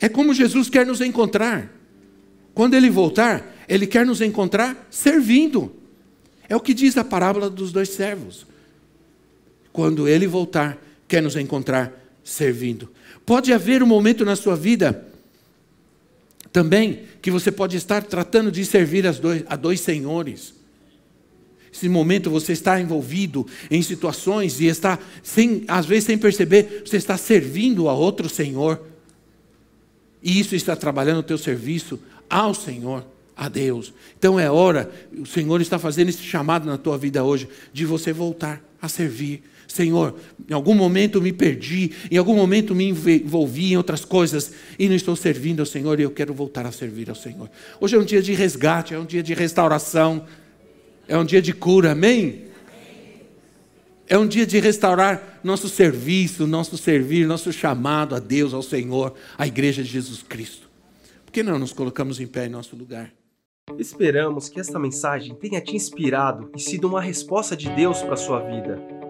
É 0.01 0.09
como 0.09 0.35
Jesus 0.35 0.69
quer 0.69 0.85
nos 0.85 1.01
encontrar. 1.01 1.73
Quando 2.53 2.75
Ele 2.75 2.91
voltar, 2.91 3.65
Ele 3.69 3.87
quer 3.87 4.05
nos 4.05 4.21
encontrar 4.21 4.89
servindo. 4.91 5.73
É 6.49 6.57
o 6.57 6.61
que 6.61 6.75
diz 6.75 6.97
a 6.97 7.05
parábola 7.05 7.49
dos 7.49 7.71
dois 7.71 7.91
servos. 7.91 8.47
Quando 9.73 10.09
Ele 10.09 10.27
voltar, 10.27 10.77
quer 11.07 11.23
nos 11.23 11.37
encontrar 11.37 11.93
servindo. 12.25 12.91
Pode 13.25 13.53
haver 13.53 13.83
um 13.83 13.87
momento 13.87 14.25
na 14.25 14.35
sua 14.35 14.57
vida 14.57 15.07
também 16.53 17.03
que 17.23 17.31
você 17.31 17.51
pode 17.53 17.77
estar 17.77 18.03
tratando 18.03 18.51
de 18.51 18.65
servir 18.65 19.05
dois, 19.19 19.45
a 19.47 19.57
dois 19.57 19.81
senhores. 19.81 20.55
Esse 21.73 21.89
momento 21.89 22.31
você 22.31 22.53
está 22.53 22.81
envolvido 22.81 23.47
em 23.71 23.81
situações 23.81 24.61
e 24.61 24.67
está, 24.67 24.99
sem, 25.23 25.65
às 25.69 25.87
vezes 25.87 26.05
sem 26.05 26.19
perceber, 26.19 26.83
você 26.85 26.97
está 26.97 27.17
servindo 27.17 27.89
a 27.89 27.95
outro 27.95 28.29
Senhor. 28.29 28.81
E 30.23 30.39
isso 30.41 30.55
está 30.57 30.75
trabalhando 30.75 31.21
o 31.21 31.23
teu 31.23 31.39
serviço 31.39 31.99
ao 32.29 32.53
Senhor, 32.55 33.07
a 33.37 33.49
Deus. 33.49 33.95
Então 34.19 34.39
é 34.39 34.51
hora, 34.51 34.91
o 35.17 35.25
Senhor 35.25 35.61
está 35.61 35.79
fazendo 35.79 36.09
esse 36.09 36.23
chamado 36.23 36.67
na 36.67 36.77
tua 36.77 36.99
vida 36.99 37.23
hoje, 37.23 37.49
de 37.73 37.87
você 37.87 38.13
voltar 38.13 38.63
a 38.83 38.89
servir, 38.89 39.43
Senhor, 39.71 40.17
em 40.49 40.53
algum 40.53 40.75
momento 40.75 41.23
me 41.23 41.33
perdi, 41.33 41.93
em 42.11 42.17
algum 42.17 42.35
momento 42.35 42.75
me 42.75 42.89
envolvi 42.89 43.73
em 43.73 43.77
outras 43.77 44.05
coisas 44.05 44.53
e 44.77 44.89
não 44.89 44.97
estou 44.97 45.15
servindo 45.15 45.61
ao 45.61 45.67
Senhor 45.67 46.01
e 46.01 46.03
eu 46.03 46.11
quero 46.11 46.35
voltar 46.35 46.67
a 46.67 46.73
servir 46.73 47.09
ao 47.09 47.15
Senhor. 47.15 47.49
Hoje 47.81 47.95
é 47.95 47.99
um 47.99 48.05
dia 48.05 48.21
de 48.21 48.35
resgate, 48.35 48.95
é 48.95 48.99
um 48.99 49.05
dia 49.05 49.23
de 49.23 49.33
restauração, 49.33 50.27
é 51.07 51.17
um 51.17 51.25
dia 51.25 51.41
de 51.41 51.53
cura, 51.53 51.93
amém? 51.93 52.47
É 54.09 54.19
um 54.19 54.27
dia 54.27 54.45
de 54.45 54.59
restaurar 54.59 55.39
nosso 55.45 55.69
serviço, 55.69 56.49
nosso 56.49 56.77
servir, 56.77 57.29
nosso 57.29 57.53
chamado 57.53 58.17
a 58.17 58.19
Deus, 58.19 58.53
ao 58.53 58.63
Senhor, 58.63 59.15
à 59.39 59.47
igreja 59.47 59.85
de 59.85 59.89
Jesus 59.89 60.21
Cristo. 60.21 60.69
Por 61.25 61.33
que 61.33 61.45
não 61.45 61.61
nos 61.61 61.73
colocamos 61.73 62.19
em 62.19 62.27
pé 62.27 62.47
em 62.47 62.49
nosso 62.49 62.75
lugar? 62.75 63.13
Esperamos 63.79 64.49
que 64.49 64.59
esta 64.59 64.81
mensagem 64.81 65.33
tenha 65.37 65.61
te 65.61 65.77
inspirado 65.77 66.51
e 66.57 66.61
sido 66.61 66.89
uma 66.89 67.01
resposta 67.01 67.57
de 67.57 67.71
Deus 67.71 68.03
para 68.03 68.15
a 68.15 68.17
sua 68.17 68.41
vida. 68.41 69.10